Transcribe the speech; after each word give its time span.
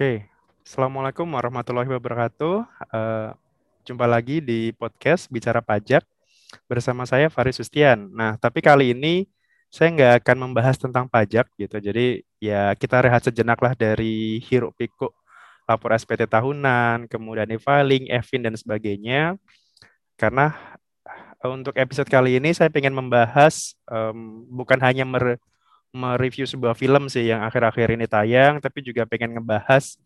Oke, 0.00 0.24
Assalamualaikum 0.64 1.28
warahmatullahi 1.28 1.92
wabarakatuh. 1.92 2.64
Uh, 2.88 3.36
jumpa 3.84 4.08
lagi 4.08 4.40
di 4.40 4.72
podcast 4.72 5.28
Bicara 5.28 5.60
Pajak 5.60 6.08
bersama 6.64 7.04
saya 7.04 7.28
Faris 7.28 7.60
Sustian. 7.60 8.08
Nah, 8.08 8.40
tapi 8.40 8.64
kali 8.64 8.96
ini 8.96 9.28
saya 9.68 9.92
nggak 9.92 10.24
akan 10.24 10.36
membahas 10.48 10.80
tentang 10.80 11.04
pajak 11.04 11.52
gitu. 11.52 11.76
Jadi 11.76 12.24
ya 12.40 12.72
kita 12.80 13.04
rehat 13.04 13.28
sejenak 13.28 13.60
lah 13.60 13.76
dari 13.76 14.40
hiruk 14.40 14.72
pikuk 14.80 15.12
lapor 15.68 15.92
SPT 15.92 16.24
tahunan, 16.24 17.04
kemudian 17.04 17.52
e-filing, 17.52 18.08
EFIN 18.08 18.48
dan 18.48 18.56
sebagainya. 18.56 19.36
Karena 20.16 20.56
uh, 21.44 21.52
untuk 21.52 21.76
episode 21.76 22.08
kali 22.08 22.40
ini 22.40 22.56
saya 22.56 22.72
ingin 22.72 22.96
membahas 22.96 23.76
um, 23.84 24.48
bukan 24.48 24.80
hanya 24.80 25.04
mer 25.04 25.36
mereview 25.90 26.46
sebuah 26.46 26.78
film 26.78 27.10
sih 27.10 27.30
yang 27.30 27.42
akhir-akhir 27.42 27.94
ini 27.94 28.06
tayang, 28.06 28.62
tapi 28.62 28.82
juga 28.82 29.06
pengen 29.06 29.38
ngebahas 29.38 29.98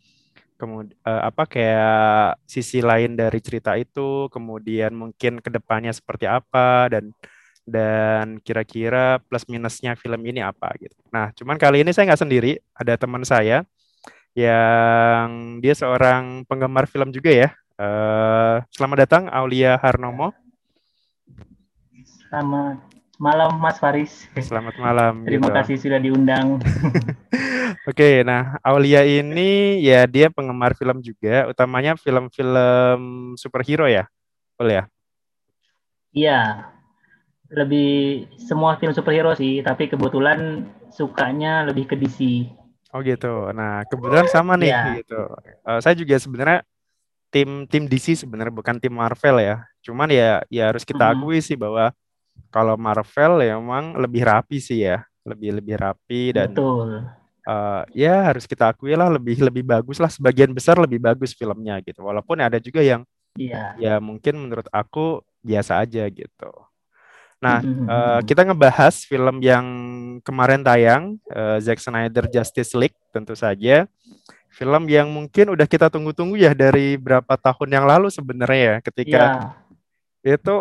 kemudian 0.54 0.94
uh, 1.02 1.10
eh, 1.10 1.22
apa 1.28 1.42
kayak 1.50 2.38
sisi 2.46 2.78
lain 2.80 3.18
dari 3.18 3.38
cerita 3.42 3.74
itu, 3.74 4.30
kemudian 4.30 4.94
mungkin 4.94 5.42
ke 5.42 5.50
depannya 5.50 5.90
seperti 5.90 6.30
apa 6.30 6.88
dan 6.88 7.10
dan 7.64 8.38
kira-kira 8.44 9.18
plus 9.24 9.48
minusnya 9.48 9.96
film 9.96 10.20
ini 10.24 10.44
apa 10.44 10.68
gitu. 10.76 10.94
Nah, 11.08 11.32
cuman 11.32 11.56
kali 11.56 11.80
ini 11.80 11.90
saya 11.90 12.12
nggak 12.12 12.22
sendiri, 12.22 12.60
ada 12.76 12.94
teman 13.00 13.24
saya 13.24 13.64
yang 14.36 15.58
dia 15.62 15.74
seorang 15.74 16.44
penggemar 16.44 16.86
film 16.90 17.10
juga 17.14 17.30
ya. 17.30 17.48
Uh, 17.74 18.62
selamat 18.70 18.98
datang 19.06 19.22
Aulia 19.32 19.74
Harnomo. 19.80 20.30
Selamat 22.30 22.93
malam 23.18 23.56
Mas 23.60 23.78
Faris. 23.78 24.26
Selamat 24.38 24.74
malam. 24.78 25.22
Terima 25.26 25.50
gitu. 25.50 25.56
kasih 25.56 25.76
sudah 25.78 25.98
diundang. 26.02 26.58
Oke, 27.90 28.24
nah 28.24 28.56
Aulia 28.64 29.04
ini 29.04 29.82
ya 29.84 30.08
dia 30.08 30.32
penggemar 30.32 30.72
film 30.74 31.04
juga, 31.04 31.50
utamanya 31.50 31.94
film-film 32.00 33.00
superhero 33.36 33.84
ya, 33.84 34.08
Aulia? 34.56 34.88
Iya, 36.14 36.70
lebih 37.50 38.24
semua 38.40 38.78
film 38.80 38.94
superhero 38.94 39.34
sih, 39.36 39.60
tapi 39.60 39.90
kebetulan 39.90 40.70
sukanya 40.90 41.66
lebih 41.66 41.90
ke 41.90 41.98
DC. 41.98 42.48
Oh 42.94 43.02
gitu. 43.02 43.50
Nah 43.50 43.82
kebetulan 43.90 44.30
sama 44.30 44.54
nih 44.54 44.70
ya. 44.70 45.02
gitu. 45.02 45.22
Uh, 45.66 45.82
saya 45.82 45.98
juga 45.98 46.14
sebenarnya 46.14 46.62
tim 47.34 47.66
tim 47.66 47.90
DC 47.90 48.22
sebenarnya 48.22 48.54
bukan 48.54 48.78
tim 48.78 48.94
Marvel 48.94 49.42
ya. 49.42 49.66
Cuman 49.82 50.06
ya 50.14 50.46
ya 50.46 50.70
harus 50.70 50.86
kita 50.86 51.10
akui 51.10 51.36
mm 51.36 51.42
-hmm. 51.42 51.46
sih 51.50 51.56
bahwa 51.58 51.90
kalau 52.54 52.78
Marvel 52.78 53.42
ya 53.42 53.58
emang 53.58 53.98
lebih 53.98 54.22
rapi 54.22 54.62
sih 54.62 54.86
ya, 54.86 55.02
lebih 55.26 55.58
lebih 55.58 55.74
rapi 55.80 56.36
dan 56.36 56.54
Betul. 56.54 57.02
Uh, 57.44 57.84
ya 57.92 58.24
harus 58.24 58.48
kita 58.48 58.72
akui 58.72 58.96
lah 58.96 59.12
lebih 59.12 59.36
lebih 59.44 59.68
bagus 59.68 60.00
lah 60.00 60.08
sebagian 60.08 60.48
besar 60.56 60.80
lebih 60.80 61.02
bagus 61.02 61.36
filmnya 61.36 61.76
gitu. 61.84 62.00
Walaupun 62.00 62.40
ada 62.40 62.56
juga 62.56 62.80
yang 62.80 63.04
yeah. 63.36 63.76
ya 63.76 63.94
mungkin 64.00 64.48
menurut 64.48 64.64
aku 64.72 65.20
biasa 65.44 65.84
aja 65.84 66.08
gitu. 66.08 66.52
Nah, 67.44 67.60
uh, 67.60 68.20
kita 68.24 68.40
ngebahas 68.48 69.04
film 69.04 69.44
yang 69.44 69.66
kemarin 70.24 70.64
tayang, 70.64 71.20
uh, 71.28 71.60
Zack 71.60 71.76
Snyder 71.76 72.24
Justice 72.32 72.72
League 72.72 72.96
tentu 73.12 73.36
saja. 73.36 73.84
Film 74.48 74.88
yang 74.88 75.12
mungkin 75.12 75.52
udah 75.52 75.68
kita 75.68 75.92
tunggu-tunggu 75.92 76.40
ya 76.40 76.56
dari 76.56 76.96
berapa 76.96 77.36
tahun 77.36 77.68
yang 77.68 77.84
lalu 77.84 78.08
sebenarnya 78.08 78.62
ya 78.64 78.76
ketika 78.80 79.22
yeah. 80.24 80.38
itu 80.40 80.56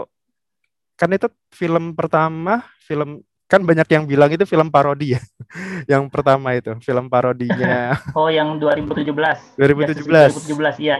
kan 0.93 1.09
itu 1.11 1.27
film 1.53 1.97
pertama, 1.97 2.65
film 2.85 3.21
kan 3.49 3.61
banyak 3.61 3.85
yang 3.85 4.09
bilang 4.09 4.33
itu 4.33 4.45
film 4.49 4.73
parodi 4.73 5.13
ya. 5.13 5.21
yang 5.91 6.09
pertama 6.09 6.57
itu, 6.57 6.73
film 6.81 7.05
parodinya. 7.11 7.93
oh, 8.17 8.29
yang 8.29 8.57
2017. 8.57 9.13
2017. 9.57 10.07
2017, 10.09 10.81
iya. 10.81 10.97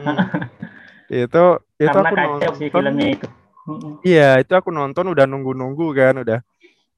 Hmm. 0.00 0.16
itu 1.12 1.44
itu 1.76 1.92
Karena 1.92 2.08
aku 2.08 2.16
nonton. 2.16 2.52
sih 2.56 2.68
filmnya 2.72 3.08
itu. 3.12 3.26
Iya, 4.02 4.40
itu 4.42 4.52
aku 4.56 4.72
nonton 4.72 5.12
udah 5.12 5.28
nunggu-nunggu 5.28 5.86
kan, 5.94 6.14
udah 6.24 6.40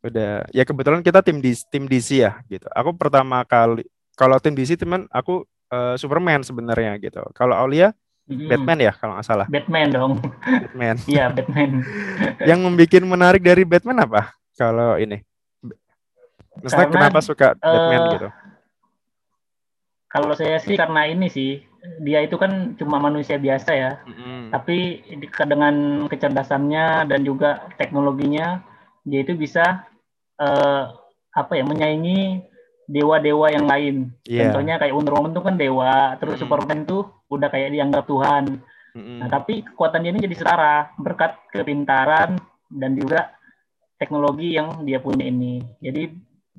udah 0.05 0.44
ya 0.53 0.62
kebetulan 0.69 1.00
kita 1.00 1.25
tim 1.25 1.41
di 1.41 1.56
tim 1.73 1.89
DC 1.89 2.23
ya 2.23 2.39
gitu. 2.47 2.69
Aku 2.77 2.93
pertama 2.94 3.41
kali 3.43 3.89
kalau 4.15 4.39
tim 4.39 4.55
DC 4.55 4.77
teman 4.78 5.09
aku 5.11 5.43
uh, 5.73 5.97
Superman 5.99 6.44
sebenarnya 6.47 6.97
gitu. 7.03 7.25
Kalau 7.34 7.59
Aulia. 7.59 7.93
Batman 8.25 8.79
ya 8.81 8.93
kalau 8.97 9.12
nggak 9.21 9.27
salah. 9.29 9.47
Batman 9.53 9.89
dong. 9.93 10.12
Batman. 10.41 10.97
Iya 11.05 11.29
Batman. 11.29 11.85
yang 12.49 12.61
membuat 12.65 13.05
menarik 13.05 13.43
dari 13.45 13.69
Batman 13.69 14.01
apa? 14.05 14.33
Kalau 14.55 14.97
ini, 14.97 15.19
karena, 16.62 16.87
kenapa 16.87 17.19
suka 17.21 17.59
Batman 17.59 18.01
uh, 18.01 18.12
gitu? 18.15 18.29
Kalau 20.09 20.33
saya 20.39 20.62
sih 20.62 20.79
karena 20.79 21.11
ini 21.11 21.27
sih 21.27 21.59
dia 22.01 22.23
itu 22.23 22.39
kan 22.39 22.79
cuma 22.79 23.03
manusia 23.03 23.37
biasa 23.37 23.71
ya, 23.75 23.93
mm-hmm. 24.07 24.41
tapi 24.55 25.03
dengan 25.45 26.06
kecerdasannya 26.06 27.11
dan 27.11 27.21
juga 27.27 27.67
teknologinya 27.77 28.62
dia 29.05 29.27
itu 29.27 29.37
bisa 29.37 29.85
uh, 30.39 30.95
apa 31.35 31.53
ya 31.59 31.67
menyaingi 31.67 32.47
dewa-dewa 32.89 33.47
yang 33.53 33.67
lain. 33.67 34.12
Yeah. 34.28 34.49
Contohnya 34.49 34.77
kayak 34.81 34.95
Wonder 34.95 35.15
Woman 35.17 35.33
itu 35.33 35.43
kan 35.45 35.56
dewa, 35.56 36.17
terus 36.21 36.37
mm. 36.37 36.41
Superman 36.45 36.81
tuh 36.84 37.09
udah 37.33 37.49
kayak 37.49 37.72
dianggap 37.72 38.05
Tuhan. 38.05 38.45
Mm. 38.95 39.19
Nah, 39.25 39.28
tapi 39.33 39.65
kekuatan 39.65 40.05
dia 40.05 40.11
ini 40.12 40.21
jadi 40.25 40.37
setara 40.37 40.93
berkat 41.00 41.34
kepintaran 41.50 42.39
dan 42.71 42.91
juga 42.94 43.34
teknologi 43.99 44.55
yang 44.55 44.84
dia 44.84 45.00
punya 45.00 45.25
ini. 45.27 45.65
Jadi 45.81 46.12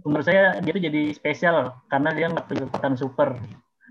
menurut 0.03 0.25
saya 0.25 0.59
dia 0.59 0.71
tuh 0.75 0.83
jadi 0.83 1.01
spesial 1.15 1.71
karena 1.87 2.09
dia 2.11 2.27
nggak 2.27 2.45
punya 2.49 2.63
kekuatan 2.67 2.95
super. 2.97 3.29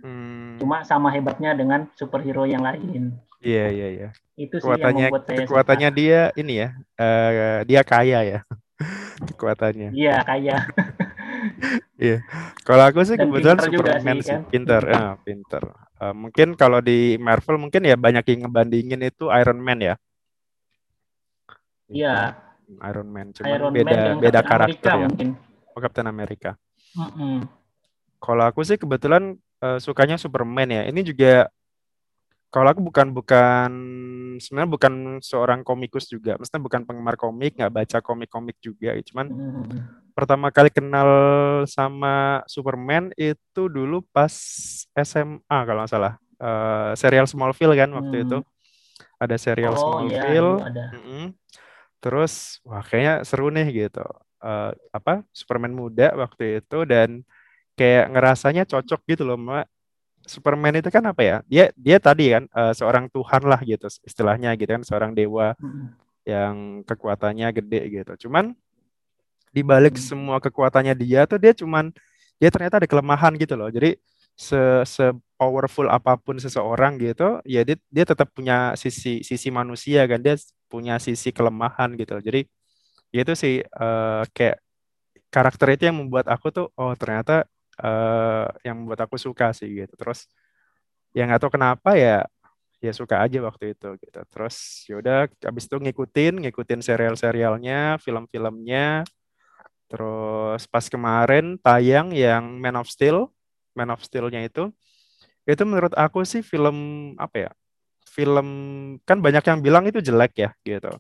Mm. 0.05 0.61
Cuma 0.61 0.85
sama 0.85 1.09
hebatnya 1.15 1.57
dengan 1.57 1.89
superhero 1.97 2.45
yang 2.45 2.67
lain. 2.67 3.17
Iya 3.45 3.57
yeah, 3.57 3.69
iya 3.69 3.81
yeah, 3.81 3.91
iya. 3.91 4.03
Yeah. 4.03 4.11
Itu 4.35 4.57
sih 4.59 4.71
yang 4.75 4.97
membuat 4.99 5.25
saya 5.31 5.47
kekuatannya 5.47 5.91
suka. 5.95 5.99
dia 6.01 6.21
ini 6.35 6.55
ya, 6.59 6.69
uh, 6.99 7.59
dia 7.63 7.81
kaya 7.87 8.19
ya 8.27 8.41
kekuatannya. 9.33 9.89
Iya 9.95 10.17
kaya. 10.27 10.57
Iya. 11.95 12.27
Kalau 12.67 12.85
aku 12.91 13.07
sih 13.07 13.15
Dan 13.15 13.31
kebetulan 13.31 13.59
Superman 13.63 14.17
sih, 14.19 14.35
kan? 14.35 14.43
pinter, 14.51 14.83
ya, 14.83 15.15
pinter. 15.23 15.63
Uh, 15.95 16.15
mungkin 16.15 16.59
kalau 16.59 16.83
di 16.83 17.15
Marvel 17.23 17.57
mungkin 17.63 17.87
ya 17.87 17.95
banyak 17.95 18.25
yang 18.35 18.51
ngebandingin 18.51 19.01
itu 19.07 19.31
Iron 19.31 19.63
Man 19.63 19.79
ya. 19.79 19.95
Iya. 21.87 22.35
Iron 22.83 23.09
Man, 23.13 23.31
cuma 23.31 23.47
Iron 23.47 23.71
beda 23.71 23.95
Man 23.95 24.19
beda 24.19 24.41
karakter 24.43 24.91
Amerika, 24.91 24.91
ya. 24.91 25.07
Mungkin. 25.07 25.29
Oh, 25.75 25.81
Captain 25.83 26.09
America. 26.11 26.51
Mm 26.99 27.11
-hmm. 27.11 27.37
Kalau 28.19 28.45
aku 28.49 28.61
sih 28.67 28.79
kebetulan 28.81 29.39
uh, 29.63 29.79
sukanya 29.79 30.19
Superman 30.19 30.71
ya. 30.71 30.83
Ini 30.91 31.01
juga 31.07 31.47
kalau 32.55 32.71
aku 32.71 32.87
bukan 32.87 33.11
bukan 33.11 33.71
sebenarnya 34.39 34.71
bukan 34.71 34.95
seorang 35.19 35.67
komikus 35.67 36.07
juga, 36.07 36.39
maksudnya 36.39 36.63
bukan 36.63 36.87
penggemar 36.87 37.19
komik, 37.19 37.59
nggak 37.59 37.75
baca 37.75 37.99
komik-komik 37.99 38.63
juga, 38.63 38.95
cuman 39.03 39.27
hmm. 39.27 40.15
pertama 40.15 40.55
kali 40.55 40.71
kenal 40.71 41.11
sama 41.67 42.47
Superman 42.47 43.11
itu 43.19 43.67
dulu 43.67 44.07
pas 44.15 44.31
SMA 44.95 45.59
kalau 45.67 45.83
nggak 45.83 45.91
salah, 45.91 46.15
uh, 46.39 46.95
serial 46.95 47.27
Smallville 47.27 47.75
kan 47.75 47.91
waktu 47.91 48.23
hmm. 48.23 48.25
itu 48.31 48.39
ada 49.19 49.35
serial 49.35 49.75
oh, 49.75 49.83
Smallville, 49.83 50.53
iya, 50.63 50.67
ada. 50.71 50.85
Mm 50.95 51.03
-hmm. 51.03 51.25
terus 51.99 52.63
wah 52.63 52.87
kayaknya 52.87 53.27
seru 53.27 53.51
nih 53.51 53.67
gitu, 53.91 54.07
uh, 54.47 54.71
apa 54.95 55.27
Superman 55.35 55.75
muda 55.75 56.15
waktu 56.15 56.63
itu 56.63 56.87
dan 56.87 57.27
kayak 57.75 58.15
ngerasanya 58.15 58.63
cocok 58.63 59.03
gitu 59.11 59.27
loh, 59.27 59.35
Mbak 59.35 59.74
Superman 60.25 60.81
itu 60.81 60.89
kan 60.89 61.05
apa 61.05 61.23
ya? 61.23 61.37
Dia 61.47 61.65
dia 61.77 61.97
tadi 62.01 62.33
kan 62.33 62.49
uh, 62.51 62.73
seorang 62.73 63.09
Tuhan 63.13 63.43
lah 63.45 63.61
gitu 63.63 63.87
istilahnya 64.05 64.57
gitu 64.57 64.71
kan 64.73 64.83
seorang 64.83 65.13
dewa 65.13 65.53
hmm. 65.61 65.87
yang 66.25 66.55
kekuatannya 66.89 67.49
gede 67.53 67.81
gitu. 68.03 68.29
Cuman 68.29 68.57
di 69.55 69.63
balik 69.63 69.95
hmm. 69.95 70.05
semua 70.05 70.37
kekuatannya 70.43 70.97
dia 70.97 71.29
tuh 71.29 71.39
dia 71.39 71.53
cuman 71.55 71.93
dia 72.41 72.51
ternyata 72.51 72.83
ada 72.83 72.89
kelemahan 72.89 73.37
gitu 73.39 73.55
loh. 73.55 73.69
Jadi 73.71 73.97
se 74.35 74.59
se 74.89 75.15
powerful 75.39 75.87
apa 75.87 76.19
pun 76.19 76.41
seseorang 76.43 76.99
gitu, 76.99 77.39
ya 77.47 77.63
dia 77.63 77.79
dia 77.93 78.05
tetap 78.09 78.35
punya 78.35 78.75
sisi 78.75 79.23
sisi 79.23 79.49
manusia 79.53 80.03
kan. 80.11 80.19
Dia 80.19 80.35
punya 80.67 80.99
sisi 80.99 81.31
kelemahan 81.31 81.95
gitu. 81.95 82.19
Jadi 82.19 82.49
itu 83.15 83.33
sih 83.39 83.63
uh, 83.63 84.27
kayak 84.35 84.59
karakter 85.31 85.79
itu 85.79 85.83
yang 85.87 85.99
membuat 86.03 86.27
aku 86.27 86.51
tuh 86.51 86.67
oh 86.75 86.95
ternyata 86.99 87.47
uh, 87.81 88.47
yang 88.63 88.85
membuat 88.85 89.09
aku 89.09 89.17
suka 89.19 89.51
sih 89.57 89.85
gitu. 89.85 89.95
Terus 89.97 90.29
yang 91.15 91.31
nggak 91.31 91.43
tahu 91.47 91.55
kenapa 91.55 91.95
ya 91.95 92.27
ya 92.83 92.93
suka 92.93 93.25
aja 93.25 93.41
waktu 93.41 93.73
itu 93.73 93.97
gitu. 94.03 94.21
Terus 94.29 94.57
yaudah 94.91 95.31
abis 95.31 95.65
itu 95.65 95.77
ngikutin 95.81 96.45
ngikutin 96.45 96.81
serial-serialnya, 96.85 97.97
film-filmnya. 98.03 99.09
Terus 99.89 100.69
pas 100.69 100.85
kemarin 100.91 101.57
tayang 101.61 102.13
yang 102.13 102.45
Man 102.61 102.77
of 102.77 102.91
Steel, 102.91 103.33
Man 103.73 103.89
of 103.89 104.05
Steel-nya 104.05 104.45
itu 104.45 104.69
itu 105.45 105.61
menurut 105.65 105.93
aku 105.97 106.25
sih 106.29 106.45
film 106.45 106.77
apa 107.17 107.49
ya? 107.49 107.51
Film 108.05 108.49
kan 109.09 109.19
banyak 109.19 109.43
yang 109.43 109.59
bilang 109.65 109.85
itu 109.89 110.05
jelek 110.05 110.33
ya 110.37 110.51
gitu. 110.63 110.93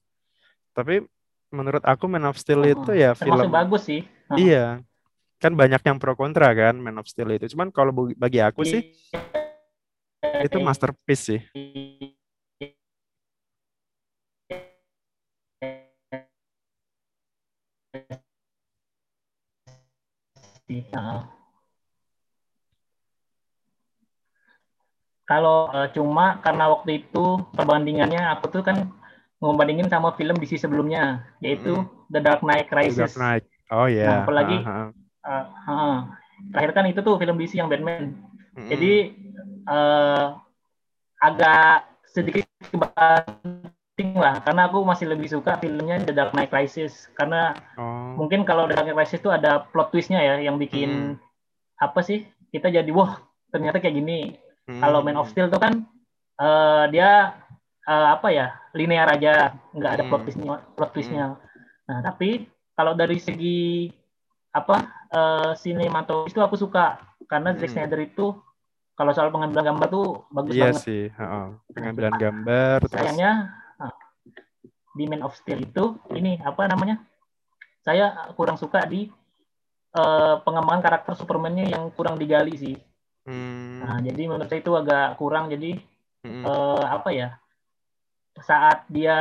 Tapi 0.73 1.05
menurut 1.53 1.85
aku 1.85 2.09
Man 2.09 2.27
of 2.27 2.41
Steel 2.41 2.65
oh, 2.65 2.67
itu 2.67 2.91
ya 2.97 3.13
film 3.13 3.53
bagus 3.53 3.87
sih. 3.87 4.09
Iya 4.35 4.81
kan 5.43 5.53
banyak 5.55 5.83
yang 5.85 5.97
pro 6.01 6.15
kontra 6.15 6.51
kan 6.55 6.79
Man 6.79 6.99
of 6.99 7.09
Steel 7.11 7.31
itu. 7.35 7.51
Cuman 7.53 7.71
kalau 7.71 7.93
bagi 8.17 8.41
aku 8.41 8.63
sih 8.65 8.95
itu 10.43 10.57
masterpiece 10.61 11.25
sih. 11.31 11.41
Kalau 25.25 25.73
uh, 25.73 25.89
cuma 25.93 26.37
karena 26.45 26.69
waktu 26.69 27.01
itu 27.05 27.41
perbandingannya 27.57 28.21
aku 28.37 28.53
tuh 28.53 28.61
kan 28.61 28.93
membandingin 29.41 29.89
sama 29.89 30.13
film 30.17 30.37
DC 30.37 30.61
sebelumnya 30.61 31.25
yaitu 31.41 31.73
hmm. 31.73 31.89
The 32.13 32.21
Dark 32.21 32.41
Knight 32.45 32.69
Rises. 32.69 32.97
The 32.97 33.09
Dark 33.09 33.17
Knight. 33.17 33.45
Oh 33.73 33.89
ya. 33.89 33.97
Yeah. 34.05 34.09
Nah, 34.09 34.19
apalagi 34.25 34.59
uh 34.61 34.69
-huh. 34.69 34.89
Uh, 35.25 35.45
uh, 35.69 35.99
terakhir 36.53 36.73
kan 36.77 36.85
itu 36.89 37.01
tuh 37.01 37.17
film 37.17 37.37
DC 37.41 37.57
yang 37.57 37.73
Batman. 37.73 38.15
Hmm. 38.55 38.69
Jadi 38.71 39.17
uh, 39.67 40.39
agak 41.19 41.89
sedikit 42.07 42.47
kebanting 42.71 44.15
lah 44.15 44.39
karena 44.45 44.71
aku 44.71 44.87
masih 44.87 45.11
lebih 45.11 45.27
suka 45.27 45.59
filmnya 45.59 45.99
The 46.05 46.15
Dark 46.15 46.33
Knight 46.37 46.53
Rises 46.55 47.11
karena 47.19 47.59
oh. 47.75 48.15
mungkin 48.21 48.47
kalau 48.47 48.71
The 48.71 48.79
Dark 48.79 48.87
Knight 48.87 49.01
Rises 49.01 49.19
itu 49.19 49.33
ada 49.33 49.67
plot 49.73 49.91
twistnya 49.91 50.23
ya 50.23 50.39
yang 50.39 50.61
bikin 50.61 51.19
hmm. 51.19 51.83
apa 51.83 52.01
sih 52.07 52.23
kita 52.55 52.71
jadi 52.71 52.91
wah 52.95 53.19
ternyata 53.51 53.83
kayak 53.83 53.99
gini. 53.99 54.21
Kalau 54.65 55.05
Man 55.05 55.21
of 55.21 55.29
Steel 55.29 55.53
tuh 55.53 55.61
kan 55.61 55.85
uh, 56.41 56.89
dia 56.89 57.37
uh, 57.85 58.09
apa 58.17 58.33
ya 58.33 58.57
linear 58.73 59.05
aja, 59.13 59.53
nggak 59.77 59.93
ada 60.01 60.05
plot 60.09 60.23
twistnya. 60.25 60.57
Plot 60.73 60.91
twistnya. 60.97 61.37
Nah 61.85 61.99
tapi 62.01 62.49
kalau 62.73 62.97
dari 62.97 63.21
segi 63.21 63.93
apa 64.55 65.04
uh, 65.15 65.55
sinematografis 65.55 66.35
itu 66.35 66.43
aku 66.43 66.57
suka 66.59 66.99
karena 67.31 67.55
hmm. 67.55 67.59
Zack 67.63 67.71
Snyder 67.73 68.01
itu 68.03 68.35
kalau 68.95 69.11
soal 69.11 69.35
pengambilan 69.35 69.75
gambar 69.75 69.89
tuh 69.91 70.23
bagus 70.31 70.55
iya 70.55 70.71
banget. 70.71 70.75
Iya 70.75 70.85
sih, 70.87 71.05
uh, 71.19 71.49
pengambilan 71.75 72.15
gambar. 72.15 72.79
Sayangnya 72.91 73.33
terus... 73.79 73.95
di 74.95 75.05
Man 75.11 75.23
of 75.27 75.35
Steel 75.35 75.67
itu 75.67 75.99
ini 76.15 76.39
apa 76.43 76.71
namanya? 76.71 77.03
Saya 77.83 78.31
kurang 78.39 78.57
suka 78.57 78.87
di 78.87 79.11
uh, 79.99 80.39
pengembangan 80.47 80.83
karakter 80.83 81.13
Superman-nya 81.19 81.75
yang 81.75 81.91
kurang 81.93 82.17
digali 82.23 82.55
sih. 82.55 82.77
Hmm. 83.27 83.83
Nah, 83.83 83.99
jadi 84.05 84.31
menurut 84.31 84.47
saya 84.47 84.61
itu 84.63 84.73
agak 84.79 85.19
kurang. 85.19 85.51
Jadi 85.51 85.81
hmm. 86.23 86.45
uh, 86.47 86.85
apa 86.87 87.11
ya? 87.11 87.29
Saat 88.41 88.87
dia 88.91 89.17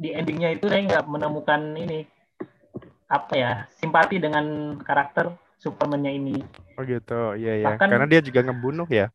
di 0.00 0.14
endingnya 0.14 0.54
itu 0.56 0.70
saya 0.70 0.80
nggak 0.86 1.06
menemukan 1.10 1.60
ini 1.76 2.08
apa 3.10 3.34
ya 3.34 3.52
simpati 3.74 4.22
dengan 4.22 4.78
karakter 4.78 5.34
Superman-nya 5.60 6.14
ini. 6.14 6.40
Oh 6.80 6.86
gitu, 6.88 7.36
iya 7.36 7.60
ya. 7.60 7.66
Bahkan, 7.76 7.88
Karena 7.92 8.08
dia 8.08 8.24
juga 8.24 8.40
ngebunuh 8.40 8.88
ya. 8.88 9.12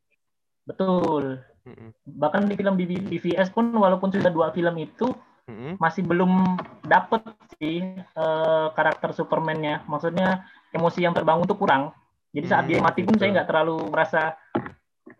Betul. 0.67 1.41
Mm-mm. 1.65 1.89
Bahkan 2.05 2.45
di 2.45 2.53
film 2.53 2.77
BVS 2.77 3.49
pun 3.49 3.73
walaupun 3.73 4.13
sudah 4.13 4.29
dua 4.29 4.53
film 4.53 4.77
itu 4.77 5.09
mm-hmm. 5.49 5.81
masih 5.81 6.05
belum 6.05 6.61
dapet 6.85 7.25
sih 7.57 7.81
uh, 8.13 8.69
karakter 8.77 9.17
Superman-nya. 9.17 9.81
Maksudnya 9.89 10.45
emosi 10.69 11.01
yang 11.01 11.17
terbangun 11.17 11.49
tuh 11.49 11.57
kurang. 11.57 11.89
Jadi 12.35 12.45
saat 12.51 12.67
hmm, 12.67 12.71
dia 12.75 12.79
mati 12.83 13.01
pun 13.01 13.15
betul. 13.15 13.21
saya 13.23 13.29
nggak 13.41 13.47
terlalu 13.47 13.77
merasa 13.89 14.21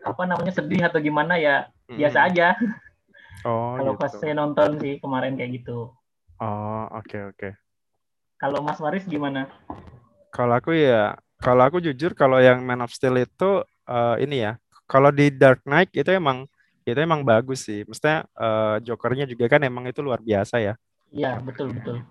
apa 0.04 0.22
namanya 0.28 0.52
sedih 0.52 0.84
atau 0.84 1.00
gimana 1.00 1.40
ya 1.40 1.66
hmm. 1.90 1.96
biasa 1.98 2.18
aja. 2.28 2.54
Oh, 3.42 3.74
Kalau 3.82 3.98
gitu. 3.98 4.02
pas 4.04 4.12
saya 4.14 4.34
nonton 4.36 4.78
sih 4.78 5.02
kemarin 5.02 5.34
kayak 5.34 5.64
gitu. 5.64 5.90
Oh, 6.38 6.84
oke 6.92 7.08
okay, 7.08 7.22
oke. 7.26 7.34
Okay. 7.34 7.52
Kalau 8.46 8.62
Mas 8.62 8.78
Waris 8.78 9.02
gimana? 9.10 9.50
Kalau 10.30 10.54
aku 10.54 10.70
ya, 10.70 11.18
kalau 11.42 11.66
aku 11.66 11.82
jujur 11.82 12.14
kalau 12.14 12.38
yang 12.38 12.62
Man 12.62 12.78
of 12.78 12.94
Steel 12.94 13.18
itu 13.18 13.66
uh, 13.90 14.14
ini 14.22 14.46
ya, 14.46 14.54
kalau 14.86 15.10
di 15.10 15.34
Dark 15.34 15.66
Knight 15.66 15.90
itu 15.90 16.06
emang 16.14 16.46
itu 16.86 16.94
emang 16.94 17.26
bagus 17.26 17.66
sih. 17.66 17.82
Maksudnya 17.82 18.22
uh, 18.38 18.78
Jokernya 18.86 19.26
juga 19.26 19.50
kan 19.50 19.66
emang 19.66 19.90
itu 19.90 19.98
luar 19.98 20.22
biasa 20.22 20.62
ya. 20.62 20.78
Iya, 21.10 21.42
betul 21.42 21.74
betul. 21.74 22.06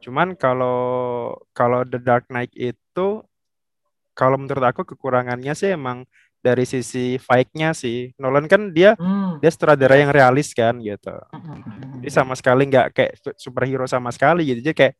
Cuman 0.00 0.32
kalau 0.32 1.36
kalau 1.52 1.84
The 1.84 2.00
Dark 2.00 2.24
Knight 2.32 2.56
itu 2.56 3.20
kalau 4.16 4.40
menurut 4.40 4.64
aku 4.64 4.80
kekurangannya 4.80 5.52
sih 5.52 5.76
emang 5.76 6.08
dari 6.40 6.64
sisi 6.64 7.20
fight-nya 7.20 7.76
sih. 7.76 8.16
Nolan 8.16 8.48
kan 8.48 8.72
dia 8.72 8.96
hmm. 8.96 9.44
dia 9.44 9.52
sutradara 9.52 10.00
yang 10.00 10.08
realis 10.08 10.56
kan 10.56 10.80
gitu. 10.80 11.12
Jadi 12.00 12.08
sama 12.08 12.32
sekali 12.32 12.64
nggak 12.64 12.96
kayak 12.96 13.12
superhero 13.36 13.84
sama 13.84 14.08
sekali 14.08 14.48
gitu. 14.48 14.72
Jadi 14.72 14.72
kayak 14.72 14.96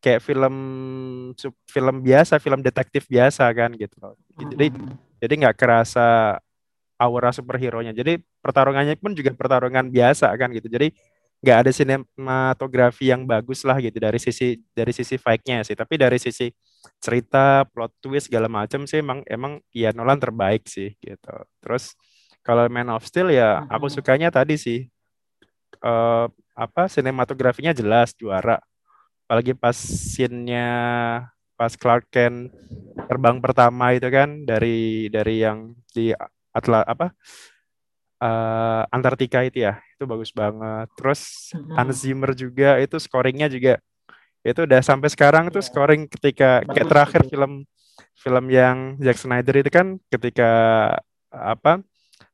kayak 0.00 0.20
film 0.24 0.54
film 1.68 1.96
biasa, 2.00 2.40
film 2.40 2.60
detektif 2.64 3.06
biasa 3.06 3.46
kan 3.52 3.70
gitu. 3.76 3.96
Jadi 4.36 4.66
jadi 5.20 5.34
nggak 5.46 5.56
kerasa 5.60 6.40
aura 7.00 7.30
superhero-nya. 7.32 7.92
Jadi 7.92 8.20
pertarungannya 8.40 8.96
pun 8.96 9.12
juga 9.12 9.32
pertarungan 9.36 9.88
biasa 9.92 10.32
kan 10.36 10.52
gitu. 10.52 10.68
Jadi 10.68 10.92
nggak 11.40 11.58
ada 11.64 11.70
sinematografi 11.72 13.08
yang 13.08 13.24
bagus 13.24 13.64
lah 13.64 13.80
gitu 13.80 13.96
dari 13.96 14.20
sisi 14.20 14.60
dari 14.76 14.92
sisi 14.92 15.16
fight-nya 15.16 15.64
sih 15.64 15.72
tapi 15.72 15.96
dari 15.96 16.20
sisi 16.20 16.52
cerita 17.00 17.64
plot 17.64 17.96
twist 17.96 18.28
segala 18.28 18.44
macam 18.44 18.84
sih 18.84 19.00
emang 19.00 19.24
emang 19.24 19.56
ya 19.72 19.88
Nolan 19.96 20.20
terbaik 20.20 20.68
sih 20.68 20.92
gitu 21.00 21.32
terus 21.64 21.96
kalau 22.44 22.68
Man 22.68 22.92
of 22.92 23.08
Steel 23.08 23.32
ya 23.32 23.64
aku 23.72 23.88
sukanya 23.88 24.28
tadi 24.28 24.60
sih 24.60 24.92
uh, 25.80 26.28
apa 26.52 26.92
sinematografinya 26.92 27.72
jelas 27.72 28.12
juara 28.12 28.60
apalagi 29.30 29.54
pas 29.54 29.78
scene-nya 29.78 30.66
pas 31.54 31.70
Clark 31.78 32.10
Kent 32.10 32.50
terbang 33.06 33.38
pertama 33.38 33.94
itu 33.94 34.10
kan 34.10 34.42
dari 34.42 35.06
dari 35.06 35.46
yang 35.46 35.70
di 35.94 36.10
Atla 36.50 36.82
apa 36.82 37.14
uh, 38.18 38.90
Antartika 38.90 39.46
itu 39.46 39.70
ya 39.70 39.78
itu 39.94 40.02
bagus 40.02 40.34
banget 40.34 40.90
terus 40.98 41.54
hmm. 41.54 41.78
Hans 41.78 42.02
Zimmer 42.02 42.34
juga 42.34 42.82
itu 42.82 42.98
scoringnya 42.98 43.46
juga 43.46 43.78
itu 44.42 44.66
udah 44.66 44.82
sampai 44.82 45.06
sekarang 45.06 45.46
tuh 45.54 45.62
iya. 45.62 45.68
scoring 45.70 46.10
ketika 46.10 46.66
kayak 46.66 46.90
terakhir 46.90 47.22
film 47.30 47.62
film 48.18 48.44
yang 48.50 48.98
Zack 48.98 49.22
Snyder 49.22 49.62
itu 49.62 49.70
kan 49.70 49.94
ketika 50.10 50.50
apa 51.30 51.78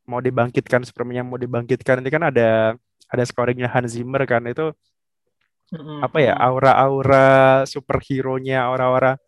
mau 0.09 0.25
dibangkitkan 0.25 0.81
Superman 0.89 1.21
yang 1.21 1.29
mau 1.29 1.37
dibangkitkan 1.37 2.01
itu 2.01 2.09
kan 2.09 2.33
ada 2.33 2.73
ada 3.13 3.25
scoringnya 3.29 3.69
Hans 3.69 3.93
Zimmer 3.93 4.25
kan 4.25 4.49
itu 4.49 4.73
apa 5.75 6.19
ya 6.23 6.35
aura-aura 6.39 7.67
superhero-nya 7.67 8.71
aura-aura 8.71 9.19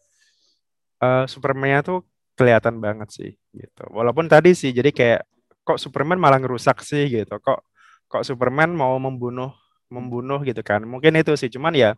uh, 1.03 1.25
Superman-nya 1.27 1.83
tuh 1.83 2.07
kelihatan 2.39 2.79
banget 2.79 3.09
sih 3.11 3.31
gitu. 3.51 3.85
Walaupun 3.91 4.31
tadi 4.31 4.55
sih 4.55 4.71
jadi 4.71 4.95
kayak 4.95 5.21
kok 5.67 5.79
Superman 5.83 6.23
malah 6.23 6.39
ngerusak 6.39 6.83
sih 6.87 7.11
gitu. 7.11 7.35
Kok 7.43 7.61
kok 8.07 8.23
Superman 8.23 8.71
mau 8.73 8.95
membunuh 9.03 9.51
membunuh 9.91 10.39
gitu 10.47 10.63
kan. 10.63 10.87
Mungkin 10.87 11.19
itu 11.19 11.35
sih 11.35 11.51
cuman 11.51 11.75
ya 11.75 11.91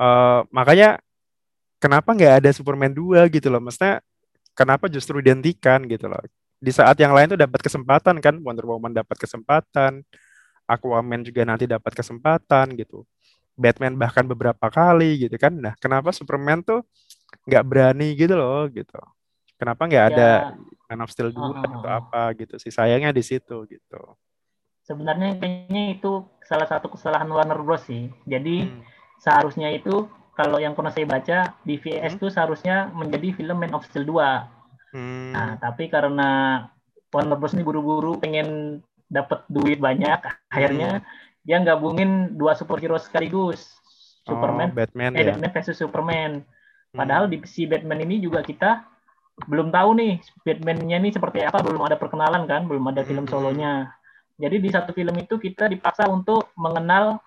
uh, 0.00 0.40
makanya 0.48 1.00
kenapa 1.76 2.16
nggak 2.16 2.34
ada 2.44 2.50
Superman 2.56 2.92
2 2.96 3.28
gitu 3.28 3.52
loh. 3.52 3.60
Maksudnya 3.60 4.00
kenapa 4.56 4.88
justru 4.88 5.20
dihentikan 5.20 5.84
gitu 5.84 6.08
loh. 6.08 6.20
Di 6.58 6.72
saat 6.72 6.96
yang 6.98 7.12
lain 7.12 7.36
tuh 7.36 7.40
dapat 7.40 7.60
kesempatan 7.60 8.18
kan 8.18 8.34
Wonder 8.40 8.66
Woman 8.66 8.96
dapat 8.96 9.14
kesempatan 9.20 10.02
Aquaman 10.68 11.24
juga 11.24 11.46
nanti 11.48 11.64
dapat 11.64 11.96
kesempatan 11.96 12.76
gitu 12.76 13.06
Batman 13.58 13.98
bahkan 13.98 14.22
beberapa 14.22 14.70
kali 14.70 15.26
gitu 15.26 15.34
kan 15.34 15.52
nah 15.52 15.74
kenapa 15.82 16.14
Superman 16.14 16.62
tuh 16.62 16.86
nggak 17.44 17.64
berani 17.66 18.14
gitu 18.14 18.38
loh 18.38 18.70
gitu 18.70 19.02
kenapa 19.58 19.90
nggak 19.90 20.04
ya. 20.06 20.10
ada 20.14 20.30
Man 20.88 21.04
of 21.04 21.10
Steel 21.12 21.34
2 21.34 21.36
uh, 21.36 21.44
atau 21.60 21.90
apa 21.90 22.22
gitu 22.38 22.56
sih 22.56 22.72
sayangnya 22.72 23.10
di 23.10 23.20
situ 23.26 23.66
gitu 23.66 24.00
sebenarnya 24.86 25.36
kayaknya 25.36 25.98
itu 25.98 26.24
salah 26.46 26.64
satu 26.64 26.88
kesalahan 26.94 27.28
Warner 27.28 27.60
Bros 27.60 27.84
sih 27.84 28.08
jadi 28.24 28.70
hmm. 28.70 28.80
seharusnya 29.20 29.68
itu 29.74 30.08
kalau 30.32 30.62
yang 30.62 30.78
pernah 30.78 30.94
saya 30.94 31.04
baca 31.04 31.58
BVS 31.66 32.14
hmm. 32.14 32.18
itu 32.22 32.26
seharusnya 32.30 32.88
menjadi 32.94 33.34
film 33.34 33.58
Man 33.58 33.76
of 33.76 33.84
Steel 33.84 34.06
2 34.08 34.96
hmm. 34.96 35.30
nah 35.34 35.50
tapi 35.60 35.92
karena 35.92 36.30
Warner 37.12 37.36
Bros 37.36 37.52
ini 37.52 37.66
buru-buru 37.66 38.16
pengen 38.16 38.80
dapat 39.08 39.44
duit 39.48 39.80
banyak 39.80 40.20
akhirnya 40.48 41.04
hmm. 41.04 41.27
Dia 41.48 41.56
gabungin 41.64 42.36
dua 42.36 42.52
superhero 42.52 43.00
sekaligus 43.00 43.80
Superman, 44.28 44.68
oh, 44.68 44.76
Batman, 44.76 45.16
eh, 45.16 45.24
ya? 45.24 45.32
Batman 45.32 45.50
versus 45.56 45.76
Superman. 45.80 46.44
Padahal 46.92 47.24
hmm. 47.24 47.32
di 47.32 47.38
si 47.48 47.64
Batman 47.64 48.04
ini 48.04 48.20
juga 48.20 48.44
kita 48.44 48.84
belum 49.48 49.72
tahu 49.72 49.90
nih 49.96 50.12
Batman-nya 50.44 51.00
ini 51.00 51.08
seperti 51.08 51.40
apa, 51.40 51.64
belum 51.64 51.80
ada 51.88 51.96
perkenalan 51.96 52.44
kan, 52.44 52.68
belum 52.68 52.92
ada 52.92 53.00
film 53.08 53.24
solonya. 53.24 53.88
Jadi 54.36 54.60
di 54.60 54.68
satu 54.68 54.92
film 54.92 55.16
itu 55.16 55.40
kita 55.40 55.72
dipaksa 55.72 56.04
untuk 56.12 56.52
mengenal 56.60 57.22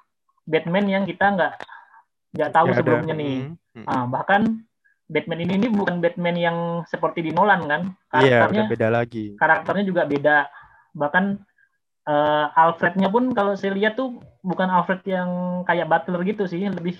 Batman 0.45 0.85
yang 0.85 1.03
kita 1.09 1.33
nggak 1.33 1.53
nggak 2.37 2.51
tahu 2.53 2.67
ya, 2.71 2.75
sebelumnya 2.77 3.15
ada. 3.17 3.23
nih. 3.23 3.37
Hmm. 3.73 3.85
Nah, 3.87 4.03
bahkan 4.05 4.41
Batman 5.11 5.39
ini, 5.43 5.53
ini 5.59 5.67
bukan 5.67 5.99
Batman 5.99 6.37
yang 6.37 6.57
seperti 6.87 7.19
di 7.25 7.31
Nolan 7.35 7.67
kan, 7.67 7.81
iya, 8.21 8.45
karakternya 8.45 8.63
iya, 8.63 8.71
beda 8.71 8.87
lagi. 8.93 9.25
Karakternya 9.35 9.85
juga 9.89 10.03
beda. 10.07 10.37
Bahkan 10.95 11.25
uh, 12.07 12.45
Alfrednya 12.55 13.11
pun 13.11 13.33
kalau 13.35 13.53
saya 13.53 13.75
lihat 13.75 13.97
tuh 13.97 14.21
bukan 14.41 14.69
Alfred 14.69 15.01
yang 15.05 15.61
kayak 15.67 15.89
Butler 15.89 16.21
gitu 16.25 16.43
sih, 16.49 16.65
lebih 16.65 16.97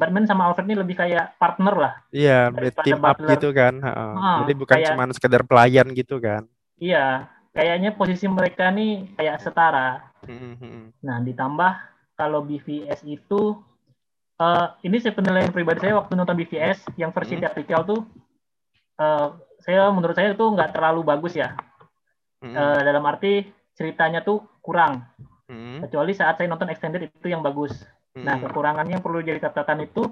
Batman 0.00 0.24
sama 0.24 0.48
Alfred 0.48 0.64
ini 0.64 0.76
lebih 0.80 0.96
kayak 0.96 1.36
partner 1.36 1.74
lah. 1.76 1.94
Iya, 2.08 2.48
team 2.80 3.04
up 3.04 3.20
gitu 3.20 3.52
kan. 3.52 3.84
Ah, 3.84 4.40
Jadi 4.44 4.52
bukan 4.56 4.76
kayak, 4.80 4.88
cuma 4.96 5.04
sekedar 5.12 5.42
pelayan 5.44 5.92
gitu 5.92 6.16
kan. 6.16 6.48
Iya, 6.80 7.28
kayaknya 7.52 7.92
posisi 7.92 8.24
mereka 8.24 8.72
nih 8.72 9.12
kayak 9.20 9.44
setara. 9.44 10.08
Hmm, 10.24 10.92
nah, 11.04 11.20
ditambah 11.20 11.72
kalau 12.16 12.44
BVS 12.44 13.04
itu 13.04 13.60
uh, 14.40 14.66
ini 14.80 14.96
saya 15.00 15.12
penilaian 15.12 15.52
pribadi 15.52 15.84
saya 15.84 16.00
waktu 16.00 16.12
nonton 16.16 16.36
BVS 16.40 16.96
yang 16.96 17.12
versi 17.12 17.36
hmm. 17.36 17.42
teatrikal 17.44 17.84
tuh 17.84 18.00
uh, 19.00 19.36
saya 19.60 19.88
menurut 19.92 20.16
saya 20.16 20.32
itu 20.32 20.44
nggak 20.44 20.72
terlalu 20.72 21.04
bagus 21.04 21.36
ya. 21.36 21.52
Hmm. 22.40 22.56
Uh, 22.56 22.80
dalam 22.80 23.04
arti 23.04 23.44
ceritanya 23.80 24.20
tuh 24.20 24.44
kurang. 24.60 25.08
Hmm. 25.48 25.80
Kecuali 25.80 26.12
saat 26.12 26.36
saya 26.36 26.52
nonton 26.52 26.68
extended 26.68 27.08
itu 27.08 27.32
yang 27.32 27.40
bagus. 27.40 27.72
Hmm. 28.12 28.28
Nah, 28.28 28.36
kekurangannya 28.36 29.00
yang 29.00 29.04
perlu 29.04 29.24
jadi 29.24 29.40
catatan 29.40 29.88
itu 29.88 30.04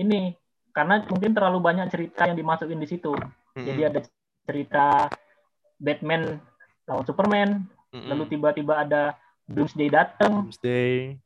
ini 0.00 0.32
karena 0.72 1.04
mungkin 1.04 1.36
terlalu 1.36 1.60
banyak 1.60 1.92
cerita 1.92 2.24
yang 2.24 2.40
dimasukin 2.40 2.80
di 2.80 2.88
situ. 2.88 3.12
Hmm. 3.12 3.64
Jadi 3.68 3.80
ada 3.84 4.00
cerita 4.48 5.12
Batman 5.76 6.40
lawan 6.88 7.04
Superman, 7.04 7.48
hmm. 7.92 8.08
lalu 8.08 8.24
tiba-tiba 8.32 8.88
ada 8.88 9.02
Doomsday 9.44 9.92
datang. 9.92 10.48
Doomsday. 10.48 11.20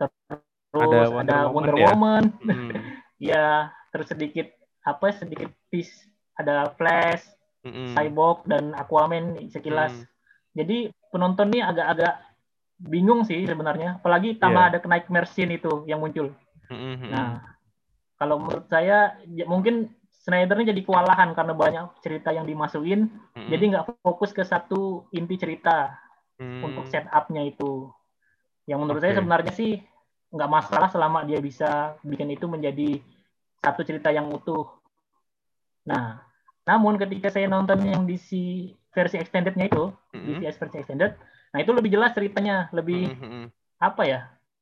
Terus 0.00 0.80
ada 0.80 1.00
Wonder, 1.12 1.36
ada 1.36 1.38
Wonder 1.52 1.76
ya? 1.76 1.86
Woman. 1.92 2.24
Hmm. 2.40 2.70
ya, 3.30 3.68
terus 3.92 4.08
sedikit 4.08 4.48
apa 4.80 5.12
sedikit 5.12 5.52
piece 5.68 6.08
ada 6.40 6.72
Flash, 6.74 7.28
hmm. 7.68 7.92
Cyborg 7.92 8.48
dan 8.48 8.72
Aquaman 8.72 9.36
sekilas. 9.52 9.92
Hmm. 9.92 10.08
Jadi 10.56 10.90
penonton 11.10 11.50
nih 11.50 11.62
agak-agak 11.66 12.14
bingung 12.80 13.28
sih 13.28 13.44
sebenarnya, 13.44 14.00
apalagi 14.00 14.40
tambah 14.40 14.62
yeah. 14.64 14.70
ada 14.72 14.88
Nightmare 14.88 15.28
Scene 15.28 15.52
itu 15.60 15.84
yang 15.84 16.00
muncul. 16.00 16.32
Mm-hmm. 16.72 17.10
Nah, 17.12 17.44
kalau 18.16 18.40
menurut 18.40 18.66
saya 18.72 19.20
ya, 19.28 19.44
mungkin 19.44 19.92
Snyder 20.20 20.60
ini 20.60 20.72
jadi 20.72 20.82
kewalahan 20.84 21.32
karena 21.32 21.52
banyak 21.56 21.86
cerita 22.00 22.32
yang 22.32 22.48
dimasukin, 22.48 23.12
mm-hmm. 23.12 23.50
jadi 23.52 23.64
nggak 23.76 23.86
fokus 24.00 24.32
ke 24.32 24.40
satu 24.40 25.04
inti 25.12 25.36
cerita 25.36 25.92
mm-hmm. 26.40 26.62
untuk 26.64 26.84
setupnya 26.88 27.44
itu. 27.44 27.92
Yang 28.64 28.78
menurut 28.80 29.00
okay. 29.04 29.12
saya 29.12 29.18
sebenarnya 29.20 29.52
sih 29.52 29.72
nggak 30.30 30.50
masalah 30.50 30.88
selama 30.88 31.26
dia 31.26 31.42
bisa 31.42 31.98
bikin 32.06 32.32
itu 32.32 32.46
menjadi 32.46 33.02
satu 33.60 33.84
cerita 33.84 34.08
yang 34.08 34.30
utuh. 34.32 34.64
Nah, 35.84 36.22
namun 36.64 36.96
ketika 36.96 37.28
saya 37.28 37.50
nonton 37.50 37.82
yang 37.84 38.08
DC 38.08 38.30
versi 38.90 39.16
extendednya 39.18 39.70
itu, 39.70 39.90
mm-hmm. 39.90 40.42
DCS 40.42 40.56
versi 40.58 40.76
extended, 40.82 41.12
Nah 41.50 41.58
itu 41.58 41.70
lebih 41.74 41.90
jelas 41.90 42.14
ceritanya, 42.14 42.70
lebih 42.70 43.10
mm-hmm. 43.10 43.44
apa 43.82 44.02
ya? 44.06 44.20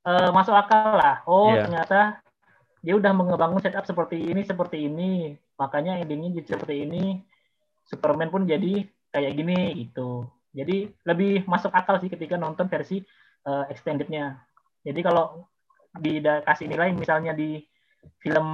Uh, 0.08 0.32
masuk 0.32 0.56
akal 0.56 0.96
lah. 0.96 1.20
Oh 1.28 1.52
yeah. 1.52 1.68
ternyata 1.68 2.00
dia 2.80 2.94
udah 2.96 3.12
mengebangun 3.12 3.60
setup 3.60 3.84
seperti 3.84 4.16
ini, 4.16 4.40
seperti 4.40 4.88
ini. 4.88 5.36
Makanya 5.60 6.00
endingnya 6.00 6.40
jadi 6.40 6.56
seperti 6.56 6.88
ini. 6.88 7.20
Superman 7.84 8.32
pun 8.32 8.48
jadi 8.48 8.88
kayak 9.12 9.32
gini 9.36 9.84
itu. 9.84 10.24
Jadi 10.56 10.88
lebih 11.04 11.44
masuk 11.44 11.72
akal 11.76 12.00
sih 12.00 12.08
ketika 12.08 12.40
nonton 12.40 12.72
versi 12.72 13.04
uh, 13.44 13.68
extendednya. 13.68 14.40
Jadi 14.80 15.00
kalau 15.04 15.44
dikasih 15.92 16.72
nilai 16.72 16.94
misalnya 16.96 17.36
di 17.36 17.60
film 18.22 18.48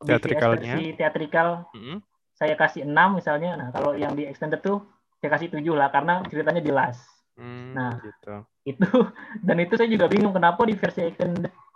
teatrikalnya 0.00 0.80
versi 0.80 0.96
teatrikal 0.96 1.68
mm-hmm. 1.76 1.98
Saya 2.40 2.56
kasih 2.56 2.88
6 2.88 3.20
misalnya. 3.20 3.60
Nah, 3.60 3.68
kalau 3.68 3.92
yang 3.92 4.16
di 4.16 4.24
extended 4.24 4.64
tuh 4.64 4.80
saya 5.20 5.36
kasih 5.36 5.52
7 5.52 5.76
lah 5.76 5.92
karena 5.92 6.24
ceritanya 6.24 6.64
jelas. 6.64 6.96
Hmm, 7.36 7.72
nah, 7.76 7.96
gitu. 8.00 8.44
itu 8.68 8.84
dan 9.46 9.56
itu 9.64 9.72
saya 9.72 9.88
juga 9.88 10.12
bingung 10.12 10.36
kenapa 10.36 10.60
di 10.68 10.76
versi 10.76 11.08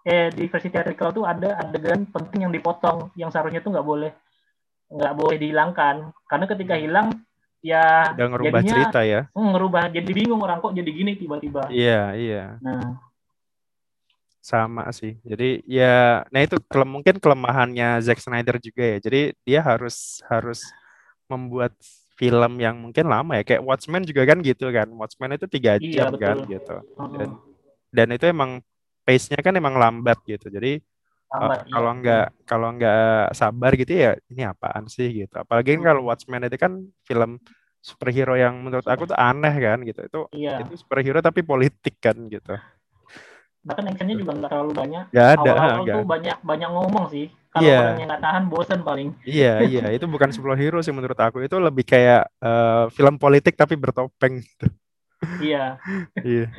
eh 0.04 0.28
di 0.28 0.44
versi 0.52 0.68
theatrical 0.68 1.16
tuh 1.16 1.25
ada 1.25 1.56
adegan 1.56 2.04
penting 2.04 2.44
yang 2.44 2.52
dipotong 2.52 3.09
yang 3.16 3.33
seharusnya 3.33 3.64
tuh 3.64 3.73
nggak 3.73 3.87
boleh 3.88 4.12
nggak 4.92 5.14
boleh 5.16 5.37
dihilangkan 5.40 6.12
karena 6.28 6.44
ketika 6.44 6.75
hilang 6.76 7.09
ya 7.64 8.12
udah 8.12 8.28
ngerubah 8.37 8.61
jadinya, 8.61 8.73
cerita 8.76 9.00
ya 9.00 9.21
hmm, 9.33 9.49
ngerubah 9.56 9.83
jadi 9.97 10.11
bingung 10.12 10.44
orang 10.44 10.61
kok 10.61 10.76
jadi 10.76 10.90
gini 10.92 11.16
tiba-tiba 11.16 11.73
iya 11.73 12.12
iya 12.12 12.61
nah 12.61 13.00
sama 14.45 14.85
sih. 14.93 15.17
Jadi 15.25 15.65
ya 15.65 16.21
nah 16.29 16.45
itu 16.45 16.61
kele 16.69 16.85
mungkin 16.85 17.17
kelemahannya 17.17 18.05
Zack 18.05 18.21
Snyder 18.21 18.61
juga 18.61 18.85
ya. 18.85 18.99
Jadi 19.01 19.21
dia 19.41 19.61
harus 19.65 20.21
harus 20.29 20.61
membuat 21.25 21.73
film 22.21 22.61
yang 22.61 22.77
mungkin 22.77 23.09
lama 23.09 23.41
ya. 23.41 23.43
Kayak 23.43 23.65
Watchmen 23.65 24.05
juga 24.05 24.29
kan 24.29 24.45
gitu 24.45 24.69
kan. 24.69 24.93
Watchmen 24.93 25.41
itu 25.41 25.49
tiga 25.49 25.81
iya, 25.81 26.05
jam 26.05 26.13
kan 26.21 26.45
gitu. 26.45 26.77
Dan 27.17 27.31
dan 27.89 28.09
itu 28.13 28.25
emang 28.29 28.61
pace-nya 29.09 29.41
kan 29.41 29.57
emang 29.57 29.81
lambat 29.81 30.21
gitu. 30.29 30.53
Jadi 30.53 30.77
lambat, 31.33 31.65
uh, 31.65 31.73
kalau 31.73 31.91
iya. 31.91 32.01
nggak 32.05 32.27
kalau 32.45 32.69
nggak 32.77 33.25
sabar 33.33 33.73
gitu 33.81 33.93
ya 33.97 34.13
ini 34.29 34.45
apaan 34.45 34.85
sih 34.93 35.25
gitu. 35.25 35.41
Apalagi 35.41 35.81
kan 35.81 35.83
kalau 35.89 36.13
Watchmen 36.13 36.45
itu 36.45 36.61
kan 36.61 36.85
film 37.09 37.41
superhero 37.81 38.37
yang 38.37 38.61
menurut 38.61 38.85
aku 38.85 39.09
tuh 39.09 39.17
aneh 39.17 39.57
kan 39.57 39.81
gitu. 39.89 40.05
Itu 40.05 40.21
iya. 40.37 40.61
itu 40.61 40.77
superhero 40.77 41.25
tapi 41.25 41.41
politik 41.41 41.97
kan 41.97 42.29
gitu 42.29 42.61
bahkan 43.64 43.88
actionnya 43.88 44.16
juga 44.21 44.33
nggak 44.37 44.50
terlalu 44.52 44.73
banyak. 44.76 45.04
Gak 45.11 45.28
ada 45.40 45.50
awal-awal 45.56 45.85
tuh 45.88 46.04
banyak 46.04 46.37
banyak 46.44 46.71
ngomong 46.71 47.06
sih. 47.09 47.26
Kalau 47.54 47.64
yeah. 47.64 47.80
orang 47.80 47.99
yang 48.02 48.09
nggak 48.11 48.25
tahan 48.26 48.44
bosen 48.50 48.80
paling. 48.85 49.09
Iya 49.25 49.52
iya. 49.64 49.85
Itu 49.97 50.06
bukan 50.11 50.30
superhero 50.35 50.83
sih 50.85 50.92
menurut 50.92 51.16
aku. 51.16 51.40
Itu 51.40 51.56
lebih 51.62 51.88
kayak 51.88 52.28
uh, 52.42 52.92
film 52.92 53.16
politik 53.16 53.56
tapi 53.56 53.75
bertopeng 53.80 54.44
gitu. 54.44 54.66
Iya. 55.40 55.80
Iya. 56.21 56.52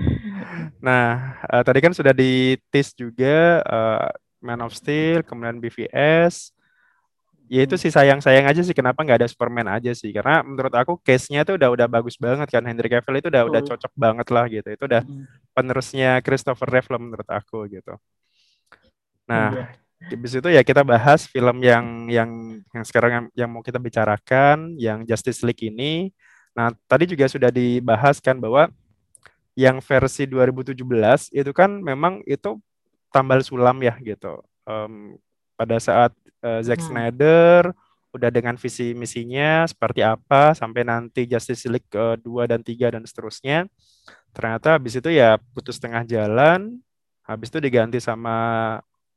Nah 0.81 1.37
uh, 1.45 1.63
tadi 1.67 1.79
kan 1.83 1.93
sudah 1.93 2.15
di 2.15 2.57
tease 2.71 2.95
juga 2.97 3.61
uh, 3.67 4.09
Man 4.41 4.63
of 4.63 4.73
Steel 4.73 5.21
kemudian 5.21 5.59
BVS 5.59 6.54
ya 7.45 7.61
itu 7.65 7.75
sih 7.77 7.93
sayang-sayang 7.93 8.45
aja 8.49 8.61
sih 8.65 8.73
kenapa 8.73 9.05
nggak 9.05 9.21
ada 9.21 9.29
Superman 9.29 9.69
aja 9.69 9.93
sih? 9.93 10.09
Karena 10.09 10.41
menurut 10.41 10.73
aku 10.73 10.97
case-nya 11.01 11.45
tuh 11.45 11.57
udah 11.61 11.69
udah 11.71 11.87
bagus 11.89 12.17
banget 12.17 12.49
kan 12.49 12.65
Henry 12.65 12.89
Cavill 12.89 13.21
itu 13.21 13.29
udah 13.29 13.43
udah 13.45 13.61
cocok 13.61 13.93
banget 13.93 14.27
lah 14.33 14.45
gitu. 14.49 14.67
Itu 14.73 14.83
udah 14.89 15.01
penerusnya 15.53 16.19
Christopher 16.25 16.69
Reeve 16.69 16.89
lah 16.89 16.99
menurut 17.01 17.29
aku 17.29 17.69
gitu. 17.69 17.93
Nah 19.29 19.53
yeah. 19.53 19.67
habis 20.09 20.33
itu 20.37 20.49
ya 20.49 20.61
kita 20.65 20.81
bahas 20.81 21.29
film 21.29 21.61
yang 21.61 22.09
yang 22.09 22.29
yang 22.73 22.83
sekarang 22.85 23.11
yang, 23.11 23.25
yang 23.45 23.49
mau 23.53 23.61
kita 23.61 23.77
bicarakan 23.77 24.73
yang 24.81 25.05
Justice 25.05 25.45
League 25.45 25.61
ini. 25.61 26.09
Nah 26.57 26.73
tadi 26.89 27.05
juga 27.05 27.29
sudah 27.29 27.53
dibahas 27.53 28.17
kan 28.17 28.41
bahwa 28.41 28.73
yang 29.55 29.79
versi 29.79 30.27
2017 30.27 30.75
itu 31.31 31.51
kan 31.55 31.71
memang 31.79 32.19
itu 32.27 32.59
tambal 33.13 33.39
sulam 33.39 33.79
ya 33.79 33.95
gitu. 34.03 34.43
Um, 34.67 35.15
pada 35.55 35.79
saat 35.79 36.11
uh, 36.43 36.61
Zack 36.61 36.83
hmm. 36.83 36.87
Snyder 36.91 37.61
udah 38.15 38.31
dengan 38.31 38.55
visi 38.55 38.95
misinya 38.95 39.67
seperti 39.67 39.99
apa 39.99 40.55
sampai 40.55 40.87
nanti 40.87 41.27
Justice 41.27 41.67
League 41.67 41.91
ke 41.91 42.15
2 42.23 42.47
dan 42.47 42.63
3 42.63 42.95
dan 42.95 43.03
seterusnya. 43.03 43.67
Ternyata 44.31 44.79
habis 44.79 44.95
itu 44.95 45.11
ya 45.11 45.35
putus 45.51 45.79
tengah 45.83 46.07
jalan, 46.07 46.79
habis 47.27 47.51
itu 47.51 47.59
diganti 47.59 47.99
sama 47.99 48.37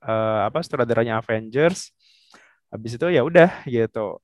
uh, 0.02 0.40
apa 0.50 0.58
sutradaranya 0.66 1.22
Avengers. 1.22 1.94
Habis 2.74 2.98
itu 2.98 3.06
ya 3.14 3.22
udah 3.22 3.62
gitu. 3.70 4.18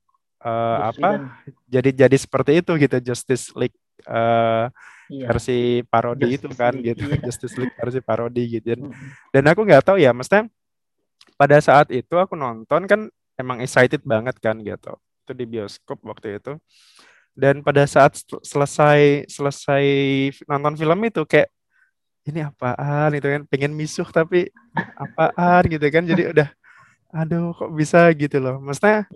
Uh, 0.45 0.93
apa 0.93 1.41
jadi 1.65 2.05
jadi 2.05 2.17
seperti 2.21 2.61
itu 2.61 2.77
gitu 2.77 3.01
Justice 3.01 3.49
League 3.57 3.79
uh, 4.05 4.69
iya. 5.09 5.27
versi 5.33 5.81
parodi 5.89 6.37
Justice 6.37 6.37
itu 6.37 6.49
kan 6.53 6.73
League, 6.77 6.93
gitu 6.93 7.05
iya. 7.09 7.17
Justice 7.33 7.57
League 7.57 7.73
versi 7.81 8.01
parodi 8.05 8.45
gitu 8.61 8.77
dan, 8.77 8.93
dan 9.33 9.45
aku 9.49 9.65
nggak 9.65 9.89
tahu 9.89 9.97
ya 9.97 10.13
maksudnya 10.13 10.53
pada 11.35 11.59
saat 11.59 11.91
itu 11.91 12.15
aku 12.15 12.39
nonton 12.39 12.87
kan 12.87 13.11
emang 13.39 13.59
excited 13.63 14.03
banget 14.07 14.39
kan 14.39 14.59
gitu. 14.63 14.95
Itu 15.27 15.33
di 15.35 15.45
bioskop 15.49 15.99
waktu 16.07 16.39
itu. 16.39 16.59
Dan 17.35 17.67
pada 17.67 17.83
saat 17.91 18.15
selesai 18.47 19.27
selesai 19.27 19.85
nonton 20.47 20.79
film 20.79 20.99
itu 21.03 21.27
kayak 21.27 21.51
ini 22.25 22.47
apaan? 22.47 23.11
Itu 23.19 23.27
kan. 23.27 23.43
Pengen 23.51 23.75
misuh 23.75 24.07
tapi 24.07 24.49
apaan? 24.95 25.67
Gitu 25.67 25.87
kan. 25.91 26.07
Jadi 26.07 26.31
udah 26.31 26.49
aduh 27.11 27.51
kok 27.55 27.73
bisa? 27.75 28.07
Gitu 28.15 28.39
loh. 28.39 28.63
Maksudnya 28.63 29.11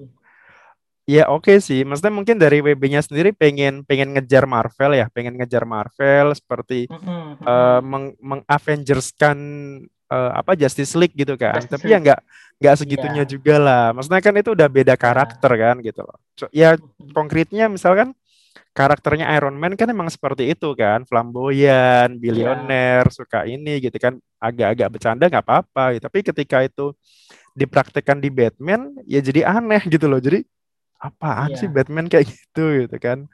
ya 1.07 1.31
oke 1.31 1.47
okay 1.47 1.57
sih. 1.63 1.87
Maksudnya 1.87 2.11
mungkin 2.11 2.37
dari 2.43 2.59
WB-nya 2.59 3.07
sendiri 3.07 3.31
pengen 3.31 3.87
pengen 3.87 4.19
ngejar 4.19 4.51
Marvel 4.51 4.99
ya. 4.99 5.07
Pengen 5.15 5.39
ngejar 5.39 5.63
Marvel 5.63 6.35
seperti 6.35 6.91
mm 6.91 6.99
-hmm. 6.99 7.27
uh, 7.47 7.81
meng, 7.87 8.19
meng 8.19 8.43
Avengerskan 8.51 9.39
uh, 10.13 10.33
apa 10.35 10.57
Justice 10.59 10.97
League 10.97 11.15
gitu 11.15 11.37
kan. 11.39 11.61
Justice 11.61 11.79
Tapi 11.79 11.93
ya 11.93 11.99
nggak 12.01 12.21
nggak 12.59 12.75
segitunya 12.75 13.23
yeah. 13.25 13.31
juga 13.31 13.55
lah. 13.57 13.85
Maksudnya 13.95 14.23
kan 14.25 14.35
itu 14.35 14.51
udah 14.53 14.69
beda 14.69 14.95
iya. 14.97 15.01
karakter 15.01 15.51
yeah. 15.55 15.63
kan 15.63 15.75
gitu 15.85 16.01
loh. 16.03 16.19
So, 16.35 16.45
ya 16.51 16.75
konkretnya 17.15 17.71
misalkan 17.71 18.13
karakternya 18.75 19.27
Iron 19.35 19.59
Man 19.59 19.75
kan 19.75 19.91
emang 19.91 20.07
seperti 20.11 20.55
itu 20.55 20.71
kan, 20.79 21.03
flamboyan, 21.07 22.15
iya. 22.15 22.19
bilioner, 22.19 23.05
yeah. 23.07 23.15
suka 23.15 23.43
ini 23.47 23.83
gitu 23.83 23.97
kan, 23.99 24.19
agak-agak 24.39 24.89
bercanda 24.99 25.25
nggak 25.27 25.45
apa-apa. 25.47 25.99
Gitu. 25.99 26.03
Tapi 26.07 26.19
ketika 26.35 26.59
itu 26.63 26.87
dipraktekkan 27.59 28.23
di 28.23 28.31
Batman, 28.31 28.95
ya 29.03 29.19
jadi 29.19 29.51
aneh 29.51 29.83
gitu 29.87 30.07
loh. 30.07 30.23
Jadi 30.23 30.47
apaan 30.99 31.55
yeah. 31.55 31.59
sih 31.59 31.69
Batman 31.71 32.07
kayak 32.07 32.27
gitu 32.31 32.87
gitu 32.87 32.97
kan? 32.99 33.27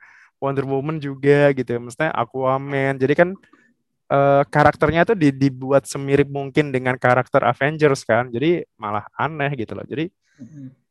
Wonder 0.42 0.68
Woman 0.68 1.00
juga 1.00 1.56
gitu, 1.56 1.72
maksudnya 1.80 2.12
Aquaman. 2.12 3.00
Jadi 3.00 3.14
kan 3.16 3.28
uh, 4.14 4.42
karakternya 4.46 5.02
tuh 5.02 5.18
dibuat 5.18 5.84
semirip 5.90 6.30
mungkin 6.30 6.70
dengan 6.70 6.94
karakter 6.94 7.42
Avengers 7.42 8.06
kan. 8.06 8.30
Jadi 8.30 8.62
malah 8.78 9.06
aneh 9.18 9.50
gitu 9.58 9.74
loh. 9.74 9.86
Jadi 9.86 10.10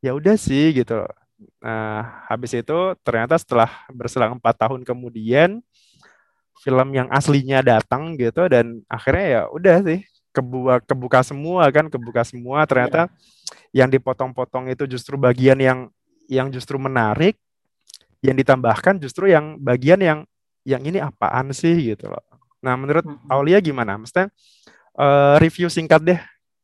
ya 0.04 0.12
udah 0.16 0.36
sih 0.36 0.84
gitu 0.84 1.00
loh. 1.04 1.12
nah 1.60 2.24
habis 2.32 2.56
itu 2.56 2.96
ternyata 3.04 3.36
setelah 3.36 3.68
berselang 3.92 4.40
empat 4.40 4.64
tahun 4.64 4.88
kemudian 4.88 5.60
film 6.64 6.90
yang 6.96 7.12
aslinya 7.12 7.60
datang 7.60 8.16
gitu 8.16 8.48
dan 8.48 8.80
akhirnya 8.88 9.26
ya 9.28 9.42
udah 9.52 9.84
sih 9.84 10.00
kebuka 10.32 10.80
kebuka 10.88 11.20
semua 11.20 11.68
kan 11.72 11.92
kebuka 11.92 12.24
semua. 12.24 12.64
Ternyata 12.64 13.12
yeah. 13.12 13.84
yang 13.84 13.90
dipotong-potong 13.92 14.72
itu 14.72 14.88
justru 14.88 15.20
bagian 15.20 15.60
yang 15.60 15.80
yang 16.32 16.48
justru 16.48 16.80
menarik 16.80 17.36
yang 18.24 18.40
ditambahkan 18.40 19.04
justru 19.04 19.28
yang 19.28 19.60
bagian 19.60 20.00
yang 20.00 20.20
yang 20.64 20.80
ini 20.88 21.04
apaan 21.04 21.52
sih 21.52 21.92
gitu 21.92 22.08
loh 22.08 22.24
Nah, 22.64 22.80
menurut 22.80 23.04
Aulia 23.28 23.60
gimana? 23.60 24.00
Maksudnya 24.00 24.32
uh, 24.96 25.36
review 25.38 25.68
singkat 25.68 26.02
deh. 26.02 26.20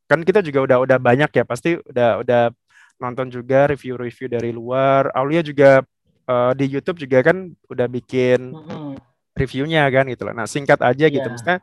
Kan 0.08 0.24
kita 0.24 0.40
juga 0.40 0.64
udah 0.64 0.78
udah 0.82 0.98
banyak 0.98 1.30
ya, 1.30 1.44
pasti 1.44 1.76
udah 1.76 2.24
udah 2.24 2.42
nonton 2.98 3.28
juga 3.28 3.68
review-review 3.70 4.26
dari 4.32 4.50
luar. 4.50 5.12
Aulia 5.12 5.44
juga 5.44 5.84
uh, 6.26 6.52
di 6.56 6.66
YouTube 6.66 6.98
juga 6.98 7.20
kan 7.30 7.52
udah 7.68 7.86
bikin 7.86 8.50
reviewnya 9.36 9.86
kan 9.92 10.08
gitu 10.08 10.24
loh. 10.26 10.34
Nah, 10.34 10.48
singkat 10.48 10.80
aja 10.80 11.06
yeah. 11.06 11.12
gitu. 11.12 11.28
Iya. 11.28 11.32
Maksudnya 11.36 11.58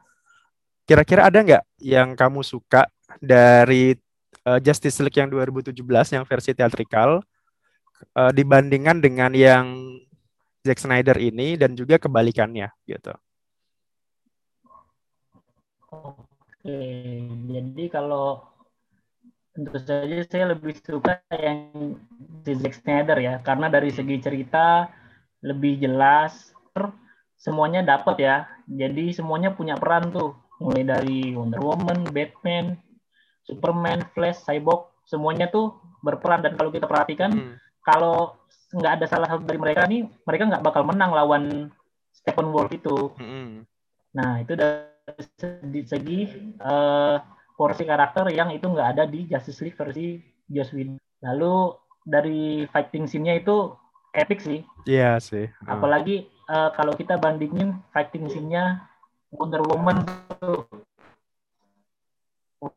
kira-kira 0.88 1.22
ada 1.27 1.39
nggak 1.44 1.63
yang 1.84 2.15
kamu 2.15 2.41
suka 2.46 2.88
dari 3.20 3.98
uh, 4.48 4.60
Justice 4.62 5.01
League 5.03 5.17
yang 5.20 5.27
2017 5.27 5.75
yang 6.15 6.24
versi 6.24 6.51
teatrikal 6.56 7.20
uh, 8.15 8.32
dibandingkan 8.32 9.03
dengan 9.03 9.36
yang 9.36 9.65
Zack 10.63 10.84
Snyder 10.84 11.15
ini 11.20 11.56
dan 11.60 11.75
juga 11.75 12.00
kebalikannya 12.00 12.72
gitu. 12.88 13.12
Oke, 15.88 16.84
jadi 17.48 17.84
kalau 17.88 18.44
tentu 19.56 19.79
saja 19.79 20.22
saya 20.27 20.51
lebih 20.51 20.75
suka 20.84 21.24
yang 21.32 21.96
si 22.44 22.51
Zack 22.60 22.75
Snyder 22.84 23.17
ya, 23.24 23.39
karena 23.39 23.72
dari 23.72 23.89
segi 23.89 24.20
cerita 24.20 24.91
lebih 25.39 25.79
jelas, 25.79 26.51
semuanya 27.39 27.88
dapat 27.88 28.20
ya. 28.20 28.38
Jadi 28.67 29.15
semuanya 29.15 29.56
punya 29.56 29.79
peran 29.79 30.12
tuh, 30.12 30.36
mulai 30.60 30.84
dari 30.84 31.32
Wonder 31.32 31.63
Woman, 31.63 32.03
Batman, 32.12 32.75
Superman, 33.48 34.03
Flash, 34.12 34.44
Cyborg, 34.44 34.91
semuanya 35.08 35.48
tuh 35.48 35.72
berperan 36.03 36.44
dan 36.44 36.60
kalau 36.60 36.67
kita 36.67 36.84
perhatikan, 36.84 37.32
hmm. 37.32 37.56
kalau 37.79 38.36
nggak 38.75 39.00
ada 39.00 39.06
salah 39.08 39.27
satu 39.32 39.48
dari 39.48 39.56
mereka 39.56 39.88
nih, 39.88 40.03
mereka 40.27 40.51
nggak 40.51 40.65
bakal 40.67 40.84
menang 40.84 41.15
lawan 41.15 41.44
Stephen 42.12 42.51
Wolf 42.51 42.75
itu. 42.75 43.15
Hmm. 43.15 43.63
Nah 44.12 44.44
itu 44.44 44.51
dari 44.60 44.96
segi, 45.15 45.81
segi 45.87 46.19
uh, 46.59 47.15
porsi 47.55 47.83
karakter 47.87 48.29
yang 48.35 48.51
itu 48.51 48.67
nggak 48.67 48.89
ada 48.97 49.03
di 49.07 49.25
Justice 49.25 49.63
League 49.63 49.79
versi 49.79 50.19
Joss 50.51 50.75
Whedon. 50.75 50.99
Lalu 51.23 51.73
dari 52.03 52.67
fighting 52.69 53.07
scene-nya 53.07 53.39
itu 53.39 53.73
epic 54.13 54.43
sih. 54.43 54.61
Iya 54.85 55.15
yeah, 55.19 55.23
sih. 55.23 55.47
Uh. 55.63 55.79
Apalagi 55.79 56.27
uh, 56.51 56.69
kalau 56.75 56.93
kita 56.93 57.15
bandingin 57.17 57.79
fighting 57.95 58.27
scene-nya 58.27 58.83
Wonder 59.31 59.63
Woman 59.63 60.07
tuh 60.39 60.67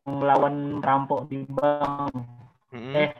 melawan 0.05 0.79
perampok 0.79 1.27
di 1.27 1.43
bank. 1.47 2.13
Mm-hmm. 2.71 2.93
Eh, 2.95 3.11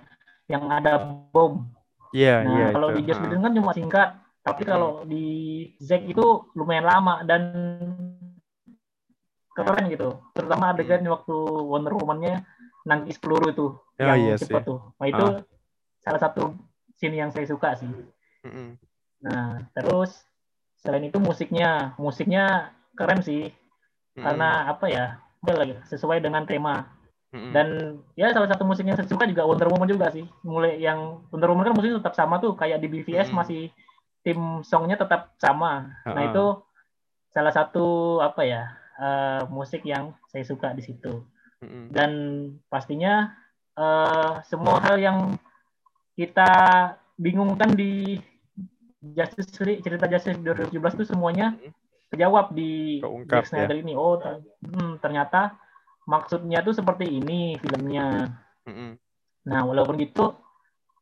yang 0.48 0.68
ada 0.72 1.00
bom. 1.32 1.68
Iya, 2.12 2.28
yeah, 2.28 2.38
nah, 2.44 2.56
yeah, 2.60 2.70
kalau 2.76 2.88
itu. 2.92 2.96
di 3.00 3.02
Joss 3.08 3.20
Whedon 3.24 3.44
kan 3.44 3.54
cuma 3.56 3.72
singkat, 3.72 4.10
tapi 4.44 4.62
kalau 4.68 5.08
di 5.08 5.26
Zack 5.80 6.04
itu 6.04 6.44
lumayan 6.60 6.84
lama 6.84 7.24
dan 7.24 7.42
keren 9.56 9.86
gitu. 9.92 10.20
Terutama 10.32 10.72
adegan 10.72 11.04
waktu 11.08 11.36
Wonder 11.68 11.94
Woman-nya 11.96 12.44
nangkis 12.88 13.20
peluru 13.22 13.52
itu. 13.52 13.68
Oh, 13.76 14.02
yang 14.02 14.18
iya 14.18 14.36
cepat 14.40 14.66
tuh. 14.66 14.80
Nah 14.98 15.08
itu 15.08 15.26
ah. 15.26 15.44
salah 16.02 16.22
satu 16.22 16.56
scene 16.98 17.20
yang 17.20 17.30
saya 17.30 17.46
suka 17.46 17.78
sih. 17.78 17.90
Mm-hmm. 18.42 18.70
nah 19.22 19.62
terus 19.78 20.26
selain 20.82 21.06
itu 21.06 21.22
musiknya. 21.22 21.94
Musiknya 22.00 22.74
keren 22.98 23.22
sih. 23.22 23.52
Mm-hmm. 23.52 24.24
karena 24.28 24.50
apa 24.72 24.86
ya? 24.92 25.06
Sesuai 25.88 26.24
dengan 26.24 26.48
tema. 26.48 27.00
Mm-hmm. 27.32 27.54
dan 27.56 27.68
ya 28.20 28.36
salah 28.36 28.52
satu 28.52 28.68
musik 28.68 28.84
yang 28.84 29.00
saya 29.00 29.08
suka 29.08 29.24
juga 29.24 29.48
Wonder 29.48 29.72
Woman 29.72 29.88
juga 29.88 30.12
sih. 30.12 30.28
Mulai 30.44 30.84
yang 30.84 31.24
Wonder 31.32 31.48
Woman 31.52 31.64
kan 31.64 31.76
musiknya 31.76 32.04
tetap 32.04 32.16
sama 32.16 32.44
tuh 32.44 32.60
kayak 32.60 32.84
di 32.84 32.92
BVS 32.92 33.32
mm-hmm. 33.32 33.40
masih 33.40 33.62
tim 34.22 34.60
songnya 34.68 35.00
tetap 35.00 35.32
sama. 35.40 35.96
Nah 36.04 36.24
itu 36.28 36.60
salah 37.32 37.56
satu 37.56 38.20
apa 38.20 38.44
ya 38.44 38.81
uh, 39.02 39.44
musik 39.50 39.82
yang 39.84 40.14
saya 40.30 40.46
suka 40.46 40.78
di 40.78 40.86
situ. 40.86 41.26
Mm-hmm. 41.66 41.86
Dan 41.90 42.12
pastinya 42.70 43.34
uh, 43.76 44.46
semua 44.46 44.78
hal 44.86 45.02
yang 45.02 45.20
kita 46.14 46.50
bingungkan 47.18 47.74
di 47.74 48.22
Justice 49.02 49.58
League, 49.66 49.82
cerita 49.82 50.06
Justice 50.06 50.38
2017 50.38 50.78
itu 51.02 51.06
semuanya 51.10 51.58
terjawab 52.14 52.54
di 52.54 53.02
Zack 53.26 53.50
Snyder 53.50 53.78
ya. 53.78 53.82
ini. 53.82 53.94
Oh, 53.98 54.22
hmm, 54.22 55.02
ternyata 55.02 55.58
maksudnya 56.06 56.62
tuh 56.62 56.78
seperti 56.78 57.10
ini 57.10 57.58
filmnya. 57.58 58.30
Mm-hmm. 58.70 58.92
Nah, 59.50 59.66
walaupun 59.66 59.98
gitu, 59.98 60.38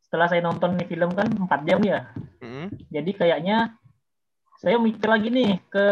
setelah 0.07 0.31
saya 0.31 0.39
nonton 0.39 0.79
nih 0.79 0.87
film 0.87 1.11
kan 1.11 1.27
4 1.27 1.67
jam 1.67 1.79
ya. 1.83 1.99
Mm-hmm. 2.39 2.65
Jadi 2.87 3.11
kayaknya 3.19 3.57
saya 4.59 4.75
mikir 4.75 5.07
lagi 5.07 5.31
nih 5.31 5.55
ke 5.71 5.85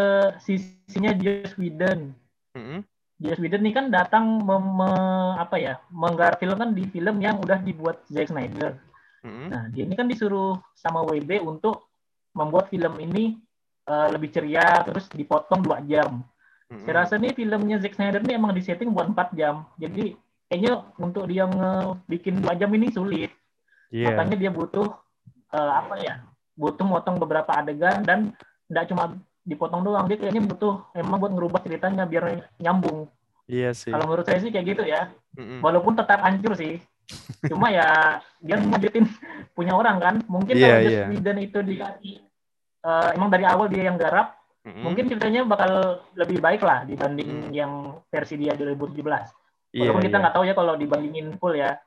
sisinya 0.43 1.15
Joss 1.15 1.55
Whedon. 1.55 2.11
Mm-hmm. 2.51 2.79
Joss 3.23 3.39
Whedon 3.39 3.63
nih 3.63 3.73
kan 3.73 3.85
datang 3.87 4.43
mem, 4.43 4.65
me, 4.75 4.91
apa 5.39 5.55
ya 5.55 5.79
menggar 5.87 6.35
film 6.35 6.59
kan 6.59 6.75
di 6.75 6.83
film 6.91 7.23
yang 7.23 7.39
udah 7.39 7.63
dibuat 7.63 8.03
Zack 8.11 8.27
Snyder. 8.27 8.75
Mm-hmm. 9.23 9.47
Nah 9.47 9.63
dia 9.71 9.87
ini 9.87 9.95
kan 9.95 10.11
disuruh 10.11 10.59
sama 10.75 10.99
WB 11.07 11.39
untuk 11.47 11.87
membuat 12.35 12.67
film 12.67 12.91
ini 12.99 13.39
uh, 13.87 14.11
lebih 14.11 14.35
ceria 14.35 14.83
terus 14.83 15.07
dipotong 15.15 15.63
dua 15.63 15.79
jam. 15.87 16.27
Mm-hmm. 16.67 16.83
Saya 16.83 16.93
rasa 17.07 17.15
nih 17.15 17.31
filmnya 17.39 17.79
Zack 17.79 17.95
Snyder 17.95 18.19
ini 18.19 18.35
emang 18.35 18.51
disetting 18.51 18.91
buat 18.91 19.07
4 19.07 19.31
jam. 19.39 19.63
Jadi 19.79 20.11
kayaknya 20.51 20.83
untuk 20.99 21.23
dia 21.31 21.47
bikin 22.11 22.43
dua 22.43 22.51
jam 22.59 22.67
ini 22.75 22.91
sulit. 22.91 23.31
Yeah. 23.95 24.11
Makanya 24.11 24.35
dia 24.35 24.51
butuh 24.51 24.91
uh, 25.55 25.71
apa 25.79 26.03
ya? 26.03 26.19
Butuh 26.59 26.83
motong 26.83 27.15
beberapa 27.15 27.55
adegan 27.55 28.03
dan 28.03 28.35
nggak 28.67 28.85
cuma 28.91 29.15
dipotong 29.47 29.81
doang 29.81 30.05
dia 30.11 30.19
kayaknya 30.19 30.43
butuh 30.43 30.83
emang 30.91 31.17
buat 31.23 31.31
ngerubah 31.31 31.59
ceritanya 31.63 32.03
biar 32.03 32.51
nyambung 32.59 33.07
iya 33.47 33.71
sih 33.71 33.89
kalau 33.89 34.03
menurut 34.11 34.27
saya 34.27 34.43
sih 34.43 34.51
kayak 34.51 34.75
gitu 34.75 34.83
ya 34.83 35.07
Mm-mm. 35.39 35.63
walaupun 35.63 35.95
tetap 35.95 36.19
hancur 36.19 36.51
sih 36.59 36.83
cuma 37.51 37.71
ya 37.71 38.19
dia 38.43 38.59
ngajutin 38.59 39.07
punya 39.55 39.71
orang 39.71 39.97
kan 40.03 40.15
mungkin 40.27 40.59
yeah, 40.59 40.83
kalau 40.83 40.91
yeah. 40.91 41.07
Whedon 41.07 41.39
itu 41.39 41.59
dikasih 41.63 42.15
uh, 42.83 43.15
emang 43.15 43.31
dari 43.31 43.47
awal 43.47 43.71
dia 43.71 43.87
yang 43.87 43.95
garap 43.95 44.35
mm-hmm. 44.67 44.83
mungkin 44.83 45.05
ceritanya 45.07 45.41
bakal 45.47 46.03
lebih 46.19 46.43
baik 46.43 46.59
lah 46.67 46.83
dibanding 46.83 47.47
mm. 47.47 47.55
yang 47.55 48.03
versi 48.11 48.35
dia 48.35 48.51
2017 48.59 48.99
iya, 48.99 49.15
walaupun 49.79 50.03
yeah, 50.03 50.07
kita 50.11 50.17
nggak 50.19 50.33
yeah. 50.35 50.35
tahu 50.35 50.43
ya 50.43 50.53
kalau 50.59 50.73
dibandingin 50.75 51.27
full 51.39 51.55
ya 51.55 51.79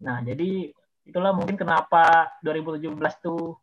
nah 0.00 0.24
jadi 0.24 0.72
itulah 1.04 1.36
mungkin 1.36 1.60
kenapa 1.60 2.32
2017 2.40 2.96
tuh 3.20 3.60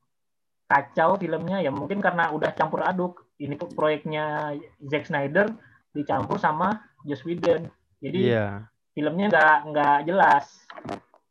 kacau 0.67 1.19
filmnya 1.19 1.61
ya 1.61 1.69
mungkin 1.69 1.99
karena 1.99 2.31
udah 2.33 2.51
campur 2.55 2.83
aduk. 2.85 3.27
Ini 3.37 3.59
proyeknya 3.59 4.55
Zack 4.87 5.09
Snyder 5.09 5.51
dicampur 5.91 6.39
sama 6.39 6.81
Joss 7.03 7.25
Whedon. 7.27 7.67
Jadi 7.99 8.21
yeah. 8.33 8.65
filmnya 8.95 9.29
nggak 9.29 9.57
nggak 9.73 9.97
jelas. 10.07 10.45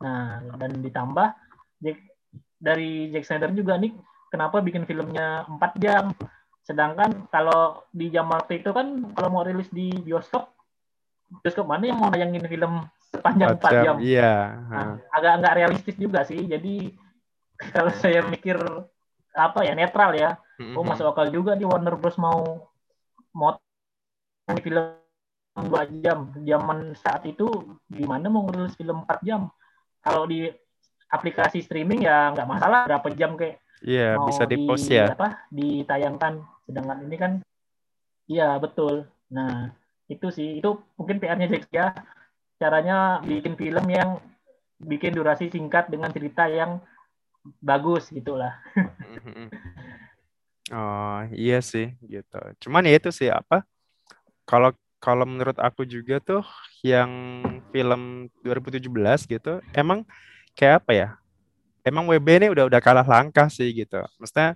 Nah 0.02 0.42
dan 0.58 0.82
ditambah 0.82 1.28
Jack, 1.82 1.98
dari 2.60 3.10
Zack 3.10 3.24
Snyder 3.26 3.50
juga 3.56 3.80
nih 3.80 3.92
kenapa 4.32 4.62
bikin 4.64 4.86
filmnya 4.86 5.44
4 5.48 5.82
jam? 5.82 6.14
Sedangkan 6.62 7.26
kalau 7.28 7.82
di 7.90 8.08
jam 8.08 8.30
waktu 8.30 8.62
itu 8.62 8.70
kan 8.70 9.12
kalau 9.18 9.28
mau 9.28 9.42
rilis 9.42 9.68
di 9.68 9.90
bioskop 10.00 10.52
bioskop 11.40 11.64
mana 11.64 11.88
yang 11.88 11.96
mau 11.96 12.12
nayangin 12.12 12.44
film 12.44 12.84
sepanjang 13.12 13.56
4 13.56 13.84
jam, 13.84 13.96
iya. 14.00 14.56
Nah, 14.68 14.96
agak 15.12 15.32
nggak 15.40 15.56
realistis 15.56 15.96
juga 15.96 16.24
sih. 16.24 16.44
Jadi 16.44 16.92
kalau 17.76 17.92
saya 18.00 18.24
mikir 18.28 18.56
apa 19.32 19.64
ya 19.64 19.72
netral 19.72 20.12
ya. 20.14 20.36
Mm-hmm. 20.60 20.76
Oh 20.76 20.84
masuk 20.84 21.08
akal 21.10 21.32
juga 21.32 21.56
nih 21.56 21.66
Warner 21.66 21.96
Bros 21.96 22.16
mau 22.20 22.68
mau 23.32 23.56
film 24.60 24.84
dua 25.56 25.82
jam. 26.00 26.32
Zaman 26.36 26.96
saat 26.96 27.24
itu 27.28 27.48
gimana 27.88 28.28
mau 28.32 28.44
ngerilis 28.48 28.76
film 28.76 29.04
4 29.04 29.20
jam? 29.24 29.48
Kalau 30.00 30.24
di 30.24 30.48
aplikasi 31.12 31.60
streaming 31.60 32.08
ya 32.08 32.32
nggak 32.32 32.48
masalah 32.48 32.88
berapa 32.88 33.08
jam 33.12 33.36
kayak 33.36 33.60
Iya, 33.82 34.14
yeah, 34.14 34.22
bisa 34.22 34.46
di 34.46 34.56
post 34.62 34.86
ya. 34.86 35.10
Apa 35.10 35.50
ditayangkan. 35.50 36.38
Sedangkan 36.70 36.98
ini 37.02 37.16
kan 37.18 37.32
iya 38.30 38.54
betul. 38.62 39.10
Nah, 39.34 39.74
itu 40.06 40.30
sih 40.30 40.62
itu 40.62 40.78
mungkin 40.94 41.18
PR-nya 41.18 41.50
Jack 41.50 41.66
ya. 41.74 41.90
Caranya 42.62 43.18
bikin 43.26 43.58
film 43.58 43.82
yang 43.90 44.22
bikin 44.78 45.18
durasi 45.18 45.50
singkat 45.50 45.90
dengan 45.90 46.14
cerita 46.14 46.46
yang 46.46 46.78
bagus 47.62 48.08
gitulah. 48.08 48.54
oh 50.76 51.20
iya 51.34 51.58
sih 51.58 51.94
gitu. 52.06 52.38
Cuman 52.62 52.86
ya 52.86 52.96
itu 52.96 53.10
sih 53.10 53.30
apa? 53.30 53.66
kalau 54.46 54.70
kalau 55.02 55.26
menurut 55.26 55.58
aku 55.58 55.82
juga 55.82 56.22
tuh 56.22 56.44
yang 56.86 57.10
film 57.74 58.30
2017 58.46 58.86
gitu 59.26 59.58
emang 59.74 60.06
kayak 60.54 60.84
apa 60.84 60.92
ya 60.92 61.08
emang 61.82 62.06
WB 62.06 62.28
ini 62.38 62.46
udah 62.52 62.70
udah 62.70 62.80
kalah 62.82 63.06
langkah 63.06 63.50
sih 63.50 63.66
gitu 63.74 63.98
maksudnya 64.18 64.54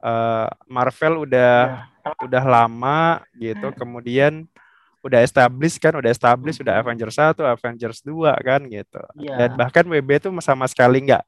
uh, 0.00 0.48
Marvel 0.70 1.28
udah 1.28 1.84
ya. 2.00 2.12
udah 2.24 2.44
lama 2.44 3.20
gitu 3.36 3.68
kemudian 3.76 4.48
udah 5.02 5.20
established 5.20 5.82
kan 5.82 5.98
udah 5.98 6.14
established 6.14 6.62
udah 6.62 6.78
Avengers 6.78 7.18
1 7.18 7.42
Avengers 7.42 8.00
2 8.06 8.32
kan 8.38 8.60
gitu 8.70 9.02
ya. 9.18 9.34
dan 9.34 9.50
bahkan 9.58 9.84
WB 9.84 10.22
tuh 10.22 10.30
sama 10.38 10.70
sekali 10.70 11.02
nggak 11.02 11.26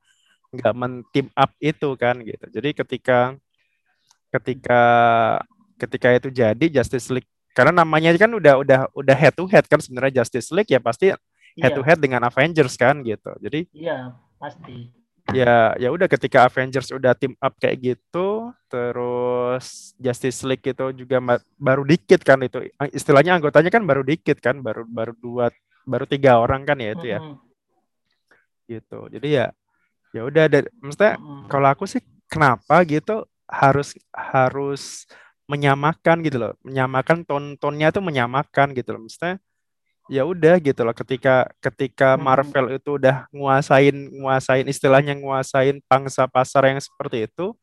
nggak 0.59 0.75
men 0.75 1.03
team 1.11 1.27
up 1.35 1.51
itu 1.59 1.89
kan 1.99 2.19
gitu 2.23 2.47
jadi 2.51 2.71
ketika 2.73 3.37
ketika 4.31 4.83
ketika 5.79 6.09
itu 6.15 6.29
jadi 6.31 6.67
Justice 6.81 7.11
League 7.11 7.29
karena 7.55 7.87
namanya 7.87 8.11
kan 8.19 8.35
udah 8.35 8.59
udah 8.59 8.81
udah 8.99 9.17
head 9.17 9.35
to 9.39 9.47
head 9.47 9.63
kan 9.71 9.79
sebenarnya 9.79 10.23
Justice 10.23 10.51
League 10.51 10.71
ya 10.71 10.83
pasti 10.83 11.15
head 11.55 11.73
iya. 11.73 11.79
to 11.79 11.83
head 11.87 11.99
dengan 12.03 12.27
Avengers 12.27 12.75
kan 12.75 12.99
gitu. 13.07 13.31
Jadi 13.39 13.71
Iya, 13.71 14.19
pasti. 14.37 14.91
Ya, 15.33 15.73
ya 15.81 15.89
udah 15.89 16.05
ketika 16.05 16.45
Avengers 16.45 16.93
udah 16.93 17.17
team 17.17 17.33
up 17.41 17.57
kayak 17.57 17.81
gitu, 17.81 18.53
terus 18.69 19.97
Justice 19.97 20.45
League 20.45 20.67
itu 20.67 20.87
juga 20.93 21.17
baru 21.57 21.81
dikit 21.81 22.21
kan 22.21 22.45
itu. 22.45 22.61
Istilahnya 22.93 23.41
anggotanya 23.41 23.73
kan 23.73 23.89
baru 23.89 24.05
dikit 24.05 24.37
kan, 24.45 24.61
baru 24.61 24.85
baru 24.85 25.17
dua 25.17 25.49
baru 25.89 26.05
tiga 26.05 26.37
orang 26.37 26.69
kan 26.69 26.77
ya 26.77 26.93
itu 26.93 27.07
ya. 27.09 27.21
Mm-hmm. 27.25 27.37
Gitu. 28.69 29.01
Jadi 29.17 29.29
ya 29.33 29.47
ya 30.15 30.23
udah 30.23 30.43
ada 30.47 30.59
maksudnya 30.79 31.19
mm-hmm. 31.19 31.51
kalau 31.51 31.69
aku 31.75 31.85
sih 31.91 32.03
kenapa 32.31 32.87
gitu 32.87 33.27
harus 33.51 33.99
harus 34.15 35.05
menyamakan 35.45 36.25
gitu 36.25 36.37
loh. 36.41 36.53
Menyamakan 36.65 37.25
ton-tonnya 37.29 37.93
tuh 37.93 38.01
menyamakan 38.01 38.73
gitu 38.73 38.97
loh. 38.97 39.01
Maksudnya 39.05 39.37
ya 40.09 40.23
udah 40.29 40.61
gitu 40.61 40.81
loh 40.85 40.93
ketika 40.93 41.49
ketika 41.65 42.17
hmm. 42.17 42.21
Marvel 42.21 42.67
itu 42.77 43.01
udah 43.01 43.25
nguasain 43.33 43.97
nguasain 44.21 44.69
istilahnya 44.69 45.17
nguasain 45.17 45.81
pangsa 45.89 46.29
pasar 46.29 46.69
yang 46.69 46.77
seperti 46.77 47.25
itu 47.25 47.57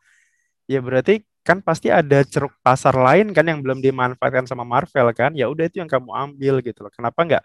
ya 0.65 0.81
berarti 0.81 1.21
kan 1.45 1.61
pasti 1.61 1.93
ada 1.93 2.25
ceruk 2.25 2.49
pasar 2.65 2.97
lain 2.97 3.29
kan 3.33 3.45
yang 3.45 3.61
belum 3.61 3.81
dimanfaatkan 3.81 4.45
sama 4.45 4.61
Marvel 4.65 5.09
kan. 5.17 5.33
Ya 5.33 5.49
udah 5.49 5.65
itu 5.65 5.81
yang 5.81 5.89
kamu 5.89 6.09
ambil 6.13 6.55
gitu 6.61 6.85
loh. 6.85 6.93
Kenapa 6.93 7.25
nggak 7.25 7.43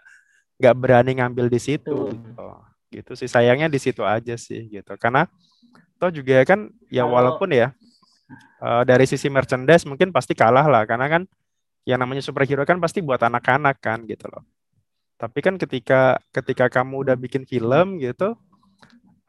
nggak 0.57 0.75
berani 0.77 1.11
ngambil 1.21 1.45
di 1.53 1.59
situ 1.61 1.93
gitu 2.13 2.45
gitu 2.87 3.15
sih 3.19 3.27
sayangnya 3.27 3.67
di 3.67 3.79
situ 3.79 4.01
aja 4.03 4.35
sih 4.39 4.67
gitu 4.71 4.95
karena 4.95 5.27
toh 5.99 6.13
juga 6.13 6.45
kan 6.47 6.71
ya 6.87 7.03
walaupun 7.03 7.51
ya 7.51 7.75
uh, 8.61 8.83
dari 8.87 9.03
sisi 9.03 9.27
merchandise 9.27 9.83
mungkin 9.83 10.13
pasti 10.13 10.33
kalah 10.37 10.65
lah 10.65 10.83
karena 10.87 11.07
kan 11.09 11.23
yang 11.87 12.03
namanya 12.03 12.19
superhero 12.19 12.67
kan 12.67 12.83
pasti 12.83 12.99
buat 12.99 13.23
anak-anak 13.23 13.79
kan 13.79 14.03
gitu 14.03 14.27
loh. 14.27 14.43
Tapi 15.15 15.39
kan 15.39 15.55
ketika 15.55 16.19
ketika 16.35 16.67
kamu 16.67 17.07
udah 17.07 17.15
bikin 17.15 17.47
film 17.47 17.95
gitu, 17.97 18.35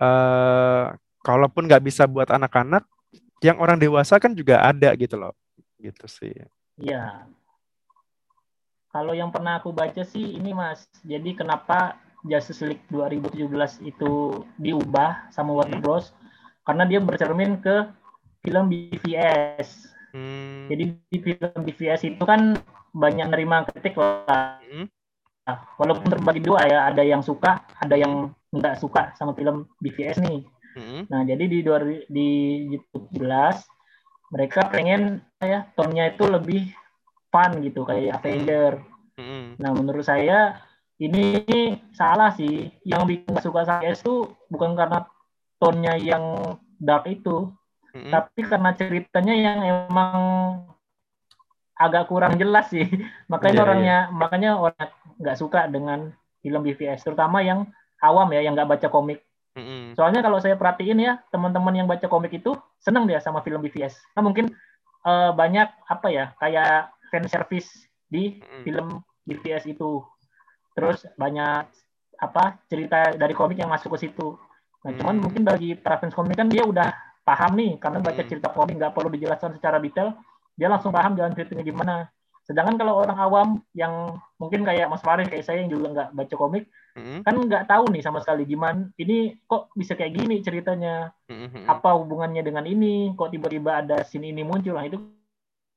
uh, 0.03 0.85
kalaupun 1.23 1.71
nggak 1.71 1.87
bisa 1.87 2.05
buat 2.11 2.27
anak-anak, 2.29 2.83
yang 3.40 3.62
orang 3.62 3.79
dewasa 3.79 4.18
kan 4.18 4.35
juga 4.35 4.59
ada 4.61 4.90
gitu 4.99 5.14
loh, 5.14 5.33
gitu 5.79 6.05
sih. 6.11 6.35
Iya. 6.83 7.31
Kalau 8.90 9.14
yang 9.14 9.31
pernah 9.31 9.62
aku 9.62 9.71
baca 9.71 10.03
sih 10.03 10.35
ini 10.37 10.51
mas, 10.51 10.90
jadi 11.07 11.38
kenapa 11.38 11.94
Justice 12.26 12.66
League 12.66 12.85
2017 12.90 13.87
itu 13.87 14.42
diubah 14.59 15.31
sama 15.31 15.54
Warner 15.54 15.78
hmm. 15.78 15.85
Bros? 15.85 16.11
Karena 16.66 16.85
dia 16.85 16.98
bercermin 16.98 17.62
ke 17.62 17.88
film 18.42 18.66
BVS. 18.70 19.92
Hmm. 20.11 20.66
Jadi 20.66 20.85
di 20.98 21.18
film 21.22 21.61
BVS 21.62 22.02
itu 22.09 22.22
kan 22.24 22.59
banyak 22.90 23.28
nerima 23.31 23.62
kritik 23.68 23.94
lah. 23.98 24.59
Hmm. 24.64 24.90
Nah, 25.48 25.59
walaupun 25.81 26.12
terbagi 26.12 26.44
dua 26.44 26.61
ya, 26.68 26.78
ada 26.92 27.00
yang 27.00 27.24
suka, 27.24 27.64
ada 27.81 27.96
yang 27.96 28.33
nggak 28.52 28.81
suka 28.81 29.16
sama 29.16 29.33
film 29.33 29.68
BVS 29.81 30.20
nih. 30.20 30.44
Hmm. 30.76 31.02
Nah, 31.09 31.24
jadi 31.24 31.44
di 31.48 31.64
di 32.09 32.28
17 32.92 33.16
mereka 34.28 34.68
pengen 34.68 35.24
ya 35.40 35.64
tonnya 35.72 36.12
itu 36.12 36.28
lebih 36.28 36.68
fun 37.33 37.64
gitu 37.64 37.85
kayak 37.88 38.20
Avenger. 38.20 38.85
Hmm. 39.16 39.57
Nah, 39.57 39.70
menurut 39.72 40.04
saya 40.04 40.61
ini 40.99 41.25
salah 41.95 42.35
sih. 42.35 42.71
Yang 42.83 43.03
bikin 43.07 43.35
suka 43.43 43.63
saya 43.65 43.95
itu 43.95 44.29
bukan 44.51 44.75
karena 44.75 45.07
tonnya 45.59 45.95
yang 45.99 46.55
dark 46.79 47.07
itu, 47.11 47.51
hmm. 47.95 48.11
tapi 48.11 48.41
karena 48.47 48.71
ceritanya 48.75 49.35
yang 49.35 49.59
emang 49.67 50.19
agak 51.79 52.11
kurang 52.11 52.35
jelas 52.37 52.69
sih 52.69 52.85
makanya 53.33 53.55
yeah, 53.55 53.65
orangnya 53.65 53.99
yeah. 54.11 54.13
makanya 54.13 54.51
orang 54.59 54.89
nggak 55.23 55.39
suka 55.39 55.71
dengan 55.71 56.11
film 56.43 56.61
BVS 56.67 57.07
terutama 57.07 57.41
yang 57.41 57.71
awam 58.03 58.29
ya 58.35 58.43
yang 58.43 58.59
nggak 58.59 58.69
baca 58.69 58.89
komik 58.91 59.23
hmm. 59.55 59.95
soalnya 59.95 60.21
kalau 60.21 60.43
saya 60.43 60.59
perhatiin 60.59 60.99
ya 60.99 61.23
teman-teman 61.31 61.75
yang 61.75 61.87
baca 61.87 62.11
komik 62.11 62.35
itu 62.35 62.59
seneng 62.83 63.07
dia 63.07 63.23
sama 63.23 63.41
film 63.47 63.63
BVS 63.63 63.95
nah 64.19 64.23
mungkin 64.27 64.51
uh, 65.07 65.31
banyak 65.33 65.71
apa 65.87 66.07
ya 66.11 66.35
kayak 66.43 66.91
fan 67.15 67.25
service 67.31 67.71
di 68.11 68.43
hmm. 68.43 68.63
film 68.67 68.87
BVS 69.25 69.71
itu 69.71 70.03
terus 70.79 71.03
banyak 71.19 71.67
apa 72.23 72.62
cerita 72.71 73.19
dari 73.19 73.35
komik 73.35 73.59
yang 73.59 73.71
masuk 73.71 73.99
ke 73.99 74.07
situ. 74.07 74.38
Nah 74.87 74.95
cuman 74.95 75.19
hmm. 75.19 75.23
mungkin 75.27 75.43
bagi 75.43 75.75
para 75.75 75.99
fans 75.99 76.14
komik 76.14 76.38
kan 76.38 76.47
dia 76.47 76.62
udah 76.62 76.95
paham 77.27 77.59
nih 77.59 77.83
karena 77.83 77.99
baca 77.99 78.23
hmm. 78.23 78.31
cerita 78.31 78.49
komik 78.55 78.79
nggak 78.79 78.95
perlu 78.95 79.11
dijelaskan 79.11 79.59
secara 79.59 79.83
detail 79.83 80.14
dia 80.55 80.71
langsung 80.71 80.95
paham 80.95 81.19
jalan 81.19 81.35
ceritanya 81.35 81.67
gimana. 81.67 81.95
Sedangkan 82.47 82.81
kalau 82.81 82.95
orang 83.03 83.19
awam 83.19 83.49
yang 83.77 84.23
mungkin 84.38 84.62
kayak 84.64 84.88
Mas 84.88 85.03
Faris 85.03 85.29
kayak 85.29 85.45
saya 85.45 85.67
yang 85.67 85.71
juga 85.71 85.91
nggak 85.93 86.09
baca 86.14 86.35
komik 86.38 86.64
hmm. 86.95 87.21
kan 87.27 87.35
nggak 87.35 87.67
tahu 87.69 87.85
nih 87.93 88.03
sama 88.03 88.25
sekali 88.25 88.49
gimana 88.49 88.88
ini 88.97 89.37
kok 89.51 89.75
bisa 89.75 89.99
kayak 89.99 90.14
gini 90.14 90.41
ceritanya? 90.47 91.11
Hmm. 91.27 91.67
Apa 91.67 91.99
hubungannya 91.99 92.41
dengan 92.47 92.64
ini? 92.71 93.12
Kok 93.19 93.35
tiba-tiba 93.35 93.83
ada 93.83 94.07
scene 94.07 94.31
ini 94.31 94.47
muncul? 94.47 94.79
Nah 94.79 94.87
itu 94.87 94.99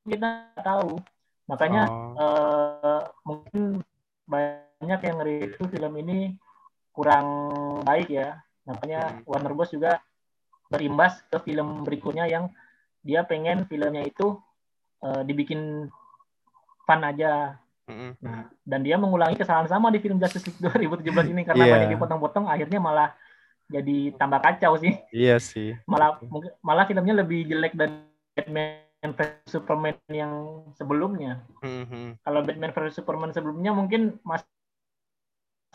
kita 0.06 0.54
tahu. 0.62 1.02
Makanya 1.50 1.82
oh. 1.90 2.16
uh, 2.16 3.02
mungkin 3.28 3.84
banyak 4.82 5.02
yang 5.06 5.18
review 5.22 5.66
film 5.70 5.94
ini 6.02 6.20
kurang 6.90 7.26
baik 7.86 8.10
ya 8.10 8.42
makanya 8.66 9.22
hmm. 9.22 9.30
Warner 9.30 9.54
Bros 9.54 9.72
juga 9.72 10.02
berimbas 10.74 11.22
ke 11.30 11.38
film 11.46 11.86
berikutnya 11.86 12.26
yang 12.26 12.50
dia 13.06 13.22
pengen 13.26 13.70
filmnya 13.70 14.08
itu 14.08 14.40
uh, 15.04 15.22
dibikin 15.26 15.90
fun 16.86 17.02
aja. 17.06 17.58
Nah, 17.92 18.48
dan 18.64 18.88
dia 18.88 18.96
mengulangi 18.96 19.36
kesalahan 19.36 19.68
sama 19.68 19.92
di 19.92 20.00
film 20.00 20.16
Justice 20.16 20.48
League 20.48 20.64
2017 20.64 21.12
ini 21.36 21.44
karena 21.44 21.68
yeah. 21.68 21.74
banyak 21.76 21.90
dipotong-potong 22.00 22.48
akhirnya 22.48 22.80
malah 22.80 23.12
jadi 23.68 24.16
tambah 24.16 24.40
kacau 24.40 24.80
sih. 24.80 24.96
Iya 25.12 25.44
sih. 25.44 25.76
Malah 25.84 26.16
malah 26.64 26.88
filmnya 26.88 27.20
lebih 27.20 27.52
jelek 27.52 27.76
dari 27.76 28.00
Batman 28.32 29.12
vs 29.12 29.44
Superman 29.44 30.00
yang 30.08 30.64
sebelumnya. 30.80 31.44
Mm-hmm. 31.60 32.24
Kalau 32.24 32.40
Batman 32.48 32.72
vs 32.72 32.96
Superman 32.96 33.36
sebelumnya 33.36 33.76
mungkin 33.76 34.16
masih 34.24 34.48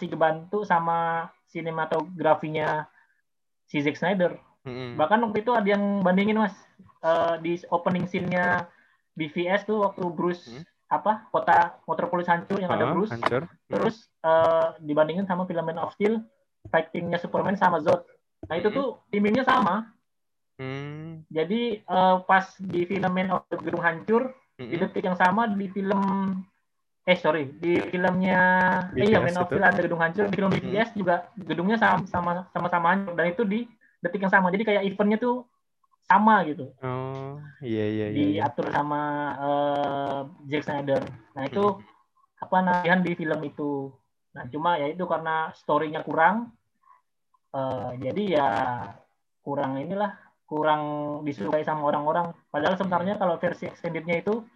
kebantu 0.04 0.68
sama 0.68 1.32
sinematografinya 1.48 2.84
si 3.64 3.80
Zack 3.80 3.96
Snyder. 3.96 4.36
Hmm. 4.68 5.00
Bahkan 5.00 5.24
waktu 5.24 5.40
itu 5.40 5.56
ada 5.56 5.68
yang 5.72 6.04
bandingin 6.04 6.36
mas 6.36 6.52
uh, 7.00 7.40
di 7.40 7.56
opening 7.72 8.04
scene-nya 8.04 8.68
BVS 9.16 9.64
tuh 9.64 9.88
waktu 9.88 10.04
Bruce 10.12 10.44
hmm. 10.52 10.64
apa 10.92 11.24
kota 11.32 11.80
Metropolis 11.88 12.28
hancur 12.28 12.60
yang 12.60 12.68
uh, 12.68 12.76
ada 12.76 12.86
Bruce, 12.92 13.10
hancur. 13.14 13.48
terus 13.72 14.12
uh, 14.20 14.76
dibandingin 14.84 15.24
sama 15.24 15.48
film 15.48 15.64
Man 15.64 15.80
of 15.80 15.96
Steel 15.96 16.20
fightingnya 16.68 17.16
Superman 17.16 17.56
sama 17.56 17.80
Zod. 17.80 18.04
Nah 18.50 18.60
itu 18.60 18.68
hmm. 18.68 18.76
tuh 18.76 18.88
timingnya 19.08 19.46
sama. 19.48 19.96
Hmm. 20.60 21.24
Jadi 21.32 21.84
uh, 21.88 22.20
pas 22.26 22.44
di 22.60 22.84
film 22.84 23.08
Man 23.08 23.32
of 23.32 23.48
the 23.48 23.56
Gedung 23.62 23.80
Hancur 23.86 24.34
hmm. 24.60 24.68
di 24.68 24.76
detik 24.76 25.06
yang 25.06 25.16
sama 25.16 25.48
di 25.48 25.66
film 25.72 26.02
eh 27.06 27.14
sorry 27.14 27.46
di 27.62 27.78
filmnya 27.86 28.40
BVS 28.90 28.98
eh, 28.98 29.06
iya 29.14 29.18
Man 29.22 29.38
of 29.38 29.46
Steel 29.46 29.62
ada 29.62 29.78
gedung 29.78 30.02
hancur 30.02 30.26
di 30.26 30.34
film 30.34 30.50
BVS 30.50 30.90
hmm. 30.90 30.98
juga 30.98 31.30
gedungnya 31.38 31.78
sama 31.78 32.02
sama 32.10 32.30
sama 32.50 32.66
sama 32.66 32.86
hancur 32.90 33.14
dan 33.14 33.26
itu 33.30 33.42
di 33.46 33.60
detik 34.06 34.22
yang 34.22 34.32
sama. 34.32 34.52
Jadi 34.54 34.62
kayak 34.62 34.82
eventnya 34.86 35.18
tuh 35.18 35.46
sama 36.06 36.46
gitu. 36.46 36.70
Oh, 36.82 37.42
iya 37.58 37.84
iya 37.90 38.06
iya. 38.14 38.22
iya. 38.22 38.26
Diatur 38.46 38.70
sama 38.70 39.02
uh, 39.42 40.18
Zack 40.46 40.62
Snyder. 40.62 41.02
Nah, 41.34 41.42
itu 41.46 41.64
hmm. 41.66 42.42
apa 42.46 42.56
namanya 42.62 42.94
di 43.02 43.12
film 43.18 43.40
itu. 43.42 43.90
Nah, 44.38 44.44
cuma 44.52 44.78
ya 44.78 44.86
itu 44.92 45.02
karena 45.08 45.50
story-nya 45.56 46.04
kurang 46.04 46.52
uh, 47.56 47.90
jadi 47.96 48.22
ya 48.38 48.48
kurang 49.40 49.80
inilah 49.82 50.14
kurang 50.46 50.82
disukai 51.26 51.66
sama 51.66 51.90
orang-orang. 51.90 52.30
Padahal 52.54 52.78
sebenarnya 52.78 53.18
kalau 53.18 53.34
versi 53.42 53.66
extended-nya 53.66 54.22
itu 54.22 54.46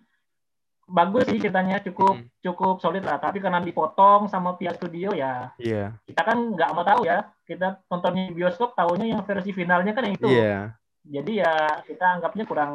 bagus 0.91 1.31
sih 1.31 1.39
ceritanya 1.39 1.79
cukup 1.87 2.19
hmm. 2.19 2.29
cukup 2.43 2.83
solid 2.83 3.07
lah 3.07 3.23
tapi 3.23 3.39
karena 3.39 3.63
dipotong 3.63 4.27
sama 4.27 4.59
pihak 4.59 4.75
studio 4.77 5.15
ya 5.15 5.55
yeah. 5.63 5.95
kita 6.05 6.23
kan 6.27 6.39
nggak 6.51 6.71
mau 6.75 6.83
tahu 6.83 7.07
ya 7.07 7.31
kita 7.47 7.79
nontonnya 7.87 8.29
di 8.31 8.35
bioskop 8.35 8.75
tahunya 8.75 9.15
yang 9.15 9.23
versi 9.23 9.55
finalnya 9.55 9.95
kan 9.95 10.05
yang 10.11 10.19
itu 10.19 10.29
yeah. 10.29 10.75
jadi 11.07 11.33
ya 11.47 11.55
kita 11.87 12.19
anggapnya 12.19 12.45
kurang 12.45 12.75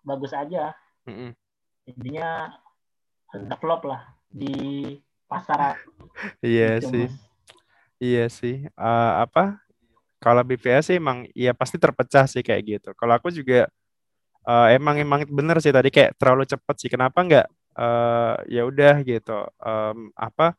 bagus 0.00 0.32
aja 0.32 0.72
mm 1.04 1.36
intinya 1.82 2.46
agak 3.32 3.58
flop 3.58 3.82
lah 3.90 4.02
di 4.30 4.54
pasar. 5.26 5.80
Iya 6.44 6.78
gitu, 6.78 6.88
sih. 6.92 7.06
Iya 7.98 8.24
sih. 8.28 8.56
Uh, 8.76 9.12
apa? 9.24 9.58
Kalau 10.22 10.44
BVS 10.46 10.92
sih 10.92 10.96
emang 11.02 11.26
ya 11.34 11.50
pasti 11.50 11.80
terpecah 11.80 12.28
sih 12.30 12.44
kayak 12.44 12.62
gitu. 12.78 12.90
Kalau 12.94 13.16
aku 13.16 13.32
juga 13.32 13.66
uh, 14.46 14.68
emang 14.74 14.98
emang 14.98 15.20
bener 15.28 15.58
sih 15.62 15.74
tadi 15.74 15.88
kayak 15.90 16.18
terlalu 16.18 16.44
cepat 16.46 16.74
sih. 16.78 16.90
Kenapa 16.90 17.22
nggak 17.22 17.46
uh, 17.78 18.34
ya 18.46 18.62
udah 18.66 19.02
gitu. 19.06 19.38
Um, 19.62 20.10
apa? 20.14 20.54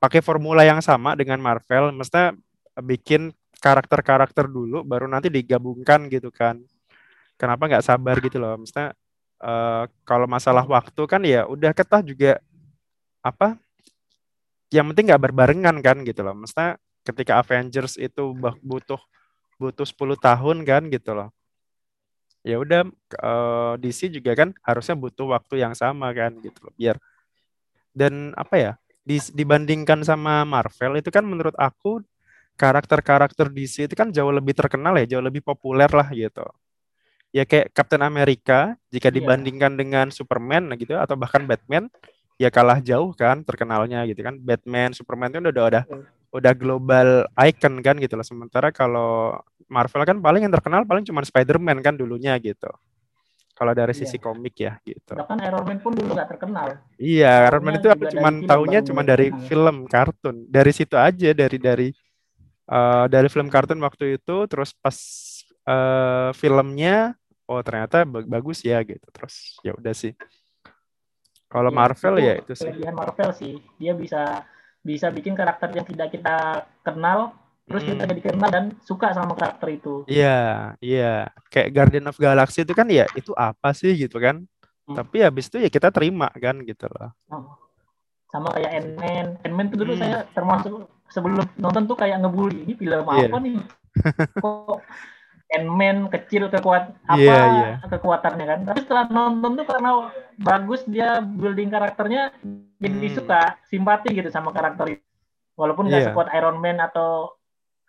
Pakai 0.00 0.24
formula 0.24 0.64
yang 0.64 0.80
sama 0.80 1.12
dengan 1.12 1.36
Marvel, 1.44 1.92
mestinya 1.92 2.32
bikin 2.80 3.36
karakter-karakter 3.60 4.48
dulu, 4.48 4.80
baru 4.80 5.04
nanti 5.04 5.28
digabungkan 5.28 6.08
gitu 6.08 6.32
kan. 6.32 6.56
Kenapa 7.36 7.68
nggak 7.68 7.84
sabar 7.84 8.16
gitu 8.24 8.40
loh? 8.40 8.56
Mestinya 8.56 8.96
uh, 9.44 9.84
kalau 10.08 10.24
masalah 10.24 10.64
waktu 10.64 11.02
kan 11.04 11.20
ya 11.20 11.44
udah 11.44 11.76
ketah 11.76 12.00
juga 12.00 12.40
apa 13.20 13.60
yang 14.72 14.88
penting 14.92 15.12
nggak 15.12 15.22
berbarengan 15.28 15.76
kan 15.84 16.00
gitu 16.08 16.24
loh. 16.24 16.32
Maksudnya 16.32 16.80
ketika 17.04 17.40
Avengers 17.40 18.00
itu 18.00 18.32
butuh 18.64 19.00
butuh 19.60 19.84
10 19.84 20.16
tahun 20.16 20.56
kan 20.64 20.82
gitu 20.88 21.12
loh. 21.12 21.28
Ya 22.40 22.56
udah 22.56 22.88
uh, 23.20 23.74
eh, 23.76 23.84
DC 23.84 24.08
juga 24.08 24.32
kan 24.32 24.56
harusnya 24.64 24.96
butuh 24.96 25.28
waktu 25.36 25.60
yang 25.60 25.76
sama 25.76 26.12
kan 26.16 26.36
gitu 26.40 26.58
loh. 26.64 26.74
Biar 26.76 26.96
dan 27.92 28.32
apa 28.36 28.56
ya? 28.56 28.72
Di, 29.00 29.16
dibandingkan 29.32 30.04
sama 30.04 30.44
Marvel 30.44 31.00
itu 31.00 31.08
kan 31.08 31.24
menurut 31.24 31.56
aku 31.56 32.04
karakter-karakter 32.54 33.48
DC 33.48 33.88
itu 33.88 33.94
kan 33.96 34.12
jauh 34.12 34.28
lebih 34.28 34.52
terkenal 34.52 34.92
ya, 35.00 35.16
jauh 35.16 35.24
lebih 35.24 35.40
populer 35.40 35.88
lah 35.88 36.08
gitu. 36.12 36.44
Ya 37.32 37.48
kayak 37.48 37.72
Captain 37.72 38.04
America 38.04 38.76
jika 38.92 39.08
iya. 39.08 39.16
dibandingkan 39.22 39.72
dengan 39.78 40.06
Superman 40.12 40.68
gitu 40.76 40.98
atau 41.00 41.16
bahkan 41.16 41.46
Batman 41.48 41.88
ya 42.40 42.48
kalah 42.48 42.80
jauh 42.80 43.12
kan 43.12 43.44
terkenalnya 43.44 44.00
gitu 44.08 44.24
kan 44.24 44.40
Batman 44.40 44.96
Superman 44.96 45.28
itu 45.28 45.44
udah 45.44 45.64
udah 45.68 45.82
hmm. 45.84 46.04
udah 46.32 46.52
global 46.56 47.08
icon 47.44 47.84
kan 47.84 48.00
gitu 48.00 48.16
loh 48.16 48.24
sementara 48.24 48.72
kalau 48.72 49.36
Marvel 49.70 50.02
kan 50.02 50.18
paling 50.18 50.42
yang 50.44 50.52
terkenal 50.52 50.82
paling 50.82 51.06
cuma 51.06 51.22
Spider-Man 51.22 51.78
kan 51.80 51.94
dulunya 51.94 52.34
gitu. 52.42 52.68
Kalau 53.54 53.76
dari 53.76 53.92
sisi 53.92 54.16
iya. 54.16 54.24
komik 54.24 54.54
ya 54.56 54.72
gitu. 54.82 55.14
Bahkan 55.14 55.38
Iron 55.44 55.64
Man 55.68 55.78
pun 55.84 55.92
dulu 55.92 56.16
gak 56.16 56.32
terkenal. 56.32 56.80
Iya 56.96 57.46
Iron 57.46 57.62
Man 57.62 57.76
itu 57.78 57.88
aku 57.92 58.08
cuma 58.08 58.28
tahunya 58.32 58.80
cuma 58.82 59.02
dari 59.04 59.30
film 59.46 59.84
kartun. 59.84 60.48
Dari 60.48 60.72
situ 60.74 60.96
aja 60.96 61.30
dari 61.36 61.58
dari 61.60 61.88
uh, 62.66 63.04
dari 63.06 63.28
film 63.30 63.52
kartun 63.52 63.78
waktu 63.84 64.18
itu 64.18 64.48
terus 64.48 64.72
pas 64.74 64.96
uh, 65.68 66.32
filmnya 66.32 67.14
oh 67.46 67.60
ternyata 67.60 68.02
bagus 68.08 68.64
ya 68.64 68.80
gitu. 68.80 69.06
Terus 69.12 69.60
ya 69.62 69.76
udah 69.76 69.94
sih. 69.94 70.16
Kalau 71.50 71.68
ya, 71.68 71.76
Marvel 71.76 72.14
itu 72.16 72.26
ya 72.26 72.34
itu 72.38 72.52
sih. 72.54 72.70
Marvel 72.94 73.30
sih, 73.34 73.54
dia 73.76 73.92
bisa 73.92 74.46
bisa 74.80 75.12
bikin 75.12 75.36
karakter 75.36 75.68
yang 75.74 75.84
tidak 75.84 76.08
kita 76.14 76.64
kenal, 76.86 77.34
terus 77.70 77.86
hmm. 77.86 77.90
kita 77.94 78.02
jadi 78.10 78.22
kenal 78.26 78.50
dan 78.50 78.64
suka 78.82 79.14
sama 79.14 79.38
karakter 79.38 79.78
itu. 79.78 80.02
Iya, 80.10 80.74
iya. 80.82 81.30
Kayak 81.46 81.70
Guardian 81.70 82.10
of 82.10 82.18
Galaxy 82.18 82.66
itu 82.66 82.74
kan 82.74 82.90
ya 82.90 83.06
itu 83.14 83.30
apa 83.38 83.70
sih 83.70 83.94
gitu 83.94 84.18
kan? 84.18 84.42
Hmm. 84.90 84.98
Tapi 84.98 85.22
habis 85.22 85.46
itu 85.46 85.62
ya 85.62 85.70
kita 85.70 85.94
terima 85.94 86.34
kan 86.34 86.58
gitu 86.66 86.90
loh. 86.90 87.14
Oh. 87.30 87.54
Sama 88.34 88.50
kayak 88.58 88.74
Ant-Man. 88.74 89.26
Ant-Man 89.46 89.66
tuh 89.70 89.78
dulu 89.86 89.92
hmm. 89.94 90.02
saya 90.02 90.26
termasuk 90.34 90.90
sebelum 91.14 91.46
nonton 91.62 91.86
tuh 91.86 91.94
kayak 91.94 92.18
ngebully 92.18 92.66
ini 92.66 92.74
film 92.74 93.06
yeah. 93.06 93.30
apa 93.30 93.38
nih? 93.38 93.54
Kok 94.42 94.78
Ant-Man 95.50 96.10
kecil 96.10 96.46
kekuat 96.46 96.94
apa 97.10 97.18
yeah, 97.18 97.74
yeah. 97.82 97.90
kekuatannya 97.90 98.46
kan 98.46 98.60
tapi 98.70 98.86
setelah 98.86 99.10
nonton 99.10 99.58
tuh 99.58 99.66
karena 99.66 100.14
bagus 100.38 100.86
dia 100.86 101.18
building 101.18 101.74
karakternya 101.74 102.30
jadi 102.78 103.08
hmm. 103.10 103.16
suka 103.18 103.58
simpati 103.66 104.14
gitu 104.14 104.30
sama 104.30 104.54
karakter 104.54 104.94
itu 104.94 105.06
walaupun 105.58 105.90
nggak 105.90 106.06
yeah. 106.06 106.08
sekuat 106.14 106.30
Iron 106.38 106.62
Man 106.62 106.78
atau 106.78 107.34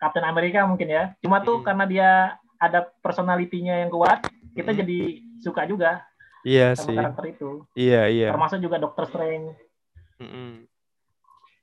Captain 0.02 0.26
America 0.26 0.66
mungkin 0.66 0.90
ya 0.90 1.14
cuma 1.22 1.38
tuh 1.46 1.62
hmm. 1.62 1.66
karena 1.70 1.84
dia 1.86 2.10
ada 2.58 2.90
personalitinya 2.98 3.78
yang 3.78 3.90
kuat 3.94 4.26
kita 4.58 4.74
hmm. 4.74 4.78
jadi 4.82 4.98
suka 5.38 5.62
juga 5.70 6.02
iya 6.42 6.74
sama 6.74 6.90
sih. 6.90 6.96
karakter 6.98 7.24
itu 7.30 7.50
iya 7.78 8.10
iya 8.10 8.28
termasuk 8.34 8.58
juga 8.58 8.82
Doctor 8.82 9.06
Strange 9.06 9.54
-hmm. 10.18 10.66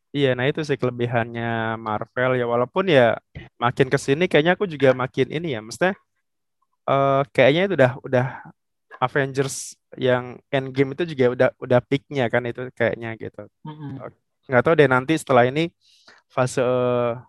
Iya, 0.09 0.33
nah 0.33 0.49
itu 0.49 0.65
sih 0.65 0.73
kelebihannya 0.73 1.77
Marvel 1.77 2.41
ya. 2.41 2.49
Walaupun 2.49 2.89
ya 2.89 3.21
makin 3.61 3.93
ke 3.93 3.97
sini 4.01 4.25
kayaknya 4.25 4.57
aku 4.57 4.65
juga 4.65 4.89
makin 4.97 5.29
ini 5.29 5.53
ya. 5.53 5.61
Maksudnya 5.61 5.93
uh, 6.89 7.21
kayaknya 7.29 7.61
itu 7.69 7.73
udah 7.77 7.91
udah 8.01 8.27
Avengers 8.99 9.77
yang 9.95 10.41
Endgame 10.49 10.97
itu 10.97 11.13
juga 11.13 11.25
udah 11.31 11.49
udah 11.61 11.79
peaknya 11.85 12.25
kan 12.27 12.41
itu 12.49 12.73
kayaknya 12.73 13.13
gitu. 13.21 13.45
Mm-hmm. 13.63 13.89
Nggak 14.49 14.63
tahu 14.65 14.73
deh 14.75 14.89
nanti 14.89 15.13
setelah 15.13 15.45
ini 15.45 15.69
fase 16.29 16.61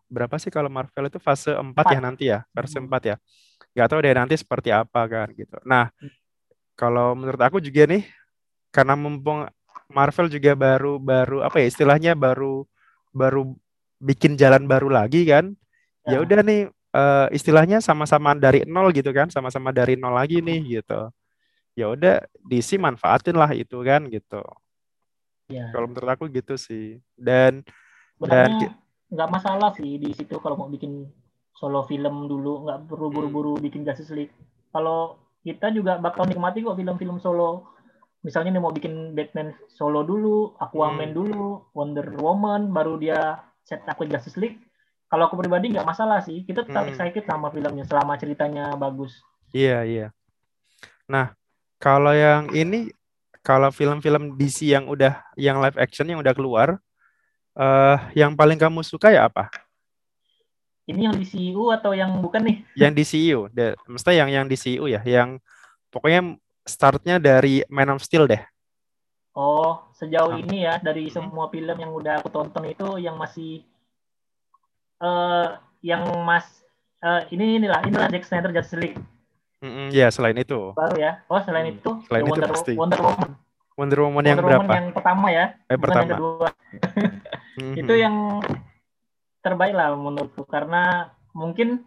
berapa 0.06 0.36
sih 0.36 0.52
kalau 0.52 0.68
Marvel 0.68 1.08
itu 1.08 1.16
fase 1.16 1.56
4 1.56 1.72
ya 1.72 2.00
nanti 2.00 2.24
ya, 2.28 2.44
versi 2.52 2.76
mm-hmm. 2.76 3.00
4 3.00 3.10
ya. 3.10 3.16
Nggak 3.72 3.88
tahu 3.88 4.00
deh 4.04 4.12
nanti 4.14 4.34
seperti 4.36 4.68
apa 4.70 5.00
kan 5.08 5.28
gitu. 5.32 5.56
Nah, 5.64 5.88
kalau 6.76 7.16
menurut 7.16 7.40
aku 7.40 7.58
juga 7.58 7.88
nih 7.88 8.04
karena 8.70 8.94
mumpung 8.94 9.48
Marvel 9.90 10.30
juga 10.30 10.54
baru 10.54 11.02
baru 11.02 11.42
apa 11.42 11.58
ya 11.58 11.66
istilahnya 11.66 12.12
baru 12.14 12.62
baru 13.10 13.56
bikin 13.98 14.36
jalan 14.38 14.68
baru 14.68 14.92
lagi 14.92 15.26
kan. 15.26 15.56
Ya, 16.04 16.16
ya 16.16 16.24
udah 16.24 16.40
nih 16.44 16.70
uh, 16.94 17.26
istilahnya 17.34 17.82
sama-sama 17.82 18.36
dari 18.36 18.64
nol 18.68 18.92
gitu 18.94 19.10
kan, 19.10 19.28
sama-sama 19.28 19.74
dari 19.74 19.96
nol 19.96 20.14
lagi 20.14 20.40
nih 20.44 20.80
gitu. 20.80 21.10
Ya 21.74 21.88
udah 21.88 22.20
DC 22.44 22.76
manfaatin 22.76 23.36
lah 23.36 23.50
itu 23.56 23.80
kan 23.80 24.06
gitu. 24.12 24.42
Ya. 25.50 25.66
Kalau 25.74 25.90
menurut 25.90 26.10
aku 26.10 26.30
gitu 26.30 26.54
sih. 26.54 27.02
Dan 27.18 27.66
dan 28.20 28.76
nggak 29.10 29.28
masalah 29.30 29.74
sih 29.74 29.98
di 29.98 30.14
situ 30.14 30.38
kalau 30.38 30.54
mau 30.54 30.70
bikin 30.70 31.06
solo 31.54 31.84
film 31.84 32.30
dulu 32.30 32.64
nggak 32.64 32.88
perlu 32.88 33.08
buru-buru 33.12 33.52
hmm. 33.58 33.62
bikin 33.66 33.82
Justice 33.84 34.14
League. 34.14 34.32
Kalau 34.70 35.18
kita 35.42 35.68
juga 35.74 35.98
bakal 35.98 36.30
nikmati 36.30 36.62
kok 36.62 36.78
film-film 36.78 37.18
solo 37.18 37.76
misalnya 38.20 38.56
nih 38.56 38.62
mau 38.62 38.72
bikin 38.72 39.16
Batman 39.16 39.56
solo 39.72 40.04
dulu, 40.04 40.56
Aquaman 40.60 41.12
hmm. 41.12 41.16
dulu, 41.16 41.72
Wonder 41.72 42.06
Woman, 42.20 42.72
baru 42.72 43.00
dia 43.00 43.40
set 43.64 43.84
ke 43.84 44.04
Justice 44.08 44.36
League. 44.40 44.60
Kalau 45.10 45.26
aku 45.26 45.40
pribadi 45.42 45.74
nggak 45.74 45.88
masalah 45.88 46.22
sih, 46.22 46.46
kita 46.46 46.62
tetap 46.62 46.86
hmm. 46.86 46.90
excited 46.94 47.24
sama 47.26 47.50
filmnya 47.50 47.84
selama 47.88 48.14
ceritanya 48.20 48.76
bagus. 48.78 49.20
Iya 49.50 49.82
iya. 49.82 50.06
Nah 51.10 51.34
kalau 51.80 52.12
yang 52.12 52.52
ini, 52.54 52.92
kalau 53.40 53.72
film-film 53.72 54.36
DC 54.36 54.68
yang 54.68 54.86
udah 54.86 55.24
yang 55.34 55.58
live 55.58 55.80
action 55.80 56.06
yang 56.06 56.20
udah 56.20 56.36
keluar, 56.36 56.78
uh, 57.56 57.98
yang 58.14 58.34
paling 58.36 58.58
kamu 58.58 58.84
suka 58.84 59.10
ya 59.10 59.26
apa? 59.26 59.50
Ini 60.90 61.06
yang 61.06 61.14
DCU 61.14 61.70
atau 61.70 61.94
yang 61.94 62.18
bukan 62.18 62.42
nih? 62.42 62.56
Yang 62.74 62.92
DCU, 62.98 63.38
mesti 63.86 64.10
yang 64.18 64.28
yang 64.30 64.44
DCU 64.50 64.90
ya, 64.90 64.98
yang 65.06 65.38
pokoknya 65.94 66.34
startnya 66.66 67.22
dari 67.22 67.62
Man 67.70 67.94
of 67.94 68.02
Steel 68.02 68.26
deh. 68.26 68.42
Oh, 69.30 69.86
sejauh 69.94 70.34
ini 70.42 70.66
ya 70.66 70.82
dari 70.82 71.06
semua 71.06 71.46
film 71.54 71.78
yang 71.78 71.94
udah 71.94 72.18
aku 72.18 72.34
tonton 72.34 72.66
itu 72.66 72.98
yang 72.98 73.14
masih 73.14 73.62
uh, 74.98 75.62
yang 75.78 76.02
mas 76.26 76.44
uh, 77.06 77.22
ini 77.30 77.62
inilah 77.62 77.86
inilah 77.86 78.10
Zack 78.10 78.26
Snyder 78.26 78.50
Justice 78.50 78.80
League. 78.82 78.98
Mm 79.62 79.70
-hmm, 79.70 79.86
ya 79.94 80.10
selain 80.10 80.34
itu. 80.40 80.74
Baru 80.74 80.96
ya. 80.98 81.22
Oh 81.30 81.38
selain 81.46 81.70
itu. 81.70 81.90
Selain 82.10 82.24
itu 82.26 82.32
Wonder, 82.34 82.50
pasti. 82.50 82.74
Wonder 82.74 82.98
Woman. 82.98 83.30
Wonder 83.78 83.98
Woman 84.02 84.24
yang 84.26 84.38
Wonder 84.40 84.48
berapa? 84.58 84.72
yang 84.74 84.88
pertama 84.90 85.26
ya. 85.30 85.46
Eh, 85.70 85.78
pertama. 85.78 86.02
Yang 86.02 86.10
kedua. 86.16 86.48
mm-hmm. 87.60 87.80
Itu 87.84 87.94
yang 87.94 88.16
terbaik 89.44 89.76
lah 89.76 89.92
menurutku 89.92 90.48
karena 90.48 91.12
mungkin 91.36 91.84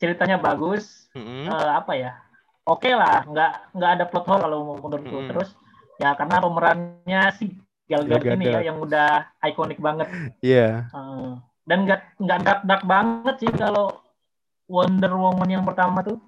ceritanya 0.00 0.40
bagus. 0.40 1.08
Mm-hmm. 1.12 1.52
Uh, 1.52 1.70
apa 1.78 1.92
ya? 1.94 2.24
oke 2.64 2.80
okay 2.84 2.92
lah 2.96 3.24
nggak 3.28 3.52
nggak 3.76 3.90
ada 4.00 4.04
plot 4.08 4.26
hole 4.26 4.42
kalau 4.42 4.58
menurutku 4.80 5.16
hmm. 5.20 5.28
terus 5.30 5.50
ya 6.00 6.16
karena 6.16 6.40
pemerannya 6.40 7.22
si 7.36 7.54
Gal 7.84 8.08
Gadot 8.08 8.32
ini 8.40 8.48
ya 8.48 8.60
yang 8.64 8.80
udah 8.80 9.28
ikonik 9.44 9.78
banget 9.78 10.08
iya 10.40 10.88
yeah. 10.88 10.96
uh, 10.96 11.36
dan 11.68 11.84
nggak 11.84 12.00
nggak 12.16 12.38
dark 12.40 12.60
dark 12.64 12.82
banget 12.88 13.34
sih 13.44 13.52
kalau 13.52 14.00
Wonder 14.64 15.12
Woman 15.12 15.50
yang 15.52 15.64
pertama 15.64 16.00
tuh 16.00 16.18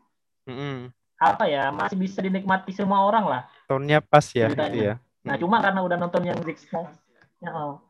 mm-hmm. 0.44 0.92
apa 1.16 1.44
ya 1.48 1.72
masih 1.72 1.96
bisa 1.96 2.20
dinikmati 2.20 2.70
semua 2.76 3.08
orang 3.08 3.24
lah 3.24 3.42
tonnya 3.64 4.04
pas 4.04 4.24
ya 4.36 4.52
gitu 4.52 4.76
ya 4.76 5.00
nah 5.24 5.34
cuma 5.40 5.58
karena 5.58 5.80
udah 5.82 5.96
nonton 5.98 6.22
yang 6.22 6.38
Zack 6.44 6.60
ya, 6.70 7.50
uh, 7.50 7.80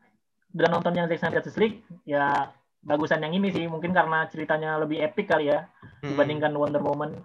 udah 0.55 0.69
nonton 0.71 0.93
yang 0.95 1.07
Zack 1.11 1.19
Snyder 1.19 1.43
Justice 1.43 1.59
League 1.59 1.83
ya 2.07 2.53
bagusan 2.85 3.19
yang 3.19 3.35
ini 3.35 3.51
sih 3.51 3.67
mungkin 3.67 3.91
karena 3.91 4.29
ceritanya 4.31 4.79
lebih 4.79 5.03
epic 5.03 5.27
kali 5.27 5.51
ya 5.51 5.67
hmm. 6.03 6.13
dibandingkan 6.13 6.55
Wonder 6.55 6.83
Woman 6.83 7.19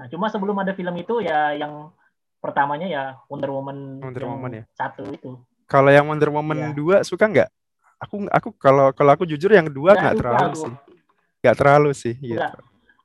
Nah, 0.00 0.08
cuma 0.08 0.32
sebelum 0.32 0.56
ada 0.56 0.72
film 0.72 0.96
itu 0.96 1.20
ya 1.20 1.52
yang 1.52 1.92
pertamanya 2.40 2.88
ya 2.88 3.02
Wonder 3.28 3.52
Woman 3.52 4.00
Wonder 4.00 4.24
Woman 4.24 4.50
ya. 4.56 4.64
Satu 4.72 5.04
itu. 5.12 5.36
Kalau 5.68 5.92
yang 5.92 6.08
Wonder 6.08 6.32
Woman 6.32 6.72
ya. 6.72 7.04
2 7.04 7.04
suka 7.04 7.28
nggak? 7.28 7.52
Aku 8.00 8.24
aku 8.32 8.48
kalau 8.56 8.96
kalau 8.96 9.12
aku 9.12 9.28
jujur 9.28 9.52
yang 9.52 9.68
dua 9.68 9.92
nggak 9.92 10.16
terlalu 10.16 10.56
aku. 10.56 10.60
sih. 10.64 10.72
Nggak 11.44 11.56
terlalu 11.60 11.90
sih, 11.92 12.14
gitu. 12.16 12.40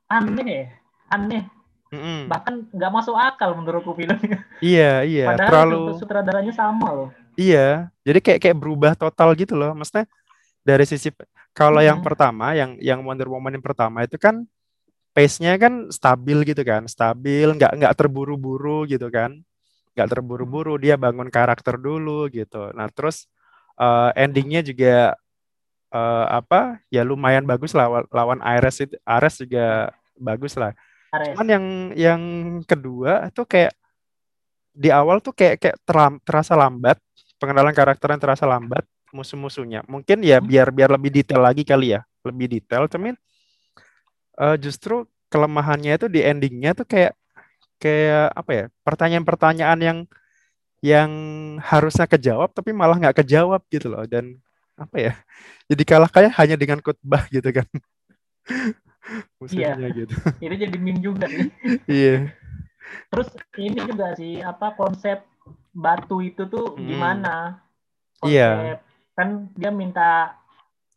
Aneh, 0.07 0.71
aneh. 1.11 1.43
Mm-hmm. 1.91 2.31
Bahkan 2.31 2.53
nggak 2.71 2.91
masuk 2.95 3.15
akal 3.19 3.51
menurutku 3.59 3.91
filmnya. 3.91 4.47
Iya, 4.63 5.03
iya. 5.03 5.35
Padahal 5.35 5.51
terlalu 5.51 5.99
sutradaranya 5.99 6.53
sama 6.55 6.87
loh. 6.95 7.09
Iya, 7.35 7.91
jadi 8.07 8.19
kayak 8.23 8.39
kayak 8.39 8.57
berubah 8.57 8.91
total 8.95 9.35
gitu 9.35 9.53
loh. 9.59 9.75
Maksudnya 9.75 10.07
dari 10.63 10.87
sisi 10.87 11.11
kalau 11.55 11.79
hmm. 11.79 11.87
yang 11.87 11.99
pertama, 12.03 12.55
yang 12.55 12.79
yang 12.79 12.99
Wonder 13.03 13.27
Woman 13.27 13.59
yang 13.59 13.65
pertama 13.65 14.03
itu 14.03 14.15
kan 14.19 14.47
pace-nya 15.15 15.55
kan 15.55 15.87
stabil 15.91 16.43
gitu 16.43 16.63
kan, 16.63 16.87
stabil, 16.87 17.47
nggak 17.55 17.79
nggak 17.79 17.93
terburu-buru 17.95 18.83
gitu 18.87 19.07
kan, 19.07 19.39
nggak 19.95 20.07
terburu-buru 20.11 20.75
dia 20.75 20.99
bangun 20.99 21.31
karakter 21.31 21.79
dulu 21.79 22.27
gitu. 22.31 22.71
Nah 22.75 22.91
terus 22.91 23.27
uh, 23.79 24.11
endingnya 24.15 24.59
juga 24.63 25.15
uh, 25.95 26.25
apa 26.27 26.83
ya 26.91 27.07
lumayan 27.07 27.47
bagus 27.47 27.71
lawan 27.71 28.03
lawan 28.11 28.39
Ares 28.43 28.83
itu 28.83 28.95
Ares 29.07 29.39
juga 29.39 29.95
bagus 30.19 30.59
lah. 30.59 30.75
Ares. 31.15 31.31
Cuman 31.31 31.47
yang 31.47 31.65
yang 31.95 32.21
kedua 32.67 33.31
tuh 33.31 33.47
kayak 33.47 33.71
di 34.75 34.91
awal 34.91 35.23
tuh 35.23 35.31
kayak 35.31 35.55
kayak 35.63 35.77
teram, 35.87 36.19
terasa 36.27 36.51
lambat 36.59 36.99
pengenalan 37.37 37.75
karakter 37.75 38.07
yang 38.11 38.21
terasa 38.21 38.45
lambat 38.47 38.83
musuh-musuhnya. 39.11 39.83
Mungkin 39.87 40.21
ya 40.25 40.39
hmm. 40.39 40.47
biar 40.47 40.67
biar 40.71 40.89
lebih 40.95 41.11
detail 41.11 41.41
lagi 41.43 41.63
kali 41.63 41.95
ya, 41.95 42.01
lebih 42.25 42.59
detail. 42.59 42.87
Cuman 42.91 43.15
uh, 44.39 44.57
justru 44.59 45.07
kelemahannya 45.31 45.97
itu 45.99 46.07
di 46.07 46.21
endingnya 46.23 46.77
tuh 46.77 46.87
kayak 46.87 47.13
kayak 47.79 48.31
apa 48.31 48.51
ya 48.51 48.65
pertanyaan-pertanyaan 48.87 49.79
yang 49.83 49.99
yang 50.79 51.11
harusnya 51.59 52.07
kejawab 52.07 52.53
tapi 52.53 52.71
malah 52.71 52.95
nggak 52.95 53.25
kejawab 53.25 53.61
gitu 53.67 53.91
loh 53.91 54.05
dan 54.07 54.39
apa 54.75 54.95
ya 54.95 55.13
jadi 55.71 55.83
kalah 55.83 56.11
kayak 56.11 56.35
hanya 56.39 56.55
dengan 56.55 56.79
khotbah 56.79 57.25
gitu 57.31 57.49
kan 57.51 57.67
musuhnya 59.39 59.75
iya. 59.81 59.89
gitu 59.91 60.15
ini 60.43 60.55
jadi 60.55 60.77
meme 60.77 61.01
juga 61.01 61.25
sih 61.27 61.49
iya 61.99 62.31
terus 63.11 63.29
ini 63.59 63.79
juga 63.81 64.13
sih 64.15 64.39
apa 64.39 64.77
konsep 64.77 65.25
batu 65.75 66.23
itu 66.23 66.47
tuh 66.47 66.75
hmm. 66.75 66.85
gimana? 66.85 67.35
Iya. 68.23 68.81
Kan 69.15 69.51
dia 69.55 69.71
minta 69.71 70.39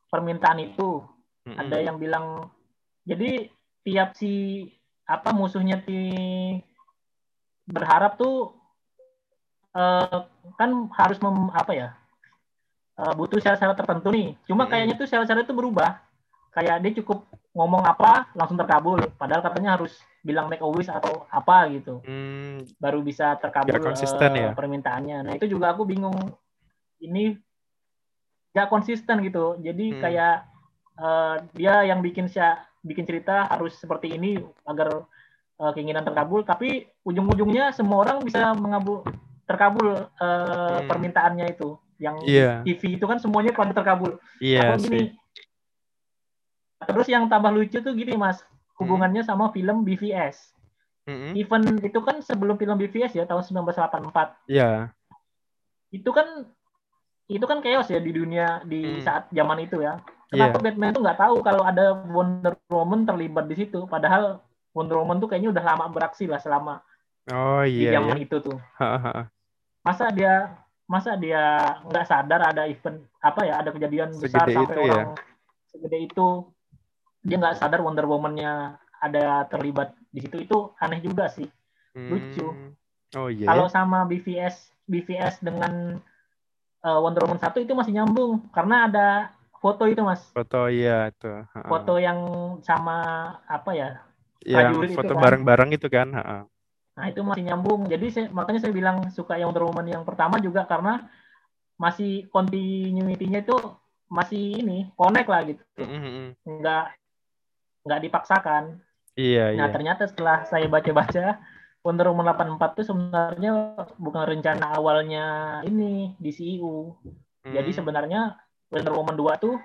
permintaan 0.09 0.65
itu. 0.65 1.05
Mm-hmm. 1.49 1.65
ada 1.65 1.77
yang 1.81 1.97
bilang 1.97 2.27
jadi 3.09 3.49
tiap 3.81 4.13
si 4.13 4.69
apa 5.09 5.33
musuhnya 5.33 5.81
ti 5.81 6.13
berharap 7.65 8.21
tuh 8.21 8.53
uh, 9.73 10.29
kan 10.61 10.71
harus 10.93 11.17
mem, 11.25 11.49
apa 11.57 11.73
ya 11.73 11.89
uh, 13.01 13.17
butuh 13.17 13.41
syarat-syarat 13.41 13.81
tertentu 13.81 14.13
nih. 14.13 14.37
Cuma 14.45 14.69
mm-hmm. 14.69 14.73
kayaknya 14.77 14.95
tuh 15.01 15.09
syarat-syarat 15.09 15.49
itu 15.49 15.57
berubah. 15.57 16.05
Kayak 16.53 16.85
dia 16.85 16.93
cukup 17.01 17.25
ngomong 17.57 17.81
apa 17.89 18.29
langsung 18.37 18.61
terkabul. 18.61 19.01
Padahal 19.17 19.41
katanya 19.41 19.81
harus 19.81 19.97
bilang 20.29 20.53
make 20.53 20.61
a 20.61 20.69
wish 20.69 20.93
atau 20.93 21.25
apa 21.33 21.73
gitu 21.73 22.05
mm. 22.05 22.77
baru 22.77 23.01
bisa 23.01 23.41
terkabul 23.41 23.73
uh, 23.81 23.97
ya? 24.37 24.53
permintaannya 24.53 25.19
nah 25.25 25.33
itu 25.33 25.49
juga 25.49 25.73
aku 25.73 25.89
bingung 25.89 26.15
ini 27.01 27.33
gak 28.53 28.69
konsisten 28.69 29.23
gitu 29.23 29.57
jadi 29.63 29.87
hmm. 29.95 30.01
kayak 30.03 30.37
uh, 30.99 31.37
dia 31.55 31.87
yang 31.87 32.03
bikin 32.03 32.27
sya, 32.27 32.59
bikin 32.83 33.07
cerita 33.07 33.47
harus 33.47 33.79
seperti 33.79 34.19
ini 34.19 34.41
agar 34.67 35.07
uh, 35.63 35.73
keinginan 35.75 36.03
terkabul 36.03 36.43
tapi 36.43 36.91
ujung-ujungnya 37.07 37.71
semua 37.71 38.03
orang 38.03 38.25
bisa 38.27 38.51
mengabul 38.59 39.07
terkabul 39.47 39.95
uh, 39.95 40.05
hmm. 40.19 40.87
permintaannya 40.91 41.47
itu 41.55 41.79
yang 41.99 42.19
yeah. 42.27 42.63
TV 42.63 42.99
itu 42.99 43.05
kan 43.07 43.19
semuanya 43.19 43.51
pada 43.55 43.75
terkabul 43.75 44.19
yeah, 44.39 44.79
gini 44.79 45.15
terus 46.87 47.07
yang 47.11 47.27
tambah 47.27 47.51
lucu 47.51 47.83
tuh 47.83 47.95
gini 47.95 48.15
mas 48.15 48.43
hubungannya 48.79 49.23
hmm. 49.27 49.31
sama 49.31 49.51
film 49.51 49.83
BVS 49.83 50.55
hmm. 51.11 51.35
event 51.35 51.67
itu 51.83 52.01
kan 52.01 52.23
sebelum 52.23 52.57
film 52.57 52.79
BVS 52.79 53.19
ya 53.19 53.25
tahun 53.27 53.43
1984 53.43 54.49
Iya 54.49 54.59
yeah. 54.59 54.79
itu 55.91 56.11
kan 56.15 56.47
itu 57.29 57.45
kan 57.45 57.61
chaos 57.61 57.93
ya 57.93 58.01
di 58.01 58.13
dunia 58.15 58.65
di 58.65 58.81
hmm. 58.81 59.05
saat 59.05 59.29
zaman 59.29 59.61
itu 59.61 59.85
ya. 59.85 60.01
Kenapa 60.33 60.61
yeah. 60.61 60.65
Batman 60.65 60.97
tuh 60.97 61.03
nggak 61.05 61.21
tahu 61.21 61.37
kalau 61.45 61.61
ada 61.61 61.93
Wonder 62.09 62.57
Woman 62.73 63.05
terlibat 63.05 63.45
di 63.53 63.57
situ? 63.65 63.85
Padahal 63.85 64.41
Wonder 64.73 64.97
Woman 65.05 65.21
tuh 65.21 65.29
kayaknya 65.29 65.53
udah 65.53 65.65
lama 65.65 65.93
beraksi 65.93 66.25
lah 66.25 66.41
selama 66.41 66.81
oh, 67.33 67.65
iya, 67.65 67.93
di 67.93 67.95
zaman 67.97 68.17
iya. 68.17 68.25
itu 68.25 68.37
tuh. 68.41 68.59
masa 69.87 70.13
dia 70.13 70.53
masa 70.89 71.17
dia 71.17 71.41
nggak 71.85 72.07
sadar 72.09 72.41
ada 72.49 72.69
event 72.69 73.05
apa 73.21 73.41
ya 73.45 73.61
ada 73.61 73.71
kejadian 73.73 74.13
segede 74.17 74.25
besar 74.25 74.47
sampai 74.49 74.65
itu, 74.65 74.81
ya? 74.81 74.93
orang 74.93 75.09
ya? 75.13 75.23
segede 75.69 75.99
itu 76.01 76.27
dia 77.23 77.37
nggak 77.37 77.59
sadar 77.59 77.83
Wonder 77.83 78.07
Woman-nya 78.07 78.79
ada 78.99 79.47
terlibat 79.47 79.95
di 80.11 80.23
situ 80.25 80.43
itu 80.43 80.59
aneh 80.83 80.99
juga 81.03 81.31
sih 81.31 81.47
hmm. 81.95 82.09
lucu. 82.11 82.49
Oh 83.17 83.29
iya. 83.33 83.49
Kalau 83.49 83.71
sama 83.71 84.05
BVS 84.05 84.75
BVS 84.89 85.45
dengan 85.45 86.01
uh, 86.83 86.99
Wonder 87.03 87.29
Woman 87.29 87.41
1 87.41 87.53
itu 87.65 87.73
masih 87.77 87.93
nyambung 87.95 88.49
karena 88.51 88.89
ada 88.89 89.09
foto 89.59 89.91
itu 89.91 90.01
mas 90.07 90.23
foto 90.31 90.71
iya 90.71 91.11
itu 91.11 91.31
foto 91.67 91.99
yang 91.99 92.19
sama 92.63 92.99
apa 93.51 93.71
ya 93.75 93.89
yang 94.47 94.79
foto 94.95 95.19
kan. 95.19 95.23
bareng-bareng 95.23 95.75
itu 95.75 95.91
kan 95.91 96.15
nah 96.99 97.07
itu 97.07 97.23
masih 97.23 97.47
nyambung 97.47 97.87
jadi 97.87 98.07
saya, 98.11 98.27
makanya 98.31 98.67
saya 98.67 98.73
bilang 98.75 99.11
suka 99.11 99.39
yang 99.39 99.51
Wonder 99.51 99.67
Woman 99.67 99.87
yang 99.87 100.03
pertama 100.07 100.39
juga 100.39 100.67
karena 100.67 101.07
masih 101.79 102.27
continuity-nya 102.35 103.47
itu 103.47 103.55
masih 104.11 104.63
ini 104.63 104.91
connect 104.99 105.29
lah 105.31 105.43
gitu 105.47 105.63
mm-hmm. 105.79 106.35
nggak 106.43 106.85
nggak 107.89 108.05
dipaksakan 108.05 108.85
iya 109.17 109.57
nah 109.57 109.67
iya. 109.67 109.75
ternyata 109.75 110.05
setelah 110.05 110.45
saya 110.45 110.69
baca-baca 110.69 111.41
Wonder 111.87 112.11
Woman 112.11 112.27
84 112.27 112.75
itu 112.75 112.83
sebenarnya 112.91 113.51
bukan 113.97 114.25
rencana 114.27 114.77
awalnya 114.77 115.27
ini 115.65 116.13
di 116.19 116.31
CEU. 116.35 116.93
Hmm. 117.47 117.55
Jadi 117.55 117.71
sebenarnya 117.71 118.35
Wonder 118.69 118.93
Woman 118.93 119.17
2 119.17 119.41
tuh 119.41 119.57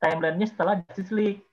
timelinenya 0.00 0.48
setelah 0.48 0.80
Justice 0.82 1.12
League. 1.12 1.44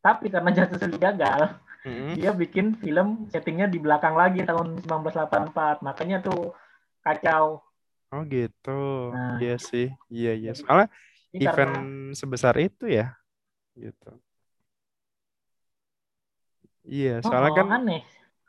Tapi 0.00 0.32
karena 0.32 0.50
Justice 0.50 0.88
League 0.88 0.98
gagal, 0.98 1.62
hmm. 1.84 2.18
dia 2.18 2.34
bikin 2.34 2.74
film 2.80 3.30
settingnya 3.30 3.70
di 3.70 3.78
belakang 3.78 4.16
lagi 4.16 4.42
tahun 4.42 4.82
1984. 4.82 5.84
Makanya 5.84 6.24
tuh 6.24 6.56
kacau. 7.04 7.60
Oh 8.10 8.22
gitu. 8.26 9.12
Nah, 9.12 9.38
iya 9.38 9.60
sih. 9.60 9.92
Iya 10.08 10.32
iya. 10.32 10.52
Soalnya 10.58 10.88
event 11.30 11.74
karena... 11.76 12.14
sebesar 12.16 12.54
itu 12.58 12.88
ya. 12.88 13.14
Gitu. 13.76 14.10
Iya, 16.86 17.20
soalnya 17.20 17.52
oh, 17.52 17.56
kan 17.58 17.68
aneh 17.82 18.02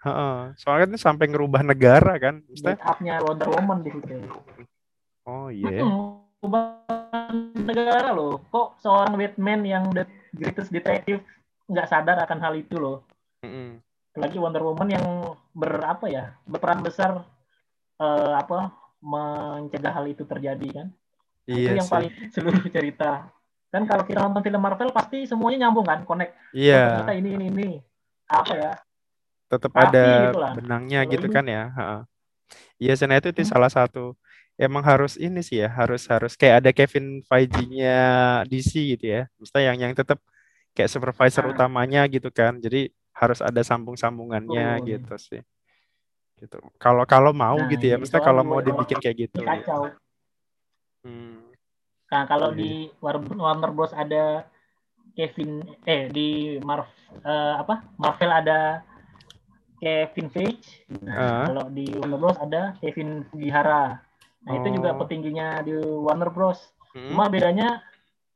Heeh. 0.07 0.37
Soalnya 0.55 0.81
kan 0.87 0.93
sampai 0.95 1.25
ngerubah 1.27 1.61
negara 1.65 2.15
kan. 2.21 2.45
Maksudnya... 2.45 2.77
Wonder 3.25 3.49
Woman 3.49 3.79
di 3.81 3.91
situ. 3.91 4.13
Oh 5.27 5.49
iya. 5.49 5.81
Yeah. 5.81 5.89
Hmm, 6.39 7.65
negara 7.65 8.13
loh. 8.13 8.39
Kok 8.53 8.79
seorang 8.79 9.17
Batman 9.17 9.61
yang 9.65 9.83
the 9.91 10.05
greatest 10.31 10.69
detective 10.69 11.25
nggak 11.67 11.89
sadar 11.89 12.21
akan 12.23 12.39
hal 12.39 12.53
itu 12.55 12.77
loh. 12.77 13.03
Mm-hmm. 13.43 13.83
Lagi 14.21 14.37
Wonder 14.39 14.63
Woman 14.63 14.89
yang 14.93 15.05
berapa 15.51 16.05
ya 16.07 16.37
berperan 16.47 16.85
besar 16.85 17.25
uh, 17.99 18.33
apa 18.37 18.71
mencegah 19.01 19.93
hal 19.93 20.05
itu 20.07 20.23
terjadi 20.23 20.67
kan. 20.71 20.87
Nah, 21.47 21.57
iya 21.57 21.73
itu 21.73 21.79
yang 21.83 21.89
sih. 21.89 21.93
paling 21.93 22.11
seluruh 22.33 22.65
cerita. 22.71 23.27
Kan 23.67 23.83
kalau 23.83 24.07
kita 24.07 24.23
nonton 24.23 24.45
film 24.45 24.63
Marvel 24.63 24.95
pasti 24.95 25.27
semuanya 25.27 25.67
nyambung 25.67 25.83
kan, 25.83 26.07
connect. 26.07 26.37
Iya. 26.55 27.03
Yeah. 27.03 27.17
ini 27.19 27.29
ini 27.35 27.45
ini 27.51 27.69
apa 28.27 28.53
ya 28.53 28.73
tetap 29.47 29.71
ada 29.73 30.31
gitu 30.35 30.43
benangnya 30.59 31.01
Kalo 31.07 31.11
gitu 31.15 31.27
ini. 31.27 31.35
kan 31.35 31.45
ya. 31.47 31.63
Iya, 32.77 32.93
Sena 32.95 33.17
itu, 33.19 33.31
itu 33.31 33.43
hmm. 33.43 33.51
salah 33.51 33.71
satu 33.71 34.13
emang 34.59 34.83
harus 34.83 35.15
ini 35.17 35.39
sih 35.43 35.63
ya, 35.63 35.69
harus 35.71 36.05
harus 36.07 36.33
kayak 36.35 36.63
ada 36.63 36.71
Kevin 36.75 37.23
Feige-nya 37.25 37.99
DC 38.47 38.71
gitu 38.97 39.05
ya. 39.07 39.21
Maksudnya 39.39 39.63
yang 39.73 39.77
yang 39.89 39.93
tetap 39.95 40.19
kayak 40.75 40.91
supervisor 40.91 41.47
nah. 41.47 41.51
utamanya 41.55 42.05
gitu 42.11 42.29
kan. 42.29 42.59
Jadi 42.59 42.91
harus 43.17 43.39
ada 43.41 43.61
sambung-sambungannya 43.65 44.67
oh. 44.77 44.85
gitu 44.85 45.15
sih. 45.17 45.41
Gitu. 46.37 46.57
Kalau 46.77 47.03
kalau 47.09 47.33
mau 47.33 47.57
nah, 47.57 47.69
gitu 47.71 47.85
ya, 47.87 47.95
maksudnya 47.97 48.23
kalau 48.23 48.43
mau 48.45 48.61
dibikin 48.61 48.99
kayak 49.01 49.17
gitu. 49.27 49.41
Kacau. 49.41 49.89
Hmm. 51.01 51.49
Nah, 52.07 52.23
kalau 52.23 52.55
di 52.55 52.87
Warner 53.03 53.71
Bros 53.75 53.91
ada 53.91 54.47
Kevin 55.17 55.65
eh 55.89 56.13
di 56.13 56.61
Marvel 56.61 56.93
uh, 57.25 57.57
apa? 57.65 57.81
Marvel 57.97 58.29
ada 58.29 58.85
Kevin 59.81 60.29
Feige. 60.29 60.85
Uh. 60.93 61.49
kalau 61.49 61.65
di 61.73 61.89
Warner 61.97 62.19
Bros 62.21 62.37
ada 62.37 62.77
Kevin 62.77 63.25
Fujihara. 63.33 63.97
Nah, 64.45 64.51
oh. 64.53 64.57
itu 64.61 64.77
juga 64.77 64.93
oh. 64.93 64.97
petingginya 65.01 65.65
di 65.65 65.73
Warner 65.73 66.29
Bros. 66.29 66.61
Hmm. 66.93 67.13
Cuma 67.13 67.33
bedanya 67.33 67.81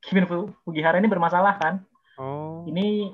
Kevin 0.02 0.26
Fujihara 0.66 0.98
ini 0.98 1.06
bermasalah 1.06 1.62
kan. 1.62 1.86
Oh. 2.18 2.66
Ini 2.66 3.14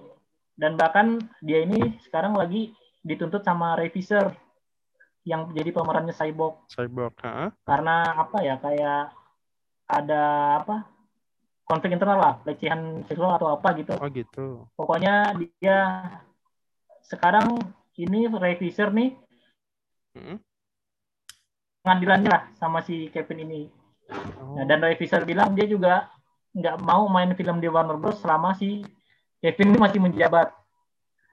dan 0.56 0.80
bahkan 0.80 1.20
dia 1.44 1.68
ini 1.68 2.00
sekarang 2.08 2.34
lagi 2.34 2.72
dituntut 3.04 3.44
sama 3.44 3.76
revisor 3.76 4.32
yang 5.28 5.52
jadi 5.52 5.76
pemerannya 5.76 6.16
Cyborg. 6.16 6.56
Cyborg, 6.72 7.14
huh? 7.20 7.52
Karena 7.68 8.16
apa 8.16 8.38
ya 8.40 8.56
kayak 8.64 9.12
ada 9.88 10.24
apa 10.64 10.97
konflik 11.68 11.92
internal 11.92 12.18
lah, 12.18 12.34
pelecehan 12.42 13.04
seksual 13.06 13.36
atau 13.36 13.52
apa 13.52 13.76
gitu. 13.76 13.94
Oh 14.00 14.08
gitu. 14.08 14.48
Pokoknya 14.80 15.36
dia 15.36 15.80
sekarang 17.04 17.60
ini 18.00 18.28
revisor 18.32 18.92
nih 18.96 19.16
hmm? 20.16 20.38
pengadilannya 21.84 22.30
lah 22.32 22.44
sama 22.56 22.80
si 22.84 23.12
Kevin 23.12 23.44
ini. 23.48 23.62
Oh. 24.40 24.56
Nah, 24.56 24.64
dan 24.64 24.80
revisor 24.80 25.28
bilang 25.28 25.52
dia 25.56 25.68
juga 25.68 26.08
nggak 26.56 26.80
mau 26.84 27.06
main 27.12 27.36
film 27.36 27.60
di 27.60 27.68
Warner 27.68 28.00
Bros 28.00 28.24
selama 28.24 28.56
si 28.56 28.80
Kevin 29.44 29.76
ini 29.76 29.80
masih 29.80 30.00
menjabat. 30.00 30.52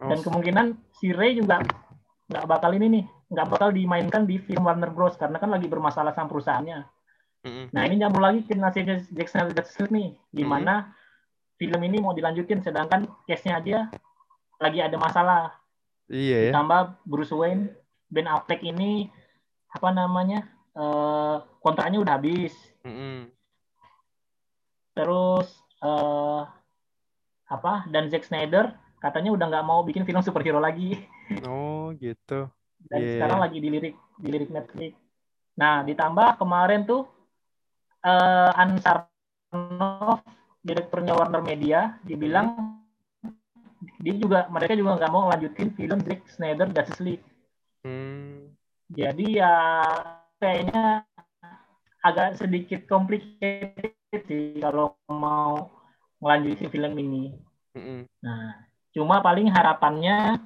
Oh. 0.02 0.10
Dan 0.10 0.18
kemungkinan 0.18 0.66
si 0.98 1.14
Ray 1.14 1.38
juga 1.38 1.62
nggak 2.24 2.44
bakal 2.50 2.74
ini 2.74 2.86
nih, 2.90 3.04
nggak 3.30 3.46
bakal 3.54 3.68
dimainkan 3.70 4.26
di 4.26 4.42
film 4.42 4.66
Warner 4.66 4.90
Bros 4.90 5.14
karena 5.14 5.38
kan 5.38 5.50
lagi 5.50 5.70
bermasalah 5.70 6.10
sama 6.10 6.26
perusahaannya. 6.26 7.03
Mm-hmm. 7.44 7.66
Nah 7.76 7.82
ini 7.84 7.94
nyambung 8.00 8.24
lagi 8.24 8.40
ke 8.48 8.56
nasibnya 8.56 9.04
Jack 9.12 9.28
Snyder 9.28 9.52
Justice 9.52 9.92
nih, 9.92 10.16
di 10.32 10.44
mana 10.48 10.88
mm-hmm. 10.88 11.56
film 11.60 11.80
ini 11.84 11.96
mau 12.00 12.16
dilanjutin 12.16 12.64
sedangkan 12.64 13.04
case-nya 13.28 13.60
aja 13.60 13.78
lagi 14.56 14.80
ada 14.80 14.96
masalah. 14.96 15.52
Iya. 16.08 16.48
Yeah. 16.48 16.56
Ditambah 16.56 17.04
Bruce 17.04 17.36
Wayne, 17.36 17.68
Ben 18.08 18.24
Affleck 18.24 18.64
ini 18.64 19.12
apa 19.68 19.88
namanya 19.92 20.48
uh, 20.72 21.44
kontraknya 21.60 22.00
udah 22.00 22.16
habis. 22.16 22.56
Mm-hmm. 22.88 23.28
Terus 24.96 25.48
uh, 25.84 26.48
apa 27.44 27.84
dan 27.92 28.08
Zack 28.08 28.24
Snyder 28.24 28.72
katanya 29.04 29.36
udah 29.36 29.46
nggak 29.52 29.68
mau 29.68 29.84
bikin 29.84 30.08
film 30.08 30.24
superhero 30.24 30.64
lagi. 30.64 30.96
Oh 31.44 31.92
gitu. 32.00 32.48
Dan 32.88 33.00
yeah. 33.04 33.20
sekarang 33.20 33.38
lagi 33.44 33.60
dilirik 33.60 33.94
dilirik 34.16 34.48
Netflix. 34.48 34.96
Nah 35.60 35.84
ditambah 35.84 36.40
kemarin 36.40 36.88
tuh 36.88 37.04
uh, 38.04 38.50
Ansar 38.54 39.08
direkturnya 40.64 41.16
Warner 41.16 41.42
Media 41.42 41.96
dibilang 42.04 42.80
dia 44.00 44.14
juga 44.16 44.48
mereka 44.48 44.76
juga 44.76 44.96
nggak 45.00 45.12
mau 45.12 45.28
lanjutin 45.28 45.72
film 45.76 45.98
Zack 46.04 46.20
Snyder 46.28 46.68
Justice 46.72 47.02
League. 47.04 47.26
Hmm. 47.84 48.52
Jadi 48.92 49.40
ya 49.40 49.56
kayaknya 50.40 51.04
agak 52.04 52.36
sedikit 52.36 52.84
complicated 52.84 53.96
sih 54.28 54.60
kalau 54.60 54.96
mau 55.08 55.72
melanjutin 56.20 56.68
film 56.68 56.92
ini. 57.00 57.32
Mm-hmm. 57.74 58.00
Nah, 58.22 58.64
Cuma 58.94 59.18
paling 59.18 59.50
harapannya 59.50 60.38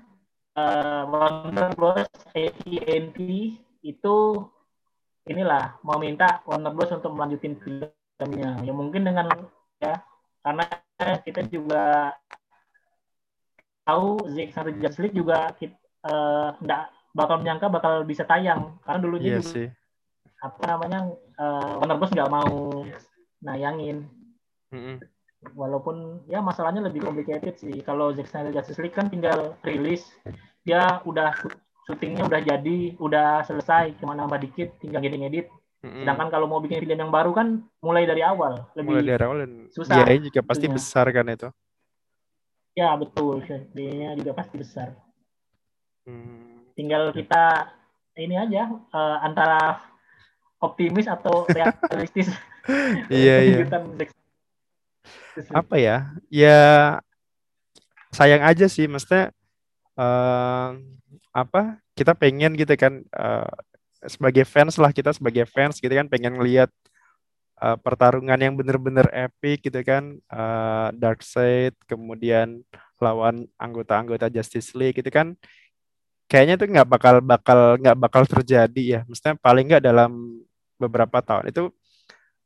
uh, 0.57 1.03
Warner 1.05 1.71
Bros. 1.77 2.09
AT&T 2.33 3.19
itu 3.85 4.17
inilah 5.29 5.79
mau 5.85 6.01
minta 6.01 6.41
Warner 6.49 6.72
Bros. 6.74 6.93
untuk 6.93 7.12
melanjutin 7.14 7.55
filmnya. 7.61 8.59
Ya 8.64 8.72
mungkin 8.72 9.05
dengan 9.05 9.29
ya 9.79 10.03
karena 10.43 10.64
kita 11.26 11.47
juga 11.47 12.16
tahu 13.87 14.29
Zack 14.33 14.53
Snyder 14.53 14.74
Justice 14.81 15.01
League 15.05 15.16
juga 15.16 15.53
kita 15.57 15.76
uh, 16.09 16.57
enggak 16.61 16.93
bakal 17.16 17.37
menyangka 17.41 17.66
bakal 17.72 17.95
bisa 18.05 18.26
tayang 18.29 18.76
karena 18.85 19.01
dulu 19.01 19.16
iya 19.18 19.41
juga, 19.41 19.49
sih. 19.49 19.68
apa 20.39 20.62
namanya 20.66 21.01
uh, 21.41 21.81
Warner 21.81 21.97
Bros 21.97 22.12
nggak 22.12 22.33
mau 22.33 22.83
nayangin. 23.45 24.09
Mm 24.72 24.81
-hmm 24.83 24.97
walaupun 25.55 26.26
ya 26.26 26.43
masalahnya 26.43 26.83
lebih 26.83 27.07
complicated 27.07 27.55
sih 27.55 27.79
kalau 27.87 28.11
Zack 28.11 28.26
Snyder 28.26 28.51
Justice 28.51 28.81
League 28.83 28.97
kan 28.97 29.07
tinggal 29.07 29.55
rilis 29.62 30.11
dia 30.66 30.99
udah 31.07 31.31
syutingnya 31.89 32.28
udah 32.28 32.41
jadi 32.45 32.78
udah 33.01 33.49
selesai 33.49 33.97
cuma 33.97 34.12
nambah 34.12 34.36
dikit 34.45 34.76
tinggal 34.76 35.01
ngedit-ngedit. 35.01 35.49
Mm-hmm. 35.78 36.03
sedangkan 36.03 36.28
kalau 36.34 36.51
mau 36.51 36.59
bikin 36.59 36.82
film 36.82 36.99
yang 36.99 37.14
baru 37.14 37.30
kan 37.30 37.62
mulai 37.78 38.03
dari 38.03 38.18
awal 38.18 38.66
lebih 38.74 38.99
mulai 38.99 39.14
dari 39.14 39.22
awal 39.22 39.47
dan 39.47 39.70
susah. 39.70 39.95
biayanya 39.95 40.26
juga 40.26 40.41
pasti 40.43 40.66
tentunya. 40.66 40.82
besar 40.82 41.07
kan 41.14 41.24
itu? 41.30 41.49
Ya 42.74 42.89
betul. 42.99 43.36
Biayanya 43.78 44.18
juga 44.18 44.32
pasti 44.34 44.55
besar. 44.59 44.89
Hmm. 46.03 46.66
tinggal 46.74 47.14
kita 47.14 47.68
ini 48.16 48.34
aja 48.34 48.74
uh, 48.91 49.18
antara 49.22 49.78
optimis 50.59 51.07
atau 51.07 51.47
realistis. 51.95 52.26
Iya 53.07 53.36
iya. 53.47 53.59
Apa 55.55 55.78
ya? 55.78 56.11
Ya 56.26 56.59
sayang 58.11 58.43
aja 58.43 58.66
sih. 58.66 58.91
Maksudnya 58.91 59.30
uh, 59.95 60.74
apa 61.45 61.78
kita 61.95 62.14
pengen 62.14 62.55
gitu 62.55 62.74
kan 62.74 63.03
uh, 63.14 63.51
sebagai 64.07 64.47
fans 64.47 64.78
lah 64.78 64.95
kita 64.95 65.11
sebagai 65.14 65.45
fans 65.51 65.82
gitu 65.82 65.91
kan 65.91 66.07
pengen 66.07 66.39
ngelihat 66.39 66.70
uh, 67.59 67.76
pertarungan 67.78 68.39
yang 68.39 68.55
bener-bener 68.55 69.07
epic 69.11 69.66
gitu 69.66 69.82
kan 69.82 70.16
uh, 70.30 70.95
Darkseid 70.95 71.74
kemudian 71.91 72.62
lawan 72.99 73.47
anggota-anggota 73.59 74.30
Justice 74.30 74.74
League 74.74 74.99
gitu 74.99 75.11
kan. 75.11 75.34
Kayaknya 76.28 76.55
itu 76.61 76.66
nggak 76.68 76.89
bakal 76.89 77.14
bakal 77.24 77.59
nggak 77.80 77.97
bakal 77.97 78.22
terjadi 78.28 78.82
ya. 78.82 79.01
Maksudnya 79.09 79.34
paling 79.41 79.64
nggak 79.64 79.84
dalam 79.84 80.45
beberapa 80.76 81.18
tahun. 81.24 81.49
Itu 81.49 81.72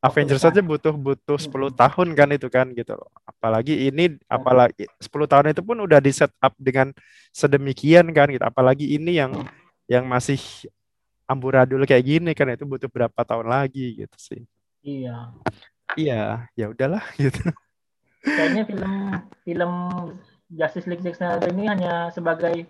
Avengers 0.03 0.43
saja 0.43 0.59
butuh 0.59 0.99
butuh 0.99 1.39
10 1.39 1.79
tahun 1.79 2.09
kan 2.19 2.29
itu 2.35 2.51
kan 2.51 2.67
gitu 2.75 2.99
loh. 2.99 3.07
Apalagi 3.23 3.87
ini 3.87 4.19
apalagi 4.27 4.91
10 4.99 5.31
tahun 5.31 5.55
itu 5.55 5.63
pun 5.63 5.79
udah 5.79 6.03
di 6.03 6.11
set 6.11 6.35
up 6.43 6.51
dengan 6.59 6.91
sedemikian 7.31 8.11
kan 8.11 8.27
gitu. 8.27 8.43
Apalagi 8.43 8.99
ini 8.99 9.23
yang 9.23 9.47
yang 9.87 10.03
masih 10.11 10.43
amburadul 11.31 11.87
kayak 11.87 12.03
gini 12.03 12.35
kan 12.35 12.51
itu 12.51 12.67
butuh 12.67 12.91
berapa 12.91 13.23
tahun 13.23 13.47
lagi 13.47 14.03
gitu 14.03 14.17
sih. 14.19 14.43
Iya. 14.83 15.39
Iya, 15.95 16.51
ya 16.59 16.67
udahlah 16.67 17.05
gitu. 17.23 17.55
Kayaknya 18.27 18.63
film 18.67 18.95
film 19.47 19.73
Justice 20.51 20.87
League 20.91 21.07
Zack 21.07 21.15
Snyder 21.15 21.47
ini 21.55 21.71
hanya 21.71 22.11
sebagai 22.11 22.67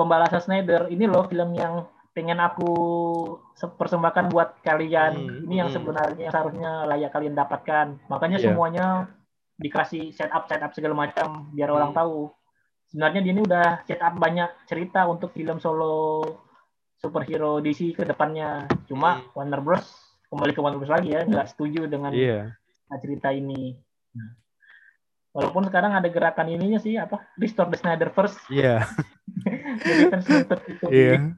pembalasan 0.00 0.40
Snyder. 0.40 0.88
Ini 0.88 1.04
loh 1.12 1.28
film 1.28 1.52
yang 1.52 1.84
pengen 2.14 2.38
aku 2.38 2.70
persembahkan 3.58 4.30
buat 4.30 4.62
kalian. 4.62 5.12
Hmm, 5.18 5.44
ini 5.50 5.54
yang 5.60 5.68
hmm. 5.68 5.76
sebenarnya 5.76 6.22
yang 6.30 6.32
seharusnya 6.32 6.72
layak 6.86 7.10
kalian 7.10 7.34
dapatkan. 7.34 7.86
Makanya 8.06 8.38
yeah. 8.38 8.46
semuanya 8.46 8.86
dikasih 9.58 10.14
setup 10.14 10.46
setup 10.46 10.70
segala 10.72 10.94
macam 10.94 11.50
biar 11.50 11.68
hmm. 11.68 11.76
orang 11.82 11.92
tahu. 11.92 12.30
Sebenarnya 12.94 13.20
dia 13.26 13.32
ini 13.34 13.42
udah 13.42 13.68
setup 13.90 14.14
banyak 14.14 14.50
cerita 14.70 15.10
untuk 15.10 15.34
film 15.34 15.58
solo 15.58 16.22
superhero 17.02 17.58
DC 17.58 17.98
ke 17.98 18.06
depannya. 18.06 18.70
Cuma 18.86 19.18
hmm. 19.18 19.34
Warner 19.34 19.60
Bros 19.60 19.84
kembali 20.30 20.54
ke 20.54 20.60
Warner 20.62 20.78
Bros 20.78 20.94
lagi 20.94 21.10
ya 21.10 21.26
nggak 21.26 21.50
setuju 21.50 21.90
dengan 21.90 22.14
yeah. 22.14 22.54
cerita 23.02 23.34
ini. 23.34 23.74
Nah, 24.14 24.38
walaupun 25.34 25.66
sekarang 25.66 25.98
ada 25.98 26.06
gerakan 26.06 26.46
ininya 26.46 26.78
sih 26.78 26.94
apa 26.94 27.26
Restore 27.34 27.74
the 27.74 27.78
Snyder 27.82 28.14
First. 28.14 28.38
Iya. 28.46 28.86
Yeah. 28.86 29.82
Jadi 29.82 30.02
kan 30.14 30.20
itu. 30.22 30.86
Yeah 30.94 31.34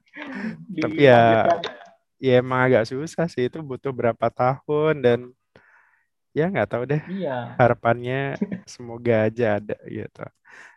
tapi 0.82 1.08
ya 1.08 1.46
ya 2.16 2.40
emang 2.40 2.68
agak 2.68 2.88
susah 2.88 3.28
sih 3.28 3.48
itu 3.48 3.60
butuh 3.60 3.92
berapa 3.92 4.26
tahun 4.32 4.94
dan 5.04 5.18
ya 6.36 6.52
nggak 6.52 6.68
tahu 6.68 6.82
deh. 6.84 7.02
Iya. 7.08 7.56
harapannya 7.56 8.36
semoga 8.68 9.28
aja 9.28 9.56
ada 9.56 9.76
gitu. 9.88 10.24